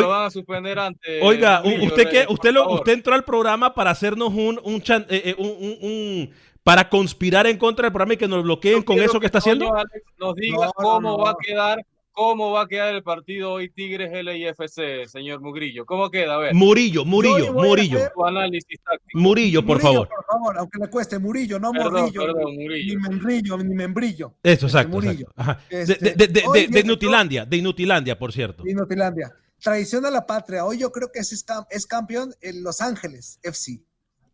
lo 0.00 0.08
van 0.08 0.26
a 0.26 0.30
suspender 0.30 0.78
antes. 0.78 1.22
Oiga, 1.22 1.60
Murillo, 1.64 1.84
usted, 1.86 2.08
que, 2.08 2.26
usted, 2.28 2.52
lo, 2.52 2.68
usted 2.74 2.92
entró 2.92 3.14
al 3.14 3.24
programa 3.24 3.74
para 3.74 3.90
hacernos 3.90 4.28
un, 4.32 4.60
un, 4.62 4.80
chan- 4.80 5.06
eh, 5.10 5.22
eh, 5.26 5.34
un- 5.38 5.56
un- 5.58 5.78
un- 5.90 6.30
para 6.62 6.88
conspirar 6.88 7.46
en 7.46 7.58
contra 7.58 7.84
del 7.84 7.92
programa 7.92 8.14
y 8.14 8.16
que 8.16 8.28
nos 8.28 8.42
bloqueen 8.44 8.82
con 8.82 8.98
eso 9.00 9.18
que 9.18 9.26
está 9.26 9.38
haciendo. 9.38 9.74
Alex 9.74 10.04
nos 10.18 10.34
diga 10.36 10.56
No, 10.58 10.64
no, 10.66 10.72
cómo 10.74 11.18
va 11.18 11.30
a 11.30 11.36
quedar, 11.44 11.84
cómo 12.12 12.52
va 12.52 12.62
a 12.62 12.68
quedar 12.68 12.94
el 12.94 13.02
partido 13.02 13.52
hoy 13.54 13.68
Tigres 13.68 14.12
LIFC, 14.12 15.08
señor 15.08 15.40
Mugrillo. 15.40 15.84
¿Cómo 15.86 16.08
queda? 16.10 16.34
A 16.34 16.38
ver, 16.38 16.54
Murillo, 16.54 17.04
Murillo, 17.04 17.52
Murillo, 17.52 17.98
análisis. 18.24 18.78
Murillo, 19.14 19.62
por 19.66 19.78
Murillo, 19.82 19.92
favor. 19.92 20.08
Por 20.08 20.24
favor, 20.26 20.58
aunque 20.58 20.78
le 20.78 20.88
cueste, 20.90 21.18
Murillo, 21.18 21.58
no 21.58 21.72
Perdón, 21.72 21.92
Morrillo. 21.94 22.20
perdón, 22.26 22.54
Murillo. 22.54 22.94
Ni 22.94 23.08
membrillo, 23.08 23.58
ni 23.58 23.74
membrillo. 23.74 24.34
Eso, 24.42 24.52
Este, 24.52 24.66
exacto. 24.66 24.88
Murillo. 24.92 25.26
exacto. 25.30 25.32
Ajá. 25.36 25.60
De, 25.68 25.82
Este, 25.82 25.94
de- 26.04 26.14
de- 26.14 26.26
de- 26.28 26.42
hoy 26.46 26.60
de 26.60 26.66
viene- 26.68 26.88
Nutilandia, 26.88 27.44
de 27.44 27.62
Nutilandia, 27.62 28.18
por 28.18 28.32
cierto. 28.32 28.62
Y 28.66 28.72
Nutilandia. 28.74 29.32
Traición 29.62 30.04
a 30.06 30.10
la 30.10 30.26
patria. 30.26 30.64
Hoy 30.64 30.78
yo 30.78 30.90
creo 30.90 31.10
que 31.12 31.20
es, 31.20 31.44
es 31.70 31.86
campeón 31.86 32.34
en 32.40 32.62
Los 32.62 32.80
Ángeles 32.80 33.38
FC. 33.42 33.80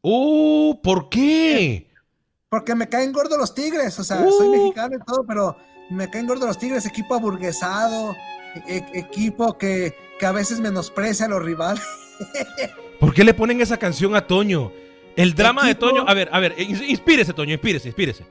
Uh, 0.02 0.80
¿por 0.82 1.08
qué? 1.10 1.90
Porque 2.48 2.74
me 2.74 2.88
caen 2.88 3.12
gordos 3.12 3.36
los 3.38 3.54
Tigres. 3.54 3.98
O 3.98 4.04
sea, 4.04 4.20
Uh. 4.22 4.30
soy 4.32 4.48
mexicano 4.48 4.96
y 4.96 5.04
todo, 5.04 5.24
pero 5.26 5.56
me 5.90 6.08
caen 6.08 6.26
gordos 6.26 6.46
los 6.48 6.58
Tigres. 6.58 6.86
Equipo 6.86 7.14
aburguesado. 7.14 8.14
e- 8.66 8.82
equipo 8.94 9.58
que, 9.58 9.94
que 10.18 10.24
a 10.26 10.32
veces 10.32 10.58
menosprecia 10.60 11.26
a 11.26 11.28
los 11.28 11.42
rivales. 11.42 11.84
¿Por 13.00 13.12
qué 13.12 13.22
le 13.22 13.34
ponen 13.34 13.60
esa 13.60 13.76
canción 13.76 14.16
a 14.16 14.26
Toño? 14.26 14.72
El 15.14 15.34
drama 15.34 15.66
de 15.66 15.74
Toño. 15.74 16.04
A 16.08 16.14
ver, 16.14 16.30
a 16.32 16.40
ver, 16.40 16.56
ins- 16.56 16.88
inspírese, 16.88 17.34
Toño, 17.34 17.52
inspírese, 17.52 17.88
inspírese. 17.88 18.24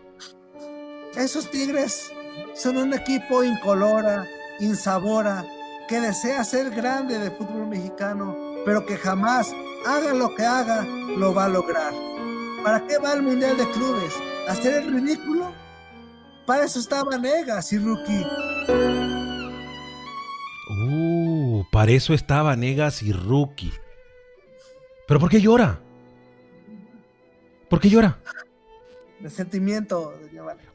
Esos 1.15 1.49
Tigres 1.51 2.11
son 2.55 2.77
un 2.77 2.93
equipo 2.93 3.43
incolora, 3.43 4.27
insabora, 4.59 5.45
que 5.87 5.99
desea 6.01 6.43
ser 6.43 6.69
grande 6.71 7.17
de 7.19 7.31
fútbol 7.31 7.67
mexicano, 7.67 8.35
pero 8.65 8.85
que 8.85 8.97
jamás, 8.97 9.53
haga 9.85 10.13
lo 10.13 10.35
que 10.35 10.43
haga, 10.45 10.83
lo 11.17 11.33
va 11.33 11.45
a 11.45 11.49
lograr. 11.49 11.93
¿Para 12.63 12.85
qué 12.87 12.97
va 12.97 13.11
al 13.13 13.21
Mundial 13.21 13.55
de 13.57 13.69
Clubes? 13.71 14.13
¿Hacer 14.47 14.83
el 14.83 14.93
ridículo? 14.93 15.51
Para 16.45 16.65
eso 16.65 16.79
estaban 16.79 17.21
Negas 17.21 17.71
y 17.73 17.77
Rookie. 17.77 18.25
Uh, 20.69 21.63
para 21.71 21.91
eso 21.91 22.13
estaba 22.13 22.55
Negas 22.55 23.01
y 23.03 23.11
Rookie. 23.13 23.71
¿Pero 25.07 25.19
por 25.19 25.29
qué 25.29 25.39
llora? 25.39 25.79
¿Por 27.69 27.79
qué 27.79 27.89
llora? 27.89 28.19
De 29.19 29.29
sentimiento. 29.29 30.13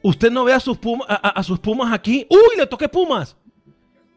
¿Usted 0.01 0.31
no 0.31 0.43
ve 0.43 0.53
a 0.53 0.59
sus, 0.59 0.77
Puma- 0.77 1.05
a- 1.07 1.29
a 1.39 1.43
sus 1.43 1.59
Pumas 1.59 1.93
aquí? 1.93 2.27
¡Uy, 2.29 2.57
le 2.57 2.65
toqué 2.67 2.89
Pumas! 2.89 3.35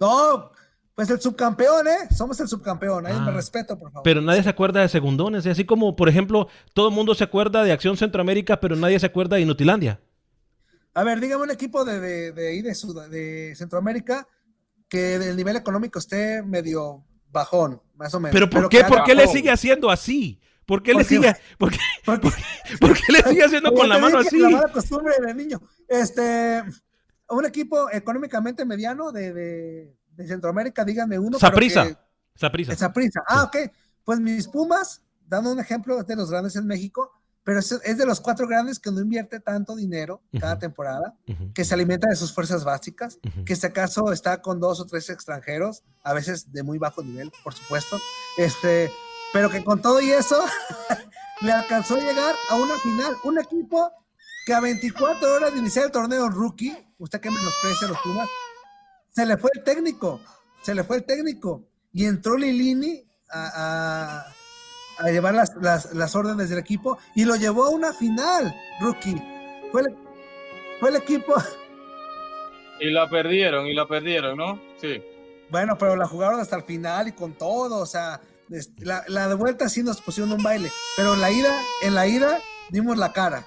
No, 0.01 0.51
pues 0.97 1.09
el 1.11 1.21
subcampeón, 1.21 1.87
¿eh? 1.87 2.09
Somos 2.11 2.41
el 2.41 2.49
subcampeón. 2.49 3.07
Ahí 3.07 3.13
Ah. 3.17 3.21
me 3.21 3.31
respeto, 3.31 3.79
por 3.79 3.93
favor. 3.93 4.03
Pero 4.03 4.21
nadie 4.21 4.43
se 4.43 4.49
acuerda 4.49 4.81
de 4.81 4.89
segundones. 4.89 5.47
¿eh? 5.47 5.51
Así 5.51 5.65
como, 5.65 5.95
por 5.95 6.09
ejemplo, 6.09 6.49
todo 6.75 6.89
el 6.89 6.95
mundo 6.95 7.15
se 7.15 7.23
acuerda 7.23 7.63
de 7.63 7.71
Acción 7.71 7.97
Centroamérica, 7.97 8.59
pero 8.59 8.75
nadie 8.75 8.99
se 8.99 9.07
acuerda 9.07 9.37
de 9.37 9.43
Inutilandia. 9.43 10.01
A 10.95 11.05
ver, 11.05 11.21
dígame 11.21 11.45
un 11.45 11.51
equipo 11.53 11.85
de, 11.85 12.01
de, 12.01 12.33
de, 12.33 12.49
ahí 12.49 12.63
de, 12.63 12.75
Sud- 12.75 13.09
de 13.09 13.55
Centroamérica 13.55 14.27
que 14.89 15.19
del 15.19 15.37
nivel 15.37 15.55
económico 15.57 15.99
esté 15.99 16.43
medio 16.43 17.05
bajón, 17.31 17.83
más 17.97 18.15
o 18.15 18.19
menos. 18.21 18.33
¿Pero 18.33 18.49
por 18.49 18.69
qué? 18.71 18.83
¿Por 18.85 19.05
qué 19.05 19.15
le 19.15 19.27
sigue 19.29 19.51
haciendo 19.51 19.91
así? 19.91 20.41
¿Por 20.65 20.83
qué 20.83 20.95
le 20.95 21.05
sigue, 21.05 21.35
por 21.59 21.71
qué, 21.71 21.79
por 22.05 22.21
qué- 22.21 22.31
por 22.81 22.95
qué 22.95 23.13
le 23.13 23.23
sigue 23.23 23.45
haciendo 23.45 23.73
con 23.75 23.89
la 23.89 23.99
mano 23.99 24.19
así? 24.19 24.39
La 24.39 24.49
mala 24.49 24.73
costumbre 24.73 25.13
de 25.25 25.35
niño. 25.35 25.61
Este, 25.87 26.63
un 27.29 27.45
equipo 27.45 27.91
económicamente 27.91 28.65
mediano 28.65 29.13
de, 29.13 29.33
de, 29.35 29.97
de 30.17 30.27
Centroamérica, 30.27 30.85
díganme 30.85 31.19
uno. 31.19 31.39
Saprisa. 31.39 31.99
Saprisa. 32.35 32.75
Saprissa. 32.75 33.23
Ah, 33.27 33.45
ok. 33.45 33.57
Pues 34.05 34.21
mis 34.21 34.49
Pumas, 34.49 35.03
dando 35.27 35.53
un 35.53 35.61
ejemplo, 35.61 36.03
de 36.03 36.17
los 36.17 36.31
grandes 36.31 36.57
en 36.57 36.67
México, 36.67 37.13
pero 37.47 37.61
es, 37.61 37.71
es 37.71 37.97
de 37.97 38.07
los 38.07 38.21
cuatro 38.21 38.49
grandes 38.49 38.81
que 38.81 38.91
no 38.91 39.01
invierte 39.01 39.39
tanto 39.39 39.77
dinero 39.77 40.21
cada 40.41 40.59
temporada, 40.59 41.15
que 41.55 41.65
se 41.65 41.75
alimenta 41.75 42.09
de 42.09 42.17
sus 42.17 42.33
fuerzas 42.33 42.65
básicas, 42.65 43.21
que 43.45 43.55
si 43.55 43.65
acaso 43.65 44.13
está 44.13 44.43
con 44.43 44.59
dos 44.59 44.81
o 44.81 44.87
tres 44.87 45.09
extranjeros, 45.11 45.85
a 46.03 46.13
veces 46.13 46.51
de 46.51 46.65
muy 46.65 46.79
bajo 46.79 47.05
nivel, 47.05 47.31
por 47.45 47.55
supuesto, 47.55 47.99
este, 48.37 48.91
pero 49.33 49.49
que 49.49 49.63
con 49.63 49.81
todo 49.81 50.01
y 50.01 50.11
eso 50.11 50.45
le 51.43 51.53
alcanzó 51.53 51.95
a 51.95 52.01
llegar 52.01 52.35
a 52.51 52.57
una 52.57 52.77
final, 52.79 53.15
un 53.23 53.39
equipo 53.39 53.93
que 54.45 54.53
a 54.53 54.61
24 54.61 55.35
horas 55.35 55.53
de 55.53 55.61
iniciar 55.61 55.85
el 55.85 55.93
torneo 55.93 56.29
rookie, 56.29 56.77
usted 56.99 57.21
que 57.21 57.31
menosprecia 57.31 57.87
los 57.87 57.99
Pumas, 57.99 58.29
se 59.17 59.25
le 59.25 59.39
fue 59.39 59.51
el 59.55 59.65
técnico, 59.65 60.21
se 60.63 60.75
le 60.75 60.85
fue 60.85 60.97
el 60.99 61.05
técnico 61.05 61.65
y 61.91 62.05
entró 62.05 62.37
Lilini 62.37 63.03
a, 63.31 63.51
a- 64.21 64.27
a 64.99 65.11
llevar 65.11 65.35
las, 65.35 65.55
las- 65.61 65.95
las 65.95 66.15
órdenes 66.15 66.51
del 66.51 66.59
equipo 66.59 66.99
y 67.15 67.25
lo 67.25 67.35
llevó 67.37 67.65
a 67.65 67.71
una 67.71 67.95
final, 67.95 68.55
rookie. 68.81 69.17
Fue 69.73 69.81
el, 69.81 69.97
fue 70.81 70.91
el 70.91 70.97
equipo, 70.97 71.35
Y 72.81 72.91
la 72.91 73.09
perdieron, 73.09 73.67
y 73.67 73.73
la 73.75 73.89
perdieron, 73.89 74.37
¿no? 74.37 74.61
Sí. 74.79 75.03
bueno, 75.51 75.79
pero 75.79 75.97
la 75.97 76.07
jugaron 76.07 76.39
hasta 76.39 76.57
el 76.57 76.63
final 76.65 77.09
y 77.09 77.13
con 77.13 77.33
todo, 77.33 77.79
o 77.79 77.87
sea, 77.87 78.21
la, 78.81 79.03
la 79.09 79.29
de 79.29 79.35
vuelta 79.35 79.71
sí 79.71 79.83
nos 79.83 80.03
pusieron 80.03 80.31
un 80.35 80.43
baile, 80.43 80.71
pero 80.95 81.15
en 81.15 81.23
la 81.23 81.31
ida, 81.31 81.59
en 81.83 81.95
la 81.95 82.07
ida 82.07 82.39
dimos 82.69 82.99
la 82.99 83.15
cara. 83.15 83.47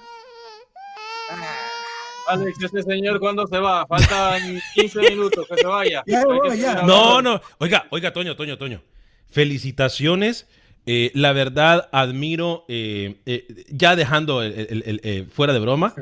Alex, 2.32 2.62
este 2.62 2.82
señor, 2.82 3.18
¿cuándo 3.20 3.46
se 3.46 3.58
va? 3.58 3.86
Faltan 3.86 4.40
15 4.74 5.00
minutos, 5.10 5.46
que 5.48 5.56
se 5.56 5.66
vaya. 5.66 6.02
Ya 6.06 6.24
ya. 6.56 6.82
No, 6.82 7.20
no. 7.22 7.40
Oiga, 7.58 7.86
oiga, 7.90 8.12
Toño, 8.12 8.36
Toño, 8.36 8.56
Toño. 8.58 8.82
Felicitaciones. 9.30 10.46
Eh, 10.86 11.10
la 11.14 11.32
verdad, 11.32 11.88
admiro, 11.92 12.64
eh, 12.68 13.16
eh, 13.26 13.46
ya 13.68 13.96
dejando 13.96 14.42
el- 14.42 14.52
el- 14.70 14.82
el- 14.86 15.00
eh, 15.04 15.26
fuera 15.30 15.52
de 15.52 15.58
broma, 15.60 15.94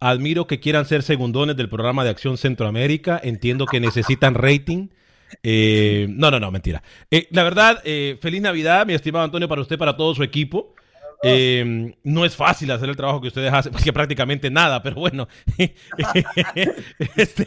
admiro 0.00 0.46
que 0.46 0.58
quieran 0.58 0.86
ser 0.86 1.02
segundones 1.02 1.56
del 1.56 1.68
programa 1.68 2.02
de 2.04 2.10
Acción 2.10 2.36
Centroamérica. 2.38 3.20
Entiendo 3.22 3.66
que 3.66 3.78
necesitan 3.80 4.34
rating. 4.34 4.88
Eh, 5.42 6.06
no, 6.10 6.30
no, 6.30 6.40
no, 6.40 6.50
mentira. 6.50 6.82
Eh, 7.10 7.28
la 7.30 7.42
verdad, 7.42 7.80
eh, 7.84 8.18
feliz 8.20 8.40
Navidad, 8.42 8.86
mi 8.86 8.94
estimado 8.94 9.24
Antonio, 9.24 9.48
para 9.48 9.60
usted, 9.62 9.78
para 9.78 9.96
todo 9.96 10.14
su 10.14 10.22
equipo. 10.22 10.74
Eh, 11.24 11.94
no 12.02 12.24
es 12.24 12.34
fácil 12.34 12.70
hacer 12.72 12.88
el 12.88 12.96
trabajo 12.96 13.20
que 13.20 13.28
ustedes 13.28 13.52
hacen, 13.52 13.70
porque 13.72 13.92
prácticamente 13.92 14.50
nada, 14.50 14.82
pero 14.82 14.96
bueno. 14.96 15.28
Este, 17.16 17.46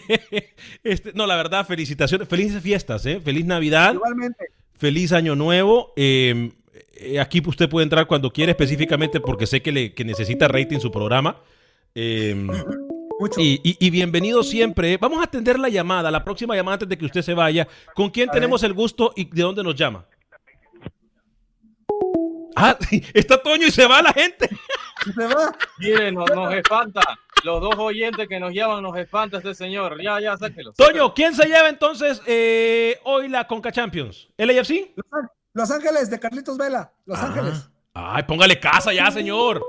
este, 0.84 1.12
no, 1.14 1.26
la 1.28 1.36
verdad, 1.36 1.66
felicitaciones, 1.66 2.28
felices 2.28 2.62
fiestas, 2.62 3.06
¿eh? 3.06 3.20
Feliz 3.24 3.46
Navidad, 3.46 3.94
Igualmente, 3.94 4.46
feliz 4.78 5.12
Año 5.12 5.36
Nuevo. 5.36 5.94
Eh, 5.96 6.52
eh, 6.98 7.20
aquí 7.20 7.42
usted 7.46 7.70
puede 7.70 7.84
entrar 7.84 8.08
cuando 8.08 8.32
quiera, 8.32 8.52
específicamente 8.52 9.20
porque 9.20 9.46
sé 9.48 9.62
que, 9.62 9.72
le, 9.72 9.94
que 9.94 10.06
necesita 10.06 10.48
rating 10.48 10.80
su 10.80 10.92
programa. 10.92 11.38
Mucho. 13.18 13.40
y, 13.40 13.62
y- 13.64 13.78
y 13.80 13.90
bienvenido 13.92 14.44
siempre. 14.44 14.98
Vamos 14.98 15.20
a 15.20 15.24
atender 15.24 15.58
la 15.58 15.70
llamada, 15.70 16.12
la 16.12 16.26
próxima 16.26 16.54
llamada 16.56 16.74
antes 16.76 16.90
de 16.90 16.98
que 16.98 17.06
usted 17.06 17.22
se 17.22 17.34
vaya. 17.34 17.66
¿Con 17.94 18.10
quién 18.10 18.30
A 18.30 18.34
tenemos 18.34 18.62
el 18.64 18.74
gusto 18.74 19.14
y 19.16 19.24
de 19.26 19.42
dónde 19.42 19.64
nos 19.64 19.76
llama? 19.76 20.06
Ah, 22.56 22.78
sí, 22.90 23.04
está 23.14 23.42
Toño 23.42 23.68
y 23.68 23.72
se 23.72 23.86
va 23.88 24.02
la 24.02 24.14
gente. 24.14 24.50
Se 25.04 25.28
va. 25.28 25.56
Miren, 25.80 26.16
nos, 26.16 26.30
nos 26.34 26.54
espanta. 26.54 27.02
Los 27.44 27.62
dos 27.62 27.76
oyentes 27.78 28.28
que 28.28 28.40
nos 28.40 28.54
llaman 28.54 28.82
nos 28.82 28.98
espanta 28.98 29.38
este 29.38 29.54
señor. 29.54 30.02
Ya, 30.02 30.20
ya, 30.20 30.36
sáquelo. 30.38 30.74
Toño, 30.74 31.14
¿quién 31.14 31.36
se 31.36 31.46
lleva 31.48 31.70
entonces 31.70 32.22
eh, 32.26 33.00
hoy 33.04 33.28
la 33.28 33.46
Conca 33.46 33.72
Champions? 33.72 34.30
¿LAFC? 34.38 34.94
Los 34.96 35.06
Án- 35.12 35.30
Los 35.54 35.72
Ángeles 35.72 36.10
de 36.10 36.20
Carlitos 36.20 36.58
Vela, 36.58 36.92
Los 37.06 37.20
Ah. 37.20 37.26
Ángeles. 37.28 37.70
Ay, 37.94 38.24
póngale 38.24 38.60
casa 38.60 38.92
ya, 38.94 39.12
señor. 39.12 39.64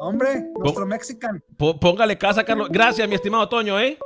Hombre, 0.00 0.44
nuestro 0.58 0.86
mexican. 0.86 1.42
P- 1.58 1.74
póngale 1.80 2.16
casa, 2.16 2.44
Carlos. 2.44 2.68
Gracias, 2.70 3.08
mi 3.08 3.16
estimado 3.16 3.48
Toño, 3.48 3.78
¿eh? 3.80 3.98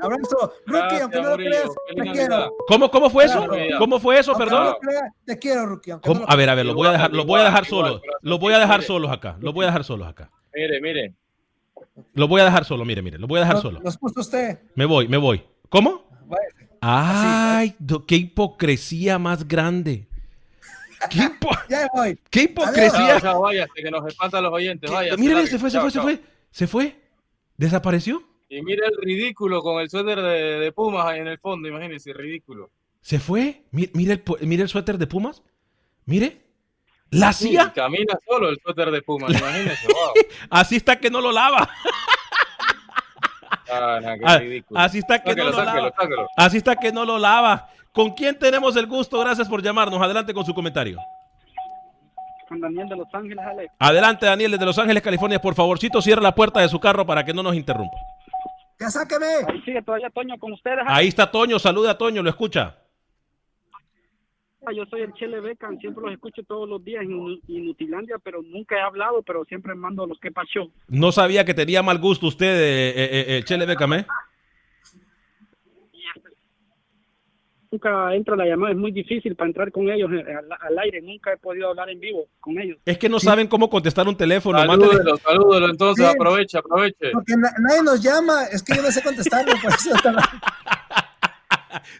Abrazo. 0.00 0.52
Rookie, 0.66 0.78
Gracias, 0.80 1.02
aunque 1.02 1.20
no 1.22 1.28
lo 1.30 1.36
creas, 1.36 1.68
te 1.96 2.10
quiero. 2.12 2.54
¿Cómo, 2.66 2.90
cómo 2.90 3.10
fue 3.10 3.24
eso? 3.24 3.46
Claro. 3.46 3.78
¿Cómo 3.78 4.00
fue 4.00 4.18
eso, 4.18 4.34
perdón? 4.34 4.74
te 5.24 5.38
quiero, 5.38 5.66
Rookie. 5.66 5.92
A 6.26 6.36
ver, 6.36 6.50
a 6.50 6.54
ver, 6.54 6.66
los 6.66 6.74
voy 6.74 6.88
a 6.88 6.92
dejar, 6.92 7.12
los 7.12 7.26
voy 7.26 7.40
a 7.40 7.44
dejar 7.44 7.64
solos. 7.64 8.00
Los 8.22 8.38
voy 8.38 8.52
a 8.54 8.58
dejar 8.58 8.82
solos 8.82 9.10
acá. 9.10 9.36
Los 9.40 9.52
voy 9.54 9.64
a 9.64 9.68
dejar 9.68 9.84
solos 9.84 10.08
acá. 10.08 10.30
Mire, 10.54 10.80
mire. 10.80 11.14
Lo 12.14 12.28
voy 12.28 12.40
a 12.40 12.44
dejar 12.44 12.64
solo, 12.64 12.84
mire, 12.84 13.02
mire, 13.02 13.18
lo 13.18 13.26
voy 13.26 13.38
a 13.38 13.40
dejar 13.40 13.54
Los- 13.56 13.62
solo. 13.62 13.80
Los 13.82 13.96
puso 13.96 14.20
usted. 14.20 14.58
Me 14.74 14.84
voy, 14.84 15.08
me 15.08 15.16
voy. 15.16 15.42
¿Cómo? 15.68 16.04
Váyase. 16.26 16.68
Ay, 16.80 17.74
qué 18.06 18.16
hipocresía 18.16 19.18
más 19.18 19.46
grande. 19.48 20.06
Qué, 21.10 21.18
hipo- 21.20 21.56
Ya 21.68 21.88
voy. 21.94 22.18
qué 22.30 22.40
Chao, 22.54 22.64
hipocresía. 22.64 23.20
chao, 23.20 23.40
váyase, 23.42 23.72
que 23.74 23.90
nos 23.90 24.06
espantan 24.06 24.42
los 24.44 24.52
oyentes. 24.52 24.90
Vaya. 24.90 25.16
Mire, 25.16 25.46
se 25.46 25.58
fue, 25.58 25.70
se 25.70 25.80
fue, 25.80 25.90
se 25.90 26.00
fue. 26.00 26.20
Se 26.50 26.66
fue. 26.66 27.00
¿Desapareció? 27.56 28.22
Y 28.48 28.62
mire 28.62 28.86
el 28.86 28.96
ridículo 29.02 29.62
con 29.62 29.80
el 29.80 29.90
suéter 29.90 30.20
de, 30.22 30.58
de 30.58 30.72
Pumas 30.72 31.06
ahí 31.06 31.20
en 31.20 31.28
el 31.28 31.38
fondo, 31.38 31.68
imagínense, 31.68 32.12
ridículo. 32.12 32.70
¿Se 33.00 33.18
fue? 33.18 33.62
Mi- 33.70 33.90
Mire 33.94 34.14
el, 34.14 34.24
pu- 34.24 34.38
mire 34.40 34.62
el 34.62 34.68
suéter 34.68 34.96
de 34.98 35.06
Pumas. 35.06 35.42
Mire. 36.06 36.46
La 37.10 37.32
Sí, 37.32 37.56
hacía. 37.56 37.72
camina 37.72 38.18
solo 38.26 38.48
el 38.50 38.58
suéter 38.62 38.90
de 38.90 39.02
Pumas, 39.02 39.30
imagínense, 39.30 39.86
wow. 39.92 40.12
Así 40.50 40.76
está 40.76 40.98
que 40.98 41.10
no 41.10 41.20
lo 41.20 41.32
lava. 41.32 41.68
Ah, 43.70 43.98
qué 44.02 44.62
Ah. 44.74 44.84
Así 44.84 44.98
está 44.98 45.22
que 45.22 45.30
Sáquelo, 45.30 45.50
no 45.50 45.56
lo 45.58 45.64
sáquelo, 45.64 45.82
lava. 45.84 45.94
sáquelo. 45.96 46.28
Así 46.36 46.56
está 46.56 46.76
que 46.76 46.92
no 46.92 47.04
lo 47.04 47.18
lava. 47.18 47.68
¿Con 47.92 48.12
quién 48.14 48.38
tenemos 48.38 48.76
el 48.76 48.86
gusto? 48.86 49.18
Gracias 49.20 49.48
por 49.48 49.62
llamarnos. 49.62 50.00
Adelante 50.00 50.32
con 50.32 50.44
su 50.44 50.54
comentario. 50.54 50.98
Con 52.48 52.60
Daniel 52.60 52.88
de 52.88 52.96
Los 52.96 53.08
Ángeles, 53.12 53.44
Alex. 53.44 53.72
Adelante, 53.78 54.24
Daniel, 54.26 54.52
desde 54.52 54.64
Los 54.64 54.78
Ángeles, 54.78 55.02
California. 55.02 55.38
Por 55.40 55.54
favorcito, 55.54 56.00
cierra 56.00 56.22
la 56.22 56.34
puerta 56.34 56.60
de 56.60 56.68
su 56.68 56.80
carro 56.80 57.04
para 57.04 57.24
que 57.24 57.34
no 57.34 57.42
nos 57.42 57.54
interrumpa. 57.54 57.96
Ya 58.80 58.90
sáqueme. 58.90 59.26
Ahí 59.46 59.60
sigue 59.62 59.82
todavía 59.82 60.10
Toño 60.10 60.38
con 60.38 60.52
ustedes. 60.52 60.78
Ahí 60.86 61.08
está 61.08 61.30
Toño. 61.30 61.58
Saluda 61.58 61.92
a 61.92 61.98
Toño, 61.98 62.22
lo 62.22 62.30
escucha. 62.30 62.78
Ah, 64.66 64.72
Yo 64.72 64.84
soy 64.86 65.02
el 65.02 65.12
Chele 65.14 65.40
Becan, 65.40 65.78
siempre 65.78 66.02
los 66.04 66.12
escucho 66.12 66.42
todos 66.42 66.68
los 66.68 66.84
días 66.84 67.02
en 67.02 67.40
Inutilandia, 67.48 68.16
pero 68.22 68.42
nunca 68.42 68.76
he 68.76 68.80
hablado, 68.80 69.22
pero 69.22 69.44
siempre 69.44 69.74
mando 69.74 70.06
los 70.06 70.18
que 70.20 70.30
pasó. 70.30 70.70
No 70.88 71.10
sabía 71.12 71.44
que 71.44 71.54
tenía 71.54 71.82
mal 71.82 71.98
gusto 71.98 72.26
usted, 72.26 72.46
eh, 72.46 72.88
eh, 72.96 73.38
eh, 73.38 73.42
Chele 73.44 73.66
Bécame. 73.66 74.04
Nunca 77.70 78.14
entra 78.14 78.34
la 78.34 78.46
llamada, 78.46 78.72
es 78.72 78.78
muy 78.78 78.92
difícil 78.92 79.36
para 79.36 79.48
entrar 79.48 79.70
con 79.70 79.90
ellos 79.90 80.10
eh, 80.12 80.24
al, 80.34 80.48
al 80.58 80.78
aire, 80.78 81.02
nunca 81.02 81.32
he 81.32 81.36
podido 81.36 81.68
hablar 81.68 81.90
en 81.90 82.00
vivo 82.00 82.26
con 82.40 82.58
ellos. 82.58 82.78
Es 82.86 82.96
que 82.96 83.10
no 83.10 83.20
saben 83.20 83.46
cómo 83.46 83.68
contestar 83.68 84.08
un 84.08 84.16
teléfono. 84.16 84.58
Salúdelo, 84.58 85.16
salúdelo, 85.18 85.68
entonces, 85.68 86.06
Sí. 86.06 86.12
aproveche, 86.14 86.58
aproveche. 86.58 87.10
Porque 87.12 87.34
na- 87.36 87.52
nadie 87.60 87.82
nos 87.82 88.02
llama. 88.02 88.44
Es 88.50 88.62
que 88.62 88.74
yo 88.74 88.82
no 88.82 88.90
sé 88.90 89.02
contestarlo. 89.02 89.52
Por 89.62 89.70
eso 89.72 89.90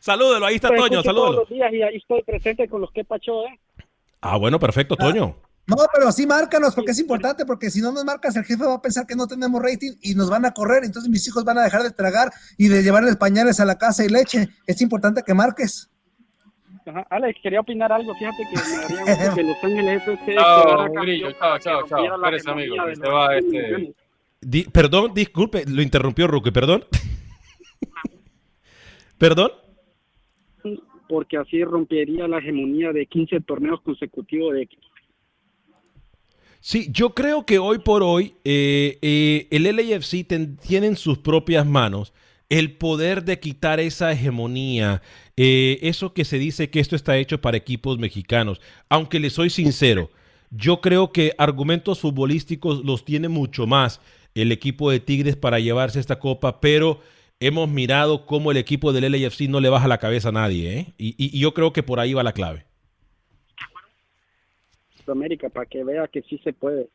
Salúdelo, 0.00 0.46
ahí 0.46 0.54
está 0.54 0.68
Toño, 0.68 0.84
escucho 0.84 1.02
todos 1.02 1.16
salúdelo. 1.16 1.40
los 1.40 1.48
días 1.50 1.72
y 1.72 1.82
ahí 1.82 1.96
estoy 1.96 2.22
presente 2.22 2.68
con 2.68 2.80
los 2.80 2.90
que 2.90 3.04
pasó, 3.04 3.44
¿eh? 3.46 3.58
Ah, 4.22 4.36
bueno, 4.36 4.58
perfecto, 4.58 4.96
Toño. 4.96 5.36
No, 5.68 5.76
pero 5.94 6.10
sí 6.12 6.26
márcanos 6.26 6.74
porque 6.74 6.92
es 6.92 6.98
importante, 6.98 7.44
porque 7.44 7.68
si 7.70 7.82
no 7.82 7.92
nos 7.92 8.02
marcas, 8.02 8.34
el 8.36 8.44
jefe 8.44 8.64
va 8.64 8.74
a 8.76 8.80
pensar 8.82 9.06
que 9.06 9.14
no 9.14 9.26
tenemos 9.26 9.62
rating 9.62 9.92
y 10.00 10.14
nos 10.14 10.30
van 10.30 10.46
a 10.46 10.52
correr, 10.52 10.82
entonces 10.82 11.10
mis 11.10 11.28
hijos 11.28 11.44
van 11.44 11.58
a 11.58 11.62
dejar 11.62 11.82
de 11.82 11.90
tragar 11.90 12.30
y 12.56 12.68
de 12.68 12.82
llevarles 12.82 13.16
pañales 13.16 13.60
a 13.60 13.66
la 13.66 13.76
casa 13.76 14.02
y 14.02 14.08
leche. 14.08 14.48
Es 14.66 14.80
importante 14.80 15.22
que 15.22 15.34
marques. 15.34 15.90
Ajá. 16.86 17.06
Alex, 17.10 17.38
quería 17.42 17.60
opinar 17.60 17.92
algo, 17.92 18.14
fíjate 18.14 18.44
que 18.50 18.56
me 18.56 18.96
daría 18.96 19.14
gusto 19.28 19.34
que 19.34 19.42
Los 19.42 19.56
Ángeles 19.62 20.02
FC 20.02 20.34
Chao, 20.34 20.92
Grillo, 21.02 21.32
chao, 21.32 21.58
chao, 21.58 21.86
chao. 21.86 22.14
Espérese, 22.16 22.50
amigo, 22.50 22.74
se 22.94 23.08
va 23.10 23.36
equipos 23.36 23.54
este... 23.54 23.94
Di- 24.40 24.64
perdón, 24.72 25.12
disculpe, 25.12 25.64
lo 25.66 25.82
interrumpió 25.82 26.26
Ruque, 26.28 26.50
perdón. 26.50 26.84
¿Perdón? 29.18 29.50
porque 31.08 31.38
así 31.38 31.64
rompería 31.64 32.28
la 32.28 32.36
hegemonía 32.38 32.92
de 32.92 33.06
15 33.06 33.40
torneos 33.40 33.80
consecutivos 33.80 34.52
de 34.52 34.68
Sí, 36.61 36.88
yo 36.92 37.14
creo 37.14 37.46
que 37.46 37.59
hoy 37.59 37.78
por 37.78 38.02
hoy 38.02 38.34
eh, 38.44 38.98
eh, 39.00 39.46
el 39.50 39.64
LAFC 39.64 40.24
ten- 40.26 40.56
tiene 40.56 40.88
en 40.88 40.96
sus 40.96 41.18
propias 41.18 41.64
manos 41.66 42.12
el 42.50 42.72
poder 42.72 43.24
de 43.24 43.38
quitar 43.38 43.78
esa 43.78 44.11
hegemonía, 44.12 45.02
eh, 45.36 45.78
eso 45.82 46.14
que 46.14 46.24
se 46.24 46.38
dice 46.38 46.70
que 46.70 46.80
esto 46.80 46.96
está 46.96 47.16
hecho 47.18 47.40
para 47.40 47.56
equipos 47.59 47.98
mexicanos. 47.98 48.61
Aunque 48.88 49.20
le 49.20 49.30
soy 49.30 49.50
sincero, 49.50 50.11
yo 50.50 50.80
creo 50.80 51.12
que 51.12 51.34
argumentos 51.38 52.00
futbolísticos 52.00 52.84
los 52.84 53.04
tiene 53.04 53.28
mucho 53.28 53.66
más 53.66 54.00
el 54.34 54.50
equipo 54.50 54.90
de 54.90 55.00
Tigres 55.00 55.36
para 55.36 55.61
llevarse 55.61 56.00
esta 56.00 56.18
copa, 56.18 56.61
pero 56.61 57.00
hemos 57.38 57.68
mirado 57.68 58.24
cómo 58.26 58.50
el 58.50 58.56
equipo 58.56 58.92
del 58.92 59.12
LAFC 59.12 59.42
no 59.48 59.61
le 59.61 59.68
baja 59.68 59.86
la 59.88 59.98
cabeza 59.98 60.30
a 60.30 60.32
nadie, 60.32 60.94
y 60.98 61.38
yo 61.38 61.52
creo 61.54 61.72
que 61.72 61.82
por 61.82 62.00
ahí 62.00 62.14
va 62.14 62.22
la 62.22 62.32
clave. 62.32 62.64
Sudamérica 65.09 65.48
para 65.48 65.66
que 65.66 65.84
vea 65.84 66.06
que 66.09 66.22
sí 66.22 66.38
se 66.44 66.52
puede. 66.52 66.88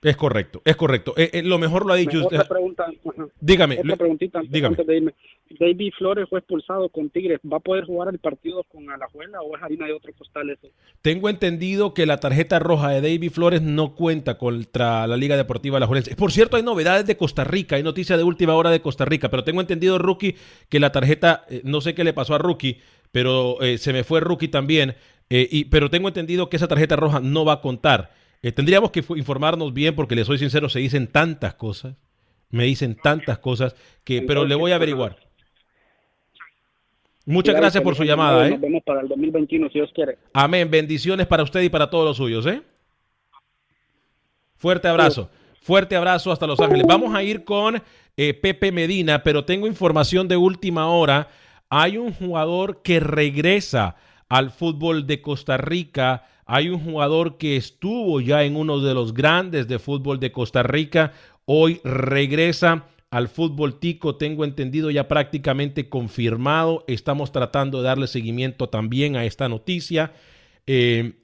Es 0.00 0.16
correcto, 0.16 0.62
es 0.64 0.76
correcto. 0.76 1.12
Eh, 1.16 1.30
eh, 1.32 1.42
lo 1.42 1.58
mejor 1.58 1.84
lo 1.84 1.92
ha 1.92 1.96
dicho 1.96 2.18
usted. 2.18 2.36
Otra 2.36 2.48
pregunta, 2.48 2.84
ajá. 2.84 3.26
Dígame, 3.40 3.80
Otra 3.80 3.96
preguntita 3.96 4.38
antes, 4.38 4.52
dígame. 4.52 4.74
antes 4.74 4.86
de 4.86 4.96
irme. 4.96 5.14
David 5.58 5.92
Flores 5.98 6.28
fue 6.30 6.38
expulsado 6.38 6.88
con 6.88 7.10
Tigres. 7.10 7.40
¿Va 7.50 7.56
a 7.56 7.60
poder 7.60 7.84
jugar 7.84 8.08
el 8.12 8.20
partido 8.20 8.62
con 8.64 8.88
Alajuela 8.88 9.40
o 9.40 9.56
es 9.56 9.62
harina 9.62 9.86
de 9.86 9.94
otro 9.94 10.12
costal 10.16 10.50
eso? 10.50 10.68
Tengo 11.02 11.28
entendido 11.28 11.94
que 11.94 12.06
la 12.06 12.18
tarjeta 12.18 12.60
roja 12.60 12.90
de 12.90 13.00
David 13.00 13.32
Flores 13.32 13.60
no 13.60 13.96
cuenta 13.96 14.38
contra 14.38 15.04
la 15.08 15.16
Liga 15.16 15.36
Deportiva 15.36 15.78
Alajuelense. 15.78 16.14
Por 16.14 16.30
cierto, 16.30 16.56
hay 16.56 16.62
novedades 16.62 17.04
de 17.04 17.16
Costa 17.16 17.42
Rica, 17.42 17.74
hay 17.74 17.82
noticia 17.82 18.16
de 18.16 18.22
última 18.22 18.54
hora 18.54 18.70
de 18.70 18.80
Costa 18.80 19.04
Rica, 19.04 19.30
pero 19.30 19.42
tengo 19.42 19.60
entendido, 19.60 19.98
Rookie, 19.98 20.36
que 20.68 20.78
la 20.78 20.92
tarjeta, 20.92 21.44
eh, 21.50 21.62
no 21.64 21.80
sé 21.80 21.96
qué 21.96 22.04
le 22.04 22.12
pasó 22.12 22.36
a 22.36 22.38
Rookie, 22.38 22.78
pero 23.10 23.60
eh, 23.62 23.78
se 23.78 23.92
me 23.92 24.04
fue 24.04 24.20
Rookie 24.20 24.48
también, 24.48 24.94
eh, 25.30 25.48
y, 25.50 25.64
pero 25.66 25.90
tengo 25.90 26.08
entendido 26.08 26.48
que 26.48 26.56
esa 26.56 26.68
tarjeta 26.68 26.96
roja 26.96 27.20
no 27.20 27.44
va 27.44 27.54
a 27.54 27.60
contar. 27.60 28.12
Eh, 28.42 28.52
tendríamos 28.52 28.90
que 28.90 29.04
informarnos 29.16 29.74
bien 29.74 29.94
porque 29.94 30.14
le 30.14 30.24
soy 30.24 30.38
sincero, 30.38 30.68
se 30.68 30.78
dicen 30.78 31.08
tantas 31.08 31.54
cosas, 31.54 31.96
me 32.50 32.64
dicen 32.64 32.96
tantas 32.96 33.38
cosas, 33.38 33.74
que, 34.04 34.22
pero 34.22 34.44
le 34.44 34.54
voy 34.54 34.72
a 34.72 34.76
averiguar. 34.76 35.16
Muchas 37.26 37.56
gracias 37.56 37.82
por 37.82 37.94
su 37.94 38.02
nos 38.02 38.08
llamada, 38.08 38.38
vemos, 38.38 38.48
¿eh? 38.48 38.52
Nos 38.52 38.60
vemos 38.60 38.82
para 38.84 39.00
el 39.02 39.08
2021 39.08 39.68
si 39.68 39.74
Dios 39.74 39.90
quiere. 39.94 40.16
Amén. 40.32 40.70
Bendiciones 40.70 41.26
para 41.26 41.42
usted 41.42 41.60
y 41.60 41.68
para 41.68 41.90
todos 41.90 42.06
los 42.06 42.16
suyos, 42.16 42.46
¿eh? 42.46 42.62
Fuerte 44.56 44.88
abrazo. 44.88 45.30
Fuerte 45.60 45.94
abrazo 45.96 46.32
hasta 46.32 46.46
Los 46.46 46.58
Ángeles. 46.58 46.86
Vamos 46.88 47.14
a 47.14 47.22
ir 47.22 47.44
con 47.44 47.82
eh, 48.16 48.32
Pepe 48.32 48.72
Medina, 48.72 49.22
pero 49.22 49.44
tengo 49.44 49.66
información 49.66 50.26
de 50.26 50.38
última 50.38 50.88
hora. 50.88 51.28
Hay 51.68 51.98
un 51.98 52.14
jugador 52.14 52.80
que 52.80 52.98
regresa 52.98 53.96
al 54.28 54.50
fútbol 54.50 55.06
de 55.06 55.20
Costa 55.20 55.56
Rica. 55.56 56.26
Hay 56.46 56.68
un 56.68 56.80
jugador 56.80 57.36
que 57.38 57.56
estuvo 57.56 58.20
ya 58.20 58.44
en 58.44 58.56
uno 58.56 58.80
de 58.80 58.94
los 58.94 59.14
grandes 59.14 59.68
de 59.68 59.78
fútbol 59.78 60.20
de 60.20 60.32
Costa 60.32 60.62
Rica. 60.62 61.12
Hoy 61.44 61.80
regresa 61.84 62.86
al 63.10 63.28
fútbol 63.28 63.78
tico, 63.78 64.16
tengo 64.16 64.44
entendido 64.44 64.90
ya 64.90 65.08
prácticamente 65.08 65.88
confirmado. 65.88 66.84
Estamos 66.88 67.32
tratando 67.32 67.78
de 67.78 67.84
darle 67.84 68.06
seguimiento 68.06 68.68
también 68.68 69.16
a 69.16 69.24
esta 69.24 69.48
noticia. 69.48 70.12
Eh, 70.66 71.14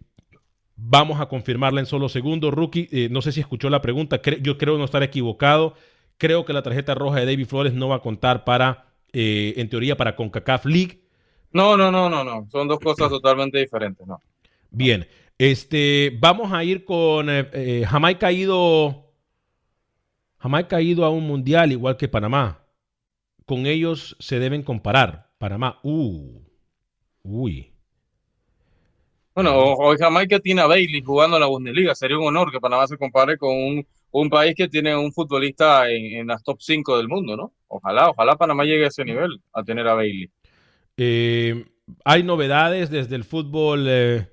vamos 0.77 1.21
a 1.21 1.27
confirmarla 1.27 1.81
en 1.81 1.87
solo 1.87 2.09
segundos. 2.09 2.55
Rookie, 2.55 2.89
eh, 2.91 3.09
no 3.11 3.23
sé 3.23 3.33
si 3.33 3.41
escuchó 3.41 3.69
la 3.71 3.83
pregunta, 3.83 4.21
yo 4.41 4.59
creo 4.59 4.79
no 4.79 4.85
estar 4.85 5.03
equivocado. 5.03 5.75
Creo 6.17 6.45
que 6.45 6.53
la 6.53 6.63
tarjeta 6.63 6.95
roja 6.95 7.21
de 7.21 7.27
David 7.27 7.47
Flores 7.47 7.75
no 7.75 7.89
va 7.89 7.97
a 7.97 8.01
contar 8.01 8.45
para, 8.45 8.87
eh, 9.13 9.55
en 9.57 9.69
teoría, 9.69 9.97
para 9.97 10.17
CONCACAF 10.17 10.65
League. 10.67 11.04
No, 11.55 11.77
no, 11.77 11.93
no, 11.93 12.11
no, 12.11 12.25
no. 12.25 12.49
Son 12.51 12.67
dos 12.67 12.81
cosas 12.81 13.09
totalmente 13.09 13.59
diferentes, 13.59 14.05
¿no? 14.05 14.21
Bien, 14.71 15.07
este, 15.39 16.13
vamos 16.19 16.53
a 16.53 16.65
ir 16.65 16.85
con 16.85 17.31
eh, 17.31 17.49
eh, 17.53 17.85
Jamaica 17.89 18.27
ha 18.27 18.33
ido, 18.33 19.13
Jamaica 20.39 20.77
ha 20.77 20.83
ido 20.83 21.05
a 21.05 21.11
un 21.11 21.25
mundial 21.25 21.71
igual 21.71 21.97
que 21.97 22.09
Panamá. 22.09 22.67
Con 23.47 23.67
ellos 23.67 24.17
se 24.19 24.41
deben 24.41 24.65
comparar. 24.65 25.31
Panamá, 25.39 25.79
uh, 25.85 26.41
uy. 27.23 27.71
Bueno, 29.33 29.55
hoy 29.75 29.97
Jamaica 29.97 30.41
tiene 30.41 30.61
a 30.61 30.67
Bailey 30.67 31.03
jugando 31.03 31.37
en 31.37 31.41
la 31.41 31.47
Bundesliga. 31.47 31.95
Sería 31.95 32.19
un 32.19 32.27
honor 32.27 32.51
que 32.51 32.61
Panamá 32.61 32.89
se 32.89 32.99
compare 32.99 33.39
con 33.39 33.51
un, 33.51 33.87
un 34.11 34.29
país 34.29 34.57
que 34.57 34.69
tiene 34.69 34.97
un 34.97 35.13
futbolista 35.13 35.89
en, 35.89 36.19
en 36.19 36.27
las 36.27 36.43
top 36.43 36.57
5 36.61 36.97
del 36.97 37.07
mundo, 37.07 37.37
¿no? 37.37 37.53
Ojalá, 37.69 38.11
ojalá 38.11 38.35
Panamá 38.37 38.65
llegue 38.65 38.87
a 38.87 38.89
ese 38.89 39.05
nivel, 39.05 39.41
a 39.53 39.63
tener 39.63 39.87
a 39.87 39.95
Bailey. 39.95 40.29
Eh, 40.97 41.65
hay 42.05 42.23
novedades 42.23 42.91
desde 42.91 43.17
el 43.17 43.25
fútbol 43.25 43.87
eh, 43.89 44.29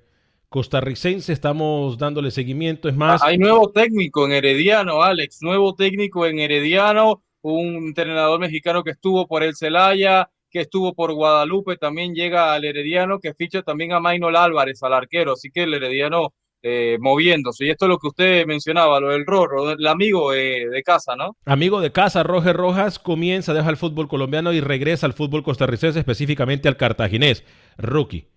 costarricense, 0.48 1.32
estamos 1.32 1.98
dándole 1.98 2.30
seguimiento. 2.30 2.88
Es 2.88 2.96
más, 2.96 3.22
Hay 3.22 3.38
nuevo 3.38 3.70
técnico 3.70 4.26
en 4.26 4.32
Herediano, 4.32 5.02
Alex, 5.02 5.42
nuevo 5.42 5.74
técnico 5.74 6.26
en 6.26 6.38
Herediano, 6.38 7.24
un 7.40 7.88
entrenador 7.88 8.38
mexicano 8.38 8.84
que 8.84 8.92
estuvo 8.92 9.26
por 9.26 9.42
el 9.42 9.56
Celaya, 9.56 10.30
que 10.50 10.60
estuvo 10.60 10.94
por 10.94 11.12
Guadalupe, 11.14 11.76
también 11.76 12.14
llega 12.14 12.52
al 12.52 12.64
Herediano, 12.64 13.18
que 13.18 13.34
ficha 13.34 13.62
también 13.62 13.92
a 13.92 14.00
Maynol 14.00 14.36
Álvarez, 14.36 14.82
al 14.82 14.92
arquero, 14.92 15.32
así 15.32 15.50
que 15.50 15.62
el 15.62 15.74
Herediano 15.74 16.34
eh, 16.62 16.96
moviéndose. 17.00 17.66
Y 17.66 17.70
esto 17.70 17.86
es 17.86 17.88
lo 17.88 17.98
que 17.98 18.08
usted 18.08 18.46
mencionaba, 18.46 19.00
lo 19.00 19.10
del 19.10 19.26
Rorro, 19.26 19.72
el 19.72 19.86
amigo 19.86 20.32
eh, 20.32 20.68
de 20.68 20.82
casa, 20.82 21.16
¿no? 21.16 21.36
amigo 21.44 21.80
de 21.80 21.92
casa, 21.92 22.22
Roger 22.22 22.56
Rojas 22.56 22.98
comienza, 22.98 23.52
deja 23.54 23.70
el 23.70 23.76
fútbol 23.76 24.08
colombiano 24.08 24.52
y 24.52 24.60
regresa 24.60 25.06
al 25.06 25.12
fútbol 25.12 25.42
costarricense, 25.42 25.98
específicamente 25.98 26.68
al 26.68 26.76
cartaginés. 26.76 27.44
Rookie. 27.78 28.28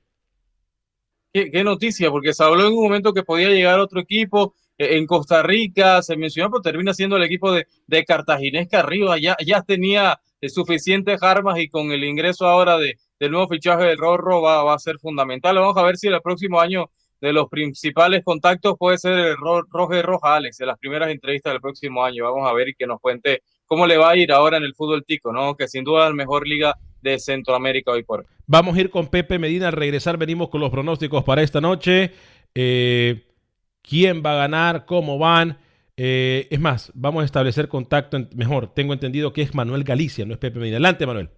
Qué, 1.34 1.52
qué 1.52 1.64
noticia, 1.64 2.10
porque 2.10 2.34
se 2.34 2.44
habló 2.44 2.68
en 2.68 2.74
un 2.74 2.84
momento 2.84 3.14
que 3.14 3.24
podía 3.24 3.50
llegar 3.50 3.80
otro 3.80 4.00
equipo, 4.00 4.56
eh, 4.78 4.98
en 4.98 5.06
Costa 5.06 5.42
Rica, 5.44 6.02
se 6.02 6.18
mencionó, 6.18 6.50
pero 6.52 6.62
termina 6.62 6.94
siendo 6.94 7.18
el 7.18 7.24
equipo 7.24 7.52
de, 7.52 7.68
de 7.88 8.06
Cartaginés 8.06 8.68
que 8.68 8.76
arriba 8.76 9.18
ya, 9.18 9.36
ya 9.46 9.62
tenía 9.62 10.20
eh, 10.42 10.50
suficientes 10.50 11.24
armas 11.24 11.60
y 11.60 11.70
con 11.70 11.92
el 11.92 12.04
ingreso 12.04 12.46
ahora 12.46 12.78
de, 12.78 12.98
del 13.20 13.32
nuevo 13.32 13.48
fichaje 13.48 13.86
del 13.86 13.98
Rorro 13.98 14.42
va, 14.42 14.64
va 14.64 14.76
a 14.76 14.80
ser 14.80 15.00
fundamental. 15.00 15.56
Vamos 15.56 15.78
a 15.78 15.84
ver 15.84 15.98
si 15.98 16.08
el 16.08 16.22
próximo 16.22 16.60
año 16.60 16.90
de 17.22 17.34
los 17.34 17.48
principales 17.50 18.24
contactos 18.24 18.76
puede 18.78 18.98
ser 18.98 19.14
el 19.14 19.36
Roger 19.38 20.06
Roja 20.06 20.36
Alex, 20.36 20.58
de 20.58 20.66
las 20.66 20.78
primeras 20.78 21.10
entrevistas 21.10 21.54
del 21.54 21.62
próximo 21.62 22.04
año. 22.04 22.26
Vamos 22.26 22.50
a 22.50 22.54
ver 22.54 22.70
y 22.70 22.76
que 22.76 22.88
nos 22.88 23.00
cuente 23.00 23.42
cómo 23.66 23.88
le 23.88 23.98
va 23.98 24.12
a 24.12 24.18
ir 24.18 24.32
ahora 24.32 24.58
en 24.58 24.64
el 24.64 24.76
fútbol 24.76 25.04
tico, 25.06 25.32
¿no? 25.32 25.56
Que 25.56 25.68
sin 25.68 25.84
duda 25.84 26.04
es 26.04 26.10
la 26.10 26.16
mejor 26.16 26.48
liga 26.48 26.76
de 27.02 27.20
Centroamérica 27.20 27.92
hoy 27.92 28.04
por 28.04 28.22
hoy. 28.22 28.26
Vamos 28.48 28.78
a 28.78 28.82
ir 28.82 28.90
con 28.90 29.08
Pepe 29.08 29.40
Medina 29.40 29.68
al 29.68 29.74
regresar. 29.74 30.18
Venimos 30.18 30.50
con 30.50 30.62
los 30.62 30.70
pronósticos 30.70 31.24
para 31.24 31.42
esta 31.42 31.62
noche. 31.62 32.12
Eh, 32.54 33.26
¿Quién 33.82 34.24
va 34.26 34.34
a 34.34 34.36
ganar? 34.36 34.86
¿Cómo 34.86 35.18
van? 35.18 35.58
Eh, 35.98 36.48
es 36.52 36.60
más, 36.60 36.92
vamos 36.94 37.22
a 37.22 37.26
establecer 37.26 37.70
contacto. 37.70 38.18
mejor, 38.36 38.74
tengo 38.74 38.94
entendido 38.94 39.32
que 39.32 39.42
es 39.42 39.56
Manuel 39.56 39.84
Galicia, 39.84 40.26
no 40.26 40.34
es 40.34 40.40
Pepe 40.40 40.60
Medina. 40.60 40.76
Adelante, 40.76 41.06
Manuel. 41.06 41.30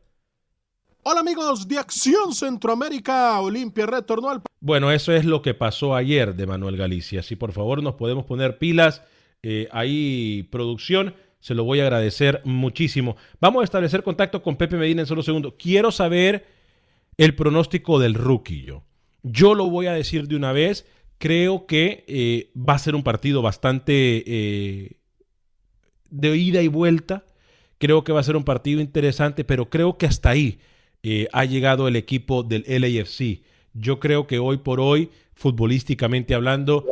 Hola 1.03 1.21
amigos 1.21 1.67
de 1.67 1.77
Acción 1.77 2.33
Centroamérica, 2.33 3.39
Olimpia 3.39 3.85
retornó 3.85 4.29
al... 4.29 4.41
Bueno, 4.59 4.91
eso 4.91 5.13
es 5.13 5.23
lo 5.25 5.41
que 5.41 5.53
pasó 5.53 5.95
ayer 5.95 6.35
de 6.35 6.47
Manuel 6.47 6.77
Galicia. 6.77 7.21
Si 7.21 7.35
por 7.35 7.51
favor 7.51 7.83
nos 7.83 7.95
podemos 7.95 8.25
poner 8.25 8.57
pilas, 8.57 9.03
eh, 9.43 9.67
ahí 9.71 10.47
producción, 10.51 11.13
se 11.39 11.53
lo 11.53 11.63
voy 11.63 11.79
a 11.79 11.83
agradecer 11.83 12.41
muchísimo. 12.43 13.17
Vamos 13.39 13.61
a 13.61 13.65
establecer 13.65 14.01
contacto 14.01 14.41
con 14.41 14.55
Pepe 14.55 14.77
Medina 14.77 15.01
en 15.01 15.07
solo 15.07 15.21
segundo. 15.21 15.55
Quiero 15.57 15.91
saber 15.91 16.47
el 17.17 17.35
pronóstico 17.35 17.99
del 17.99 18.15
rookie 18.15 18.63
yo. 18.63 18.83
Lo 19.53 19.69
voy 19.69 19.85
a 19.87 19.93
decir 19.93 20.27
de 20.27 20.35
una 20.35 20.53
vez. 20.53 20.87
Creo 21.19 21.67
que 21.67 22.03
eh, 22.07 22.51
va 22.57 22.73
a 22.73 22.79
ser 22.79 22.95
un 22.95 23.03
partido 23.03 23.41
bastante 23.43 24.23
eh, 24.25 24.97
de 26.09 26.35
ida 26.35 26.63
y 26.63 26.67
vuelta. 26.67 27.25
Creo 27.77 28.03
que 28.03 28.11
va 28.11 28.21
a 28.21 28.23
ser 28.23 28.35
un 28.35 28.43
partido 28.43 28.81
interesante, 28.81 29.43
pero 29.43 29.69
creo 29.69 29.99
que 29.99 30.07
hasta 30.07 30.31
ahí 30.31 30.59
ha 31.31 31.45
llegado 31.45 31.87
el 31.87 31.95
equipo 31.95 32.43
del 32.43 32.65
LAFC. 32.67 33.43
Yo 33.79 33.99
creo 33.99 34.27
que 34.27 34.39
hoy 34.39 34.57
por 34.57 34.79
hoy, 34.79 35.09
futbolísticamente 35.33 36.33
hablando, 36.33 36.85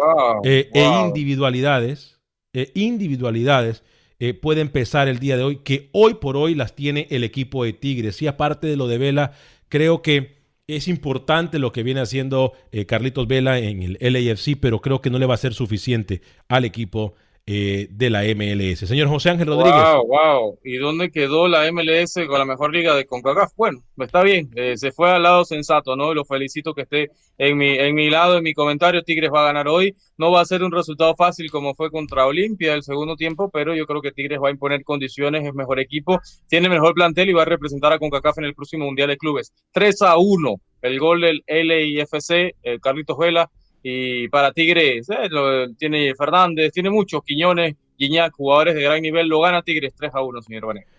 eh, 0.43 0.69
e 0.73 0.83
individualidades, 1.05 2.19
e 2.53 2.71
individualidades, 2.75 3.83
eh, 4.19 4.33
puede 4.33 4.61
empezar 4.61 5.07
el 5.07 5.19
día 5.19 5.37
de 5.37 5.43
hoy, 5.43 5.57
que 5.57 5.89
hoy 5.91 6.15
por 6.15 6.37
hoy 6.37 6.55
las 6.55 6.75
tiene 6.75 7.07
el 7.09 7.23
equipo 7.23 7.63
de 7.63 7.73
Tigres. 7.73 8.21
Y 8.21 8.27
aparte 8.27 8.67
de 8.67 8.77
lo 8.77 8.87
de 8.87 8.97
Vela, 8.97 9.33
creo 9.67 10.01
que 10.01 10.35
es 10.67 10.87
importante 10.87 11.59
lo 11.59 11.71
que 11.71 11.83
viene 11.83 12.01
haciendo 12.01 12.53
Carlitos 12.87 13.27
Vela 13.27 13.59
en 13.59 13.83
el 13.83 13.97
LAFC, 13.99 14.57
pero 14.59 14.81
creo 14.81 14.99
que 14.99 15.11
no 15.11 15.19
le 15.19 15.27
va 15.27 15.35
a 15.35 15.37
ser 15.37 15.53
suficiente 15.53 16.21
al 16.47 16.65
equipo 16.65 17.15
eh, 17.47 17.87
de 17.91 18.09
la 18.09 18.23
MLS. 18.23 18.79
Señor 18.87 19.07
José 19.07 19.29
Ángel 19.29 19.47
Rodríguez. 19.47 19.83
Wow, 19.83 20.07
wow. 20.07 20.59
¿Y 20.63 20.77
dónde 20.77 21.11
quedó 21.11 21.47
la 21.47 21.71
MLS 21.71 22.15
con 22.27 22.39
la 22.39 22.45
mejor 22.45 22.73
liga 22.73 22.95
de 22.95 23.05
CONCACAF? 23.05 23.51
Bueno, 23.55 23.83
está 23.97 24.23
bien, 24.23 24.49
eh, 24.55 24.77
se 24.77 24.91
fue 24.91 25.11
al 25.11 25.21
lado 25.21 25.45
sensato, 25.45 25.95
¿no? 25.95 26.13
Lo 26.15 26.25
felicito 26.25 26.73
que 26.73 26.81
esté 26.81 27.11
en 27.37 27.57
mi, 27.57 27.77
en 27.77 27.93
mi 27.93 28.09
lado, 28.09 28.37
en 28.37 28.43
mi 28.43 28.53
comentario. 28.53 29.03
Tigres 29.03 29.29
va 29.31 29.43
a 29.43 29.45
ganar 29.45 29.67
hoy. 29.67 29.95
No 30.17 30.31
va 30.31 30.41
a 30.41 30.45
ser 30.45 30.63
un 30.63 30.71
resultado 30.71 31.15
fácil 31.15 31.51
como 31.51 31.75
fue 31.75 31.91
contra 31.91 32.25
Olimpia 32.25 32.73
el 32.73 32.81
segundo 32.81 33.15
tiempo, 33.15 33.51
pero 33.51 33.75
yo 33.75 33.85
creo 33.85 34.01
que 34.01 34.11
Tigres 34.11 34.39
va 34.41 34.47
a 34.47 34.51
imponer 34.51 34.83
condiciones, 34.83 35.45
es 35.45 35.53
mejor 35.53 35.79
equipo, 35.79 36.19
tiene 36.47 36.67
mejor 36.69 36.95
plantel 36.95 37.29
y 37.29 37.33
va 37.33 37.43
a 37.43 37.45
representar 37.45 37.93
a 37.93 37.99
CONCACAF 37.99 38.39
en 38.39 38.45
el 38.45 38.55
próximo 38.55 38.85
Mundial 38.85 39.09
de 39.09 39.17
Clubes. 39.17 39.53
3 39.71 40.01
a 40.01 40.17
1, 40.17 40.55
el 40.81 40.99
gol 40.99 41.21
del 41.21 41.43
LIFC, 41.47 42.55
eh, 42.63 42.79
Carlitos 42.81 43.17
Vela 43.17 43.51
y 43.87 44.29
para 44.29 44.51
Tigres, 44.51 45.07
eh, 45.11 45.67
tiene 45.77 46.15
Fernández, 46.15 46.71
tiene 46.71 46.89
muchos, 46.89 47.21
Quiñones, 47.23 47.75
Guiñac, 47.99 48.33
jugadores 48.33 48.73
de 48.73 48.81
gran 48.81 48.99
nivel, 48.99 49.27
lo 49.27 49.41
gana 49.41 49.61
Tigres 49.61 49.93
3 49.95 50.09
a 50.15 50.23
1, 50.23 50.41
señor 50.41 50.65
Vanegas. 50.65 50.89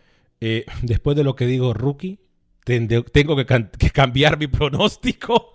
Eh, 0.41 0.64
después 0.82 1.16
de 1.16 1.24
lo 1.24 1.34
que 1.34 1.47
digo, 1.47 1.74
rookie, 1.74 2.20
tengo 2.64 3.34
que, 3.34 3.91
cambiar 3.93 4.39
mi 4.39 4.47
pronóstico. 4.47 5.55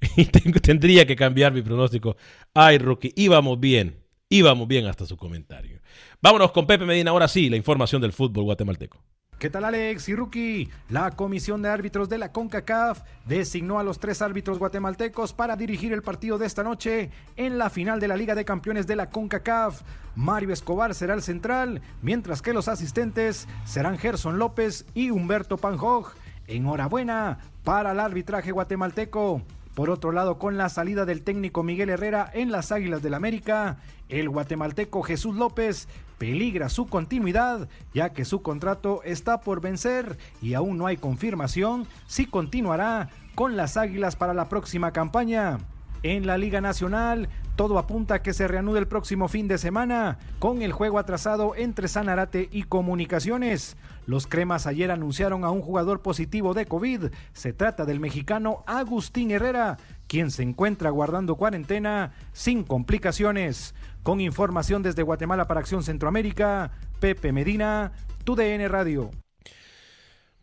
y 0.16 0.24
tendría 0.24 1.06
que 1.06 1.14
cambiar 1.14 1.52
mi 1.52 1.62
pronóstico. 1.62 2.16
Ay, 2.52 2.78
rookie, 2.78 3.12
íbamos 3.14 3.60
bien, 3.60 3.94
íbamos 4.28 4.66
bien 4.66 4.86
hasta 4.86 5.06
su 5.06 5.16
comentario. 5.16 5.80
Vámonos 6.20 6.50
con 6.50 6.66
Pepe 6.66 6.84
Medina, 6.84 7.12
ahora 7.12 7.28
sí, 7.28 7.48
la 7.48 7.56
información 7.56 8.02
del 8.02 8.12
fútbol 8.12 8.42
guatemalteco. 8.42 9.00
¿Qué 9.38 9.50
tal 9.50 9.64
Alex 9.64 10.08
y 10.08 10.16
Rookie? 10.16 10.68
La 10.88 11.12
Comisión 11.12 11.62
de 11.62 11.68
Árbitros 11.68 12.08
de 12.08 12.18
la 12.18 12.32
CONCACAF 12.32 13.02
designó 13.24 13.78
a 13.78 13.84
los 13.84 14.00
tres 14.00 14.20
árbitros 14.20 14.58
guatemaltecos 14.58 15.32
para 15.32 15.54
dirigir 15.54 15.92
el 15.92 16.02
partido 16.02 16.38
de 16.38 16.46
esta 16.46 16.64
noche 16.64 17.12
en 17.36 17.56
la 17.56 17.70
final 17.70 18.00
de 18.00 18.08
la 18.08 18.16
Liga 18.16 18.34
de 18.34 18.44
Campeones 18.44 18.88
de 18.88 18.96
la 18.96 19.10
CONCACAF. 19.10 19.82
Mario 20.16 20.52
Escobar 20.52 20.92
será 20.92 21.14
el 21.14 21.22
central, 21.22 21.82
mientras 22.02 22.42
que 22.42 22.52
los 22.52 22.66
asistentes 22.66 23.46
serán 23.64 23.96
Gerson 23.96 24.40
López 24.40 24.86
y 24.92 25.10
Humberto 25.10 25.56
Panjog. 25.56 26.14
Enhorabuena 26.48 27.38
para 27.62 27.92
el 27.92 28.00
arbitraje 28.00 28.50
guatemalteco. 28.50 29.42
Por 29.76 29.90
otro 29.90 30.10
lado, 30.10 30.40
con 30.40 30.56
la 30.56 30.68
salida 30.68 31.04
del 31.04 31.22
técnico 31.22 31.62
Miguel 31.62 31.90
Herrera 31.90 32.28
en 32.34 32.50
las 32.50 32.72
Águilas 32.72 33.02
del 33.02 33.14
América, 33.14 33.76
el 34.08 34.28
guatemalteco 34.28 35.02
Jesús 35.02 35.36
López 35.36 35.86
peligra 36.18 36.68
su 36.68 36.86
continuidad, 36.86 37.68
ya 37.94 38.10
que 38.12 38.24
su 38.24 38.42
contrato 38.42 39.02
está 39.04 39.40
por 39.40 39.60
vencer 39.60 40.18
y 40.42 40.54
aún 40.54 40.76
no 40.76 40.86
hay 40.86 40.96
confirmación 40.96 41.86
si 42.06 42.26
continuará 42.26 43.08
con 43.34 43.56
las 43.56 43.76
Águilas 43.76 44.16
para 44.16 44.34
la 44.34 44.48
próxima 44.48 44.92
campaña. 44.92 45.58
En 46.04 46.28
la 46.28 46.38
Liga 46.38 46.60
Nacional, 46.60 47.28
todo 47.56 47.76
apunta 47.76 48.14
a 48.14 48.22
que 48.22 48.32
se 48.32 48.46
reanude 48.46 48.78
el 48.78 48.86
próximo 48.86 49.26
fin 49.26 49.48
de 49.48 49.58
semana, 49.58 50.18
con 50.38 50.62
el 50.62 50.70
juego 50.70 51.00
atrasado 51.00 51.56
entre 51.56 51.88
Sanarate 51.88 52.48
y 52.52 52.62
Comunicaciones. 52.62 53.76
Los 54.06 54.28
cremas 54.28 54.68
ayer 54.68 54.92
anunciaron 54.92 55.44
a 55.44 55.50
un 55.50 55.60
jugador 55.60 56.00
positivo 56.00 56.54
de 56.54 56.66
COVID. 56.66 57.06
Se 57.32 57.52
trata 57.52 57.84
del 57.84 57.98
mexicano 57.98 58.62
Agustín 58.66 59.32
Herrera, 59.32 59.76
quien 60.06 60.30
se 60.30 60.44
encuentra 60.44 60.90
guardando 60.90 61.34
cuarentena 61.34 62.12
sin 62.32 62.62
complicaciones. 62.62 63.74
Con 64.02 64.20
información 64.20 64.82
desde 64.82 65.02
Guatemala 65.02 65.46
para 65.46 65.60
Acción 65.60 65.82
Centroamérica, 65.82 66.72
Pepe 67.00 67.32
Medina, 67.32 67.92
TUDN 68.24 68.68
Radio. 68.68 69.10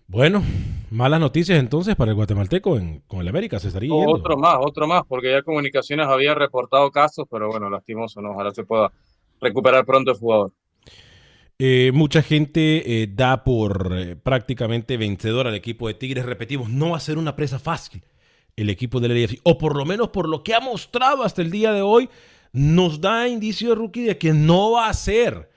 Bueno, 0.08 0.44
malas 0.92 1.20
noticias 1.20 1.58
entonces 1.58 1.96
para 1.96 2.12
el 2.12 2.16
guatemalteco 2.16 2.80
con 3.08 3.22
el 3.22 3.28
América, 3.28 3.60
se 3.60 3.70
estaría 3.70 3.90
yendo. 3.90 4.12
Otro 4.12 4.38
más, 4.38 4.58
otro 4.60 4.88
más, 4.88 5.02
porque 5.08 5.32
ya 5.32 5.42
Comunicaciones 5.42 6.06
había 6.08 6.36
reportado 6.36 6.92
casos, 6.92 7.26
pero 7.30 7.50
bueno, 7.50 7.70
lastimoso, 7.70 8.22
¿no? 8.22 8.32
Ojalá 8.32 8.52
se 8.52 8.64
pueda 8.64 8.92
recuperar 9.42 9.84
pronto 9.84 10.12
el 10.12 10.18
jugador. 10.18 10.52
Eh, 11.58 11.92
mucha 11.94 12.22
gente 12.22 13.02
eh, 13.04 13.08
da 13.08 13.44
por 13.44 13.94
eh, 13.98 14.16
prácticamente 14.16 14.98
vencedor 14.98 15.48
al 15.48 15.56
equipo 15.56 15.88
de 15.88 15.94
Tigres. 15.94 16.26
Repetimos, 16.26 16.70
no 16.70 16.92
va 16.92 16.98
a 16.98 17.00
ser 17.00 17.18
una 17.18 17.36
presa 17.36 17.60
fácil 17.60 18.04
el 18.58 18.70
equipo 18.70 19.00
del 19.00 19.20
LAFC, 19.22 19.40
o 19.44 19.58
por 19.58 19.76
lo 19.76 19.86
menos 19.86 20.10
por 20.10 20.30
lo 20.30 20.44
que 20.44 20.54
ha 20.54 20.60
mostrado 20.60 21.24
hasta 21.24 21.42
el 21.42 21.52
día 21.52 21.74
de 21.74 21.82
hoy, 21.82 22.10
nos 22.56 23.02
da 23.02 23.28
indicio 23.28 23.76
rookie 23.76 24.04
de 24.04 24.18
que 24.18 24.34
no 24.34 24.72
va 24.72 24.88
a 24.88 24.94
ser 24.94 25.50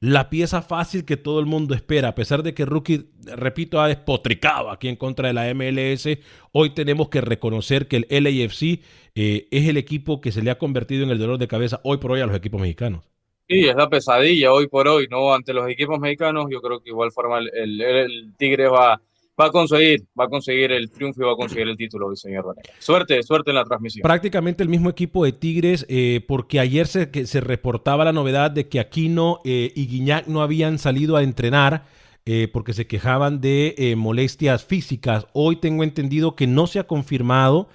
la 0.00 0.30
pieza 0.30 0.62
fácil 0.62 1.04
que 1.04 1.16
todo 1.16 1.38
el 1.40 1.46
mundo 1.46 1.74
espera. 1.74 2.08
A 2.08 2.14
pesar 2.14 2.42
de 2.42 2.54
que 2.54 2.64
rookie, 2.64 3.10
repito, 3.24 3.80
ha 3.80 3.88
despotricado 3.88 4.70
aquí 4.70 4.88
en 4.88 4.96
contra 4.96 5.28
de 5.28 5.34
la 5.34 5.52
MLS, 5.54 6.18
hoy 6.52 6.70
tenemos 6.70 7.08
que 7.08 7.20
reconocer 7.20 7.88
que 7.88 7.96
el 7.96 8.24
LAFC 8.24 8.80
es 9.14 9.68
el 9.68 9.76
equipo 9.76 10.20
que 10.20 10.32
se 10.32 10.42
le 10.42 10.50
ha 10.50 10.58
convertido 10.58 11.04
en 11.04 11.10
el 11.10 11.18
dolor 11.18 11.38
de 11.38 11.48
cabeza 11.48 11.80
hoy 11.84 11.98
por 11.98 12.12
hoy 12.12 12.20
a 12.20 12.26
los 12.26 12.36
equipos 12.36 12.60
mexicanos. 12.60 13.04
Sí, 13.48 13.68
es 13.68 13.76
la 13.76 13.88
pesadilla 13.88 14.52
hoy 14.52 14.66
por 14.66 14.88
hoy, 14.88 15.06
¿no? 15.08 15.32
Ante 15.32 15.52
los 15.52 15.68
equipos 15.68 16.00
mexicanos, 16.00 16.46
yo 16.50 16.60
creo 16.60 16.80
que 16.80 16.90
igual 16.90 17.12
forma 17.12 17.38
el, 17.38 17.80
el, 17.80 18.34
Tigre 18.36 18.66
va, 18.66 19.00
va 19.40 19.46
a 19.46 19.50
conseguir, 19.50 20.06
va 20.18 20.24
a 20.24 20.28
conseguir 20.28 20.72
el 20.72 20.90
triunfo 20.90 21.22
y 21.22 21.24
va 21.24 21.32
a 21.32 21.36
conseguir 21.36 21.68
el 21.68 21.76
título 21.76 22.14
señor 22.16 22.46
Vanegas. 22.46 22.72
Suerte, 22.78 23.22
suerte 23.22 23.50
en 23.50 23.56
la 23.56 23.64
transmisión. 23.64 24.02
Prácticamente 24.02 24.62
el 24.62 24.68
mismo 24.68 24.90
equipo 24.90 25.24
de 25.24 25.32
Tigres, 25.32 25.86
eh, 25.88 26.24
porque 26.26 26.60
ayer 26.60 26.86
se, 26.86 27.10
que 27.10 27.26
se 27.26 27.40
reportaba 27.40 28.04
la 28.04 28.12
novedad 28.12 28.50
de 28.50 28.68
que 28.68 28.80
Aquino 28.80 29.40
eh, 29.44 29.72
y 29.74 29.86
Guiñac 29.86 30.26
no 30.26 30.42
habían 30.42 30.78
salido 30.78 31.16
a 31.16 31.22
entrenar. 31.22 31.84
Eh, 32.28 32.48
porque 32.52 32.72
se 32.72 32.88
quejaban 32.88 33.40
de 33.40 33.94
molestias 33.96 34.64
físicas. 34.64 35.28
Hoy 35.32 35.60
tengo 35.60 35.84
entendido 35.84 36.34
que 36.34 36.48
no 36.48 36.66
se 36.66 36.80
ha 36.80 36.84
confirmado 36.88 37.68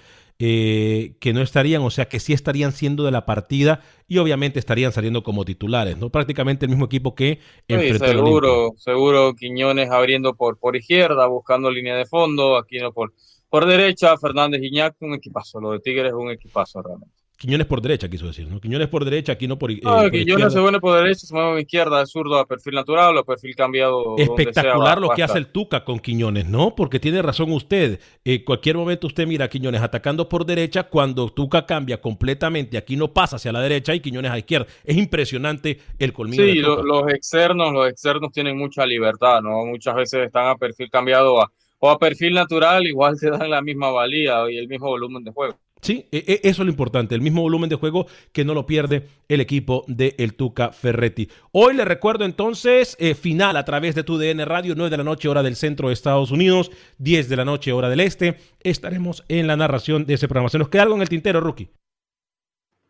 eh, 0.43 1.15
que 1.19 1.33
no 1.33 1.41
estarían, 1.41 1.83
o 1.83 1.91
sea, 1.91 2.09
que 2.09 2.19
sí 2.19 2.33
estarían 2.33 2.71
siendo 2.71 3.03
de 3.03 3.11
la 3.11 3.25
partida 3.25 3.81
y 4.07 4.17
obviamente 4.17 4.57
estarían 4.57 4.91
saliendo 4.91 5.23
como 5.23 5.45
titulares, 5.45 5.97
¿no? 5.97 6.09
Prácticamente 6.09 6.65
el 6.65 6.71
mismo 6.71 6.85
equipo 6.85 7.13
que 7.13 7.39
enfrentó 7.67 8.07
seguro, 8.07 8.73
seguro 8.75 9.35
Quiñones 9.35 9.91
abriendo 9.91 10.33
por, 10.33 10.57
por 10.57 10.75
izquierda, 10.75 11.27
buscando 11.27 11.69
línea 11.69 11.95
de 11.95 12.05
fondo, 12.05 12.57
Aquino 12.57 12.91
por, 12.91 13.13
por 13.49 13.67
derecha, 13.67 14.17
Fernández 14.17 14.63
Iñak, 14.63 14.95
un 15.01 15.13
equipazo, 15.13 15.61
lo 15.61 15.73
de 15.73 15.79
Tigres 15.79 16.07
es 16.07 16.13
un 16.13 16.31
equipazo 16.31 16.81
realmente. 16.81 17.20
Quiñones 17.41 17.65
por 17.65 17.81
derecha, 17.81 18.07
quiso 18.07 18.27
decir, 18.27 18.47
¿no? 18.47 18.61
Quiñones 18.61 18.87
por 18.87 19.03
derecha, 19.03 19.31
aquí 19.31 19.47
no 19.47 19.57
por, 19.57 19.71
eh, 19.71 19.79
No, 19.81 19.95
por 20.01 20.11
Quiñones 20.11 20.53
se 20.53 20.59
pone 20.59 20.79
por 20.79 20.95
derecha, 21.01 21.25
se 21.25 21.33
mueve 21.33 21.57
a 21.57 21.61
izquierda, 21.61 22.05
zurdo 22.05 22.37
a 22.37 22.45
perfil 22.45 22.75
natural 22.75 23.17
o 23.17 23.19
a 23.21 23.25
perfil 23.25 23.55
cambiado. 23.55 24.03
donde 24.03 24.25
sea, 24.25 24.33
Espectacular 24.35 25.01
lo 25.01 25.09
que 25.09 25.23
hace 25.23 25.39
el 25.39 25.47
Tuca 25.47 25.83
con 25.83 25.99
Quiñones, 25.99 26.45
¿no? 26.45 26.75
Porque 26.75 26.99
tiene 26.99 27.19
razón 27.23 27.51
usted. 27.51 27.99
En 28.23 28.43
cualquier 28.45 28.77
momento 28.77 29.07
usted 29.07 29.25
mira 29.25 29.45
a 29.45 29.49
Quiñones 29.49 29.81
atacando 29.81 30.29
por 30.29 30.45
derecha 30.45 30.83
cuando 30.83 31.29
Tuca 31.29 31.65
cambia 31.65 31.99
completamente. 31.99 32.77
Aquí 32.77 32.95
no 32.95 33.11
pasa 33.11 33.37
hacia 33.37 33.51
la 33.51 33.59
derecha 33.61 33.95
y 33.95 34.01
Quiñones 34.01 34.29
a 34.31 34.37
izquierda. 34.37 34.67
Es 34.83 34.95
impresionante 34.95 35.79
el 35.97 36.13
colmillo 36.13 36.43
Sí, 36.43 36.49
de 36.57 36.61
lo- 36.61 36.75
Tuca. 36.75 36.87
los 36.87 37.13
externos, 37.13 37.73
los 37.73 37.89
externos 37.89 38.31
tienen 38.31 38.55
mucha 38.55 38.85
libertad, 38.85 39.41
¿no? 39.41 39.65
Muchas 39.65 39.95
veces 39.95 40.27
están 40.27 40.45
a 40.45 40.55
perfil 40.57 40.91
cambiado 40.91 41.41
a- 41.41 41.51
o 41.79 41.89
a 41.89 41.97
perfil 41.97 42.35
natural, 42.35 42.85
igual 42.85 43.15
te 43.19 43.31
dan 43.31 43.49
la 43.49 43.63
misma 43.63 43.89
valía 43.89 44.43
y 44.51 44.57
el 44.57 44.67
mismo 44.67 44.85
volumen 44.89 45.23
de 45.23 45.31
juego. 45.31 45.55
Sí, 45.81 46.07
e- 46.11 46.23
e- 46.27 46.41
eso 46.43 46.61
es 46.61 46.65
lo 46.65 46.71
importante, 46.71 47.15
el 47.15 47.21
mismo 47.21 47.41
volumen 47.41 47.69
de 47.69 47.75
juego 47.75 48.05
que 48.31 48.45
no 48.45 48.53
lo 48.53 48.65
pierde 48.67 49.07
el 49.27 49.41
equipo 49.41 49.83
de 49.87 50.15
El 50.19 50.35
Tuca 50.35 50.71
Ferretti. 50.71 51.27
Hoy 51.51 51.75
le 51.75 51.85
recuerdo 51.85 52.23
entonces, 52.25 52.95
eh, 52.99 53.15
final 53.15 53.57
a 53.57 53.65
través 53.65 53.95
de 53.95 54.03
tu 54.03 54.17
DN 54.17 54.45
Radio, 54.45 54.75
9 54.75 54.91
de 54.91 54.97
la 54.97 55.03
noche 55.03 55.27
hora 55.27 55.41
del 55.41 55.55
centro 55.55 55.87
de 55.87 55.93
Estados 55.93 56.31
Unidos, 56.31 56.71
10 56.99 57.29
de 57.29 57.35
la 57.35 57.45
noche 57.45 57.71
hora 57.73 57.89
del 57.89 57.99
este. 58.01 58.37
Estaremos 58.63 59.23
en 59.27 59.47
la 59.47 59.57
narración 59.57 60.05
de 60.05 60.13
ese 60.13 60.27
programa. 60.27 60.49
¿Se 60.49 60.59
nos 60.59 60.69
queda 60.69 60.83
algo 60.83 60.95
en 60.95 61.01
el 61.01 61.09
tintero, 61.09 61.41
Rookie? 61.41 61.69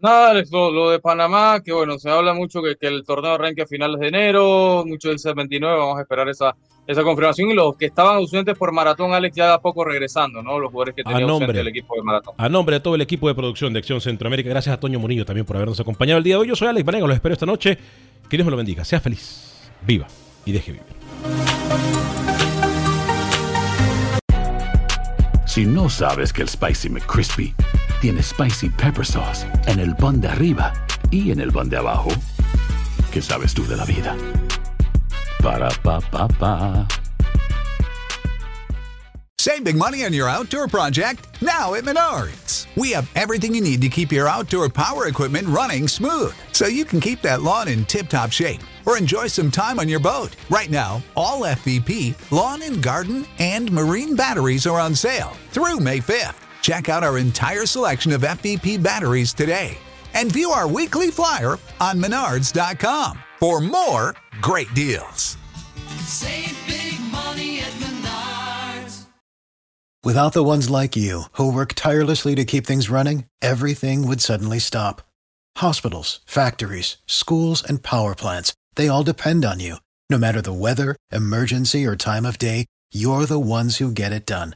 Nada, 0.01 0.31
Alex, 0.31 0.51
lo, 0.51 0.71
lo 0.71 0.89
de 0.89 0.99
Panamá, 0.99 1.61
que 1.63 1.71
bueno, 1.71 1.99
se 1.99 2.09
habla 2.09 2.33
mucho 2.33 2.61
que, 2.63 2.75
que 2.75 2.87
el 2.87 3.03
torneo 3.03 3.33
arranque 3.33 3.61
a 3.61 3.67
finales 3.67 3.99
de 3.99 4.07
enero, 4.07 4.83
muchos 4.85 5.11
dicen 5.11 5.35
29, 5.35 5.77
vamos 5.77 5.99
a 5.99 6.01
esperar 6.01 6.27
esa, 6.27 6.55
esa 6.87 7.03
confirmación. 7.03 7.51
Y 7.51 7.53
los 7.53 7.77
que 7.77 7.85
estaban 7.85 8.15
ausentes 8.15 8.57
por 8.57 8.71
maratón, 8.71 9.13
Alex, 9.13 9.35
ya 9.35 9.47
de 9.47 9.53
a 9.53 9.57
poco 9.59 9.85
regresando, 9.85 10.41
¿no? 10.41 10.57
Los 10.57 10.71
jugadores 10.71 10.95
que 10.95 11.03
tenían 11.03 11.21
ausente 11.21 11.45
nombre. 11.45 11.61
el 11.61 11.67
equipo 11.67 11.95
de 11.95 12.01
maratón. 12.01 12.33
A 12.35 12.49
nombre 12.49 12.77
de 12.77 12.79
todo 12.79 12.95
el 12.95 13.01
equipo 13.01 13.27
de 13.27 13.35
producción 13.35 13.73
de 13.73 13.79
Acción 13.79 14.01
Centroamérica, 14.01 14.49
gracias 14.49 14.73
a 14.73 14.79
Toño 14.79 14.97
Murillo 14.97 15.23
también 15.23 15.45
por 15.45 15.55
habernos 15.55 15.79
acompañado 15.79 16.17
el 16.17 16.23
día 16.23 16.35
de 16.35 16.41
hoy. 16.41 16.47
Yo 16.47 16.55
soy 16.55 16.69
Alex 16.69 16.83
Vanegas, 16.83 17.07
los 17.07 17.15
espero 17.15 17.33
esta 17.33 17.45
noche. 17.45 17.77
Que 18.27 18.37
Dios 18.37 18.45
me 18.45 18.51
lo 18.51 18.57
bendiga, 18.57 18.83
sea 18.83 18.99
feliz, 18.99 19.71
viva 19.85 20.07
y 20.45 20.51
deje 20.51 20.71
vivir. 20.71 20.87
Si 25.45 25.65
no 25.65 25.89
sabes 25.89 26.33
que 26.33 26.41
el 26.41 26.49
Spicy 26.49 26.89
McCrispy 26.89 27.53
tiene 28.01 28.23
Spicy 28.23 28.69
Pepper 28.69 29.05
Sauce 29.05 29.45
en 29.67 29.79
el 29.79 29.95
pan 29.95 30.19
de 30.19 30.27
arriba 30.27 30.73
y 31.11 31.31
en 31.31 31.39
el 31.39 31.51
pan 31.51 31.69
de 31.69 31.77
abajo, 31.77 32.09
¿qué 33.11 33.21
sabes 33.21 33.53
tú 33.53 33.65
de 33.67 33.77
la 33.77 33.85
vida? 33.85 34.17
Para, 35.41 35.69
pa, 35.83 36.01
pa, 36.01 36.27
pa. 36.27 36.87
Save 39.37 39.63
big 39.63 39.75
money 39.75 40.03
on 40.03 40.13
your 40.13 40.27
outdoor 40.27 40.67
project 40.67 41.41
now 41.41 41.73
at 41.75 41.83
Menards. 41.83 42.67
We 42.75 42.91
have 42.91 43.09
everything 43.15 43.55
you 43.55 43.61
need 43.61 43.81
to 43.81 43.89
keep 43.89 44.11
your 44.11 44.27
outdoor 44.27 44.69
power 44.69 45.07
equipment 45.07 45.47
running 45.47 45.87
smooth 45.87 46.33
so 46.51 46.67
you 46.67 46.85
can 46.85 46.99
keep 46.99 47.21
that 47.21 47.41
lawn 47.41 47.67
in 47.67 47.85
tip 47.85 48.07
top 48.07 48.31
shape 48.31 48.61
or 48.85 48.97
enjoy 48.97 49.27
some 49.27 49.51
time 49.51 49.79
on 49.79 49.89
your 49.89 49.99
boat. 49.99 50.35
Right 50.49 50.69
now, 50.69 51.03
all 51.15 51.41
FVP, 51.41 52.15
lawn 52.31 52.61
and 52.63 52.81
garden, 52.81 53.25
and 53.39 53.71
marine 53.71 54.15
batteries 54.15 54.65
are 54.65 54.79
on 54.79 54.95
sale 54.95 55.33
through 55.51 55.79
May 55.79 55.99
5th. 55.99 56.50
Check 56.61 56.89
out 56.89 57.03
our 57.03 57.17
entire 57.17 57.65
selection 57.65 58.11
of 58.11 58.21
FVP 58.21 58.81
batteries 58.81 59.33
today 59.33 59.77
and 60.13 60.31
view 60.31 60.51
our 60.51 60.67
weekly 60.67 61.11
flyer 61.11 61.57
on 61.79 62.01
menards.com 62.01 63.19
for 63.39 63.59
more 63.59 64.15
great 64.41 64.73
deals. 64.73 65.37
Save 66.05 66.57
big 66.67 66.99
money 67.11 67.59
at 67.59 67.71
Menards. 67.79 69.05
Without 70.03 70.33
the 70.33 70.43
ones 70.43 70.69
like 70.69 70.95
you, 70.95 71.23
who 71.33 71.51
work 71.51 71.73
tirelessly 71.73 72.35
to 72.35 72.45
keep 72.45 72.65
things 72.65 72.89
running, 72.89 73.25
everything 73.41 74.07
would 74.07 74.21
suddenly 74.21 74.59
stop. 74.59 75.01
Hospitals, 75.57 76.19
factories, 76.25 76.97
schools, 77.05 77.63
and 77.63 77.83
power 77.83 78.15
plants, 78.15 78.53
they 78.75 78.87
all 78.87 79.03
depend 79.03 79.45
on 79.45 79.59
you. 79.59 79.77
No 80.09 80.17
matter 80.17 80.41
the 80.41 80.53
weather, 80.53 80.95
emergency, 81.11 81.85
or 81.85 81.95
time 81.95 82.25
of 82.25 82.37
day, 82.37 82.65
you're 82.91 83.25
the 83.25 83.39
ones 83.39 83.77
who 83.77 83.91
get 83.91 84.11
it 84.11 84.25
done. 84.25 84.55